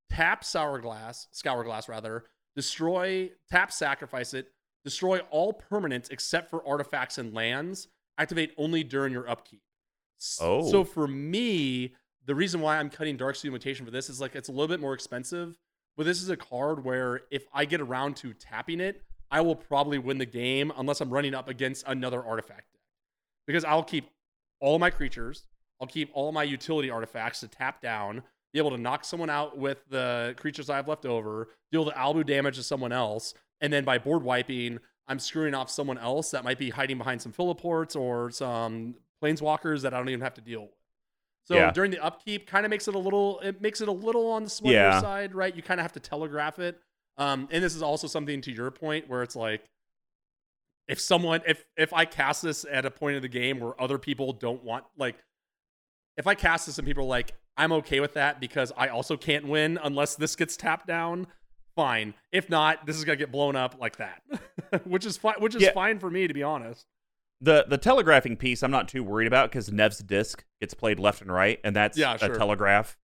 [0.10, 2.26] Tap Sour Glass, Scour Glass rather.
[2.56, 4.48] Destroy, tap, sacrifice it.
[4.86, 7.90] Destroy all permanents except for artifacts and lands.
[8.18, 9.62] Activate only during your upkeep.
[10.40, 10.70] Oh.
[10.70, 11.96] So for me,
[12.26, 14.80] the reason why I'm cutting Darksteel Mutation for this is like it's a little bit
[14.80, 15.58] more expensive,
[15.98, 19.02] but this is a card where if I get around to tapping it,
[19.32, 22.82] I will probably win the game unless I'm running up against another artifact deck.
[23.48, 24.10] Because I'll keep
[24.62, 25.46] all my creatures,
[25.82, 29.58] I'll keep all my utility artifacts to tap down, be able to knock someone out
[29.58, 33.72] with the creatures I have left over, deal the Alibou damage to someone else, and
[33.72, 37.32] then by board wiping, I'm screwing off someone else that might be hiding behind some
[37.32, 40.72] Philiports or some planeswalkers that I don't even have to deal with.
[41.46, 41.72] So Yeah.
[41.72, 44.44] during the upkeep, kind of makes it a little it makes it a little on
[44.44, 45.02] the sluggier Yeah.
[45.02, 45.56] side, right?
[45.56, 46.80] You kind of have to telegraph it.
[47.18, 49.64] Um, and this is also something to your point where it's like
[50.88, 53.98] if someone if if I cast this at a point of the game where other
[53.98, 55.16] people don't want like
[56.18, 59.18] if I cast this and people are like, I'm okay with that because I also
[59.18, 61.28] can't win unless this gets tapped down,
[61.76, 62.14] fine.
[62.32, 64.22] If not, this is gonna get blown up like that.
[64.86, 65.74] which is fine which is Yeah.
[65.74, 66.86] fine for me to be honest.
[67.42, 71.22] The the telegraphing piece I'm not too worried about because Nev's disc gets played left
[71.22, 72.98] and right, and that's Yeah, a telegraph.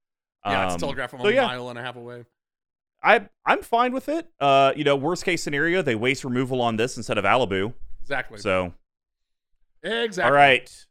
[0.45, 1.45] Yeah, it's Um, telegraph from a yeah.
[1.47, 2.25] mile and a half away.
[3.03, 4.27] I I'm fine with it.
[4.39, 7.73] Uh, you know, worst case scenario, they waste removal on this instead of Alibou.
[8.01, 8.37] Exactly.
[8.39, 8.73] So
[9.83, 10.29] exactly.
[10.29, 10.85] all right,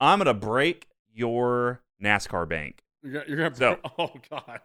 [0.00, 2.82] I'm gonna break your NASCAR bank.
[3.02, 4.60] You're gonna, you're gonna So- oh god.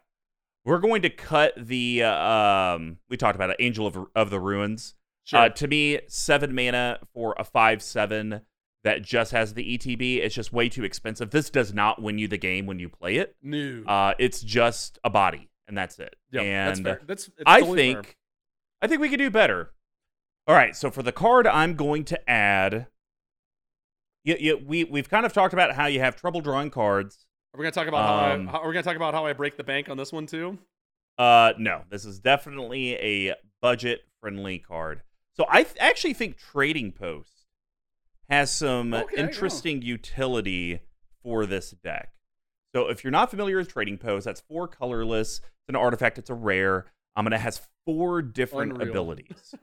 [0.64, 2.98] We're going to cut the uh, um.
[3.10, 4.96] We talked about it, Angel of of the Ruins.
[5.24, 5.42] Sure.
[5.42, 8.42] Uh, to me, seven mana for a five seven
[8.84, 10.18] that just has the ETB.
[10.18, 11.32] It's just way too expensive.
[11.32, 13.36] This does not win you the game when you play it.
[13.42, 13.84] New.
[13.86, 16.16] Uh, it's just a body, and that's it.
[16.32, 17.02] Yep, that's and fair.
[17.08, 18.16] That's it's I totally think fair.
[18.82, 19.72] I think we could do better.
[20.48, 22.88] All right, so for the card I'm going to add
[24.24, 27.26] you, you, we we've kind of talked about how you have trouble drawing cards.
[27.54, 29.26] Are we gonna talk about Um, how, I, how are we gonna talk about how
[29.26, 30.58] I break the bank on this one too?
[31.18, 35.02] Uh no, this is definitely a budget friendly card.
[35.36, 37.46] So I th- actually think Trading Post
[38.30, 39.24] has some Okay, yeah.
[39.24, 40.80] interesting utility
[41.24, 42.14] for this deck.
[42.74, 45.40] So if you're not familiar with Trading Post, that's four colorless.
[45.40, 46.18] It's an artifact.
[46.18, 46.86] It's a rare.
[47.18, 48.90] Um, and it has four different Unreal.
[48.92, 49.54] abilities.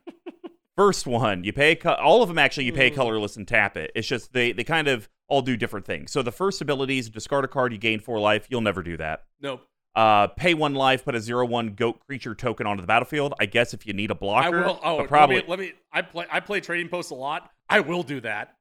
[0.76, 2.38] First one, you pay co- all of them.
[2.38, 2.94] Actually, you pay Mm.
[2.94, 3.90] colorless and tap it.
[3.94, 6.10] It's just they they kind of all do different things.
[6.10, 8.46] So the first ability is discard a card, you gain four life.
[8.50, 9.24] You'll never do that.
[9.40, 9.62] Nope.
[9.94, 13.34] Uh, pay one life, put a zero one goat creature token onto the battlefield.
[13.40, 14.80] I guess if you need a blocker, I will.
[14.82, 15.36] Oh, probably.
[15.36, 15.72] Let me, let me.
[15.92, 16.26] I play.
[16.30, 17.50] I play trading post a lot.
[17.68, 18.54] I will do that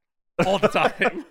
[0.45, 1.25] all the time.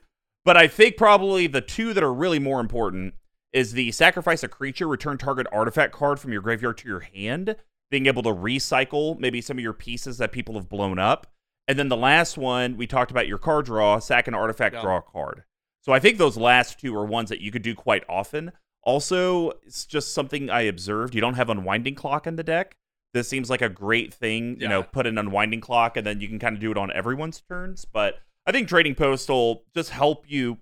[0.44, 3.14] But I think probably the two that are really more important
[3.52, 7.56] is the sacrifice a creature, return target artifact card from your graveyard to your hand.
[7.90, 11.26] being able to recycle maybe some of your pieces that people have blown up.
[11.68, 14.82] And then the last one, we talked about your card draw, sack an artifact, Yeah.
[14.82, 15.44] draw a card.
[15.80, 18.52] So I think those last two are ones that you could do quite often.
[18.82, 21.14] Also, it's just something I observed.
[21.14, 22.76] You don't have unwinding clock in the deck.
[23.14, 26.28] This seems like a great thing, you know, put an unwinding clock and then you
[26.28, 27.84] can kind of do it on everyone's turns.
[27.84, 30.58] But I think trading post will just help you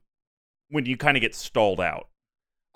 [0.71, 2.09] when you kind of get stalled out.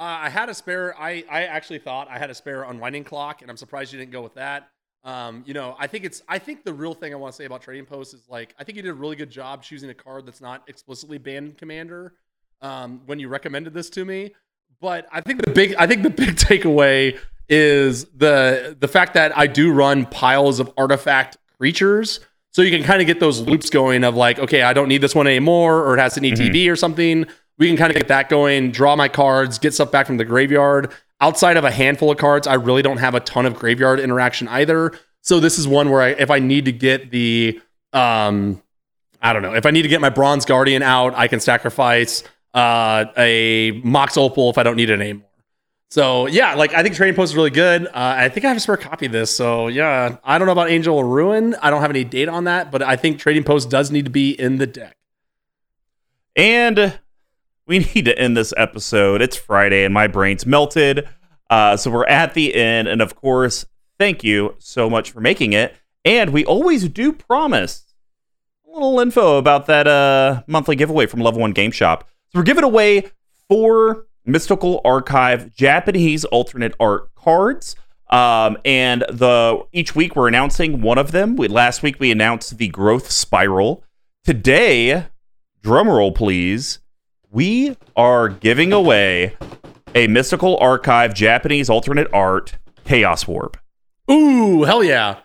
[0.00, 0.94] Uh, I had a spare.
[0.98, 4.12] I I actually thought I had a spare unwinding clock, and I'm surprised you didn't
[4.12, 4.68] go with that.
[5.08, 6.22] Um, you know, I think it's.
[6.28, 8.64] I think the real thing I want to say about trading posts is like I
[8.64, 12.12] think you did a really good job choosing a card that's not explicitly banned commander.
[12.60, 14.34] Um, when you recommended this to me,
[14.82, 15.74] but I think the big.
[15.76, 17.18] I think the big takeaway
[17.48, 22.20] is the the fact that I do run piles of artifact creatures.
[22.50, 25.00] So you can kind of get those loops going of like, okay, I don't need
[25.00, 27.24] this one anymore, or it has an ETB or something.
[27.56, 30.24] We can kind of get that going, draw my cards, get stuff back from the
[30.26, 30.92] graveyard.
[31.20, 34.46] Outside of a handful of cards, I really don't have a ton of graveyard interaction
[34.48, 34.98] either.
[35.22, 37.60] So this is one where I, if I need to get the,
[37.92, 38.62] um,
[39.20, 42.22] I don't know, if I need to get my Bronze Guardian out, I can sacrifice
[42.54, 45.24] uh, a Mox Opal if I don't need it anymore.
[45.90, 47.86] So yeah, like I think Trading Post is really good.
[47.86, 49.34] Uh, I think I have a spare copy of this.
[49.34, 51.54] So yeah, I don't know about Angel of Ruin.
[51.62, 54.10] I don't have any data on that, but I think Trading Post does need to
[54.10, 54.96] be in the deck.
[56.36, 56.98] And
[57.68, 59.22] we need to end this episode.
[59.22, 61.06] It's Friday and my brain's melted.
[61.50, 62.88] Uh, so we're at the end.
[62.88, 63.66] And of course,
[63.98, 65.76] thank you so much for making it.
[66.04, 67.84] And we always do promise
[68.66, 72.08] a little info about that uh, monthly giveaway from Level 1 Game Shop.
[72.30, 73.10] So we're giving away
[73.48, 77.76] four Mystical Archive Japanese alternate art cards.
[78.10, 81.36] Um, and the each week we're announcing one of them.
[81.36, 83.84] We, last week we announced the Growth Spiral.
[84.24, 85.06] Today,
[85.62, 86.78] drumroll please,
[87.30, 89.36] we are giving away
[89.94, 93.56] a Mystical Archive Japanese alternate art Chaos Warp.
[94.10, 95.20] Ooh, hell yeah!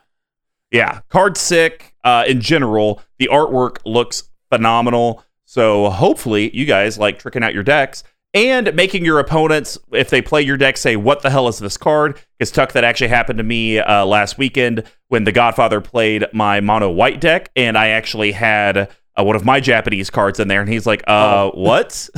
[0.71, 1.93] Yeah, card sick.
[2.03, 5.23] Uh, in general, the artwork looks phenomenal.
[5.45, 8.03] So hopefully, you guys like tricking out your decks
[8.34, 11.77] and making your opponents, if they play your deck, say, "What the hell is this
[11.77, 16.25] card?" Because Tuck, that actually happened to me uh, last weekend when the Godfather played
[16.34, 20.48] my mono white deck, and I actually had uh, one of my Japanese cards in
[20.48, 22.10] there, and he's like, "Uh, what?"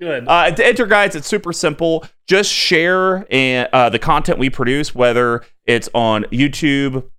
[0.00, 0.28] Good.
[0.28, 2.04] Uh, to enter, guys, it's super simple.
[2.28, 7.10] Just share and, uh, the content we produce, whether it's on YouTube,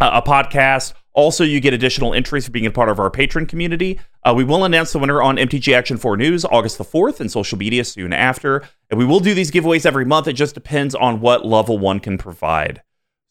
[0.00, 0.94] uh, a podcast.
[1.12, 4.00] Also, you get additional entries for being a part of our Patreon community.
[4.24, 7.30] Uh, we will announce the winner on MTG Action 4 News August the 4th and
[7.30, 8.62] social media soon after.
[8.90, 10.26] And we will do these giveaways every month.
[10.28, 12.82] It just depends on what level one can provide.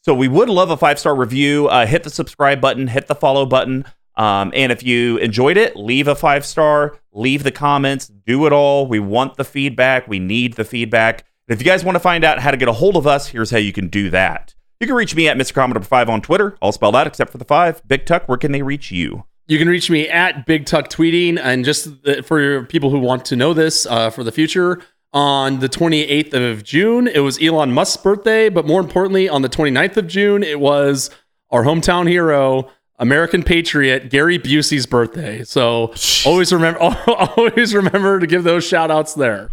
[0.02, 1.68] So we would love a five star review.
[1.68, 3.84] Uh, hit the subscribe button, hit the follow button.
[4.20, 8.52] Um, and if you enjoyed it, leave a five star, leave the comments, do it
[8.52, 8.86] all.
[8.86, 10.06] We want the feedback.
[10.06, 11.24] We need the feedback.
[11.48, 13.28] And if you guys want to find out how to get a hold of us,
[13.28, 14.54] here's how you can do that.
[14.78, 15.54] You can reach me at Mr.
[15.54, 17.88] Commodore 5 on Twitter, all spelled out except for the 5.
[17.88, 19.24] Big Tuck, where can they reach you?
[19.46, 23.24] You can reach me at Big Tuck Tweeting, and just uh, for people who want
[23.26, 24.82] to know this uh, for the future,
[25.14, 29.48] on the 28th of June, it was Elon Musk's birthday, but more importantly, on the
[29.48, 31.10] 29th of June, it was
[31.50, 35.42] our hometown hero, American patriot Gary Busey's birthday.
[35.42, 35.94] So
[36.24, 36.80] always remember,
[37.36, 39.50] always remember to give those shout outs there.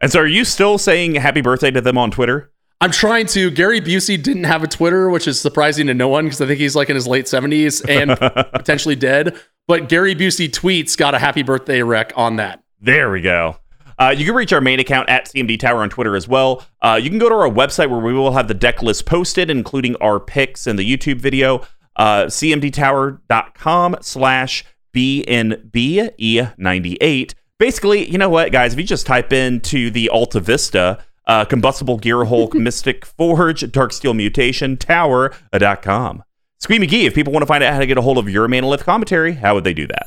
[0.00, 2.50] And so are you still saying happy birthday to them on Twitter?
[2.82, 3.50] I'm trying to.
[3.50, 6.58] Gary Busey didn't have a Twitter, which is surprising to no one because I think
[6.58, 8.18] he's like in his late 70s and
[8.52, 9.38] potentially dead.
[9.68, 12.62] But Gary Busey tweets got a happy birthday rec on that.
[12.80, 13.56] There we go.
[13.98, 16.64] Uh, you can reach our main account at CMD Tower on Twitter as well.
[16.80, 19.50] Uh, you can go to our website where we will have the deck list posted,
[19.50, 21.60] including our picks and the YouTube video.
[22.00, 24.64] Uh, cmdtower.com slash
[24.94, 27.34] BNBE98.
[27.58, 28.72] Basically, you know what, guys?
[28.72, 34.78] If you just type into the Alta Vista, uh, Combustible Gearhulk, Mystic Forge, Darksteel Mutation,
[34.78, 36.24] Tower.com.
[36.58, 38.48] Squee McGee, if people want to find out how to get a hold of your
[38.48, 40.06] Manolith commentary, how would they do that?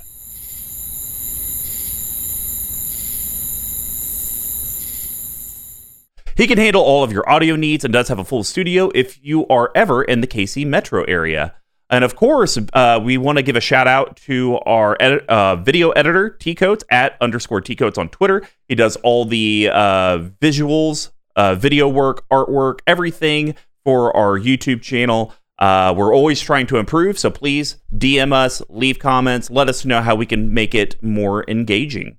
[6.35, 9.23] He can handle all of your audio needs and does have a full studio if
[9.23, 11.53] you are ever in the KC metro area.
[11.93, 15.57] And of course, uh, we want to give a shout out to our edit, uh,
[15.57, 18.41] video editor, T Coats, at underscore T Coats on Twitter.
[18.67, 23.53] He does all the uh, visuals, uh, video work, artwork, everything
[23.83, 25.35] for our YouTube channel.
[25.59, 30.01] Uh, we're always trying to improve, so please DM us, leave comments, let us know
[30.01, 32.17] how we can make it more engaging.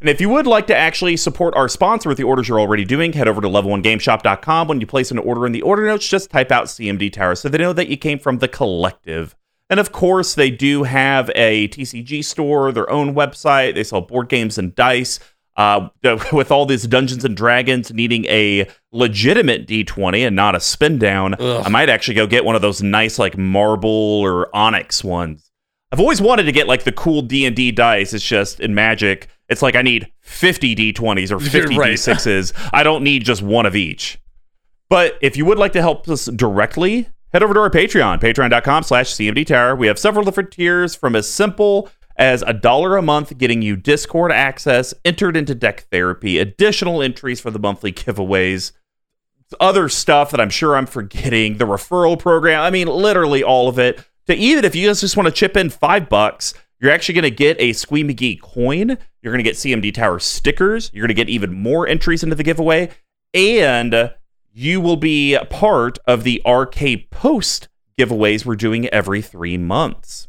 [0.00, 2.84] And if you would like to actually support our sponsor with the orders you're already
[2.84, 4.68] doing, head over to level1gameshop.com.
[4.68, 7.48] When you place an order in the order notes, just type out CMD Tower so
[7.48, 9.34] they know that you came from the collective.
[9.70, 13.74] And of course, they do have a TCG store, their own website.
[13.74, 15.18] They sell board games and dice.
[15.56, 15.88] Uh,
[16.32, 21.34] with all these Dungeons and Dragons needing a legitimate D20 and not a spin down,
[21.34, 21.62] Ugh.
[21.66, 25.47] I might actually go get one of those nice like marble or onyx ones.
[25.90, 28.12] I've always wanted to get like the cool D and D dice.
[28.12, 31.92] It's just in Magic, it's like I need 50 D20s or 50 Right.
[31.94, 32.52] D6s.
[32.72, 34.20] I don't need just one of each.
[34.90, 38.82] But if you would like to help us directly, head over to our Patreon, patreon.com
[38.82, 39.74] slash CMD Tower.
[39.76, 43.76] We have several different tiers from as simple as a dollar a month, getting you
[43.76, 48.72] Discord access, entered into deck therapy, additional entries for the monthly giveaways,
[49.60, 52.60] other stuff that I'm sure I'm forgetting, the referral program.
[52.60, 54.04] I mean, literally all of it.
[54.28, 57.22] To even if you guys just want to chip in five bucks, you're actually going
[57.24, 58.98] to get a Squee McGee coin.
[59.22, 60.90] You're going to get CMD Tower stickers.
[60.92, 62.90] You're going to get even more entries into the giveaway.
[63.32, 64.12] And
[64.52, 67.68] you will be part of the RK Post
[67.98, 70.28] giveaways we're doing every three months.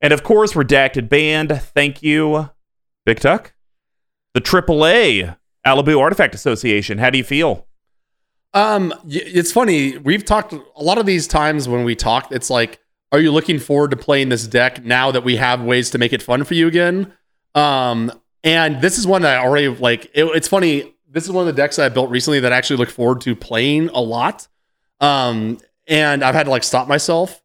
[0.00, 2.50] And of course, Redacted Band, thank you,
[3.06, 3.54] Big Tuck.
[4.34, 7.66] The AAA, Alibou Artifact Association, how do you feel?
[8.54, 9.96] Um, it's funny.
[9.98, 12.30] We've talked a lot of these times when we talk.
[12.32, 12.80] It's like,
[13.10, 16.12] are you looking forward to playing this deck now that we have ways to make
[16.12, 17.12] it fun for you again?
[17.54, 18.12] Um,
[18.44, 20.06] and this is one that I already like.
[20.14, 20.94] It, it's funny.
[21.08, 23.36] This is one of the decks I built recently that I actually look forward to
[23.36, 24.48] playing a lot.
[25.00, 27.42] Um, and I've had to like stop myself.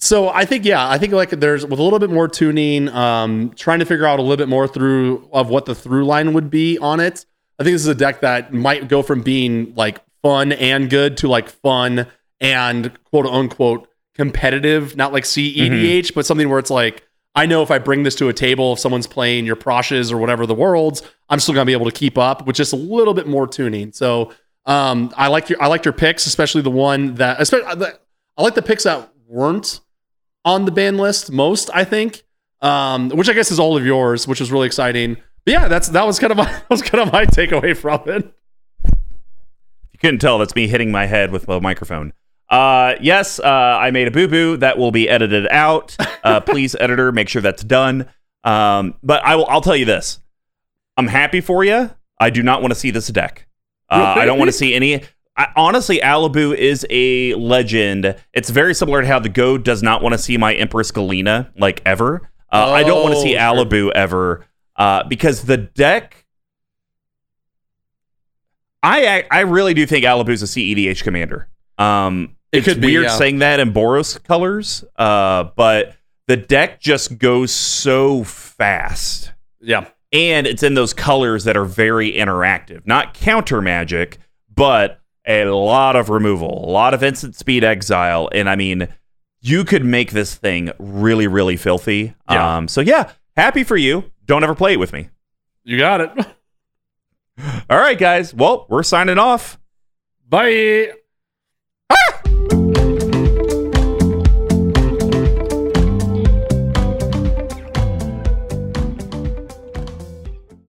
[0.00, 3.50] So I think yeah, I think like there's with a little bit more tuning, um,
[3.56, 6.50] trying to figure out a little bit more through of what the through line would
[6.50, 7.26] be on it.
[7.58, 11.16] I think this is a deck that might go from being like fun and good
[11.18, 12.06] to like fun
[12.40, 17.04] and quote unquote competitive, not like CEDH, but something where it's like,
[17.34, 20.18] I know if I bring this to a table, if someone's playing your Proshes or
[20.18, 23.14] whatever the worlds, I'm still gonna be able to keep up with just a little
[23.14, 23.92] bit more tuning.
[23.92, 24.32] So
[24.66, 27.66] um, I like your I like your picks, especially the one that especially
[28.36, 29.80] I like the picks that weren't
[30.44, 32.24] on the ban list most, I think.
[32.60, 35.16] Um, which I guess is all of yours, which is really exciting.
[35.44, 38.02] But yeah, that's that was kind of my that was kind of my takeaway from
[38.08, 38.34] it.
[39.98, 42.12] You couldn't tell that's me hitting my head with the microphone.
[42.48, 43.44] Uh, yes, uh,
[43.80, 45.96] I made a boo boo that will be edited out.
[46.22, 48.08] Uh, please, editor, make sure that's done.
[48.44, 49.46] Um, but I will.
[49.46, 50.20] I'll tell you this:
[50.96, 51.90] I'm happy for you.
[52.20, 53.48] I do not want to see this deck.
[53.90, 55.02] Uh, I don't want to see any.
[55.36, 58.14] I, honestly, Alibou is a legend.
[58.32, 61.50] It's very similar to how the Go does not want to see my Empress Galina
[61.58, 62.30] like ever.
[62.52, 64.46] Uh, I don't want to see Oh, Alibou ever
[64.76, 66.24] uh, because the deck.
[68.82, 71.48] I I really do think Alibou's a CEDH commander.
[71.78, 73.16] Um, It it's could be, weird yeah.
[73.16, 75.94] saying that in Boros colors, uh, but
[76.26, 79.86] the deck just goes so fast Yeah.
[80.12, 84.18] and it's in those colors that are very interactive not counter magic
[84.54, 88.88] but a lot of removal a lot of instant speed exile and i mean
[89.40, 92.56] you could make this thing really really filthy Yeah.
[92.58, 95.08] um so yeah happy for you don't ever play it with me
[95.64, 96.10] You got it.
[97.70, 99.58] all right guys well we're signing off
[100.28, 100.92] Bye.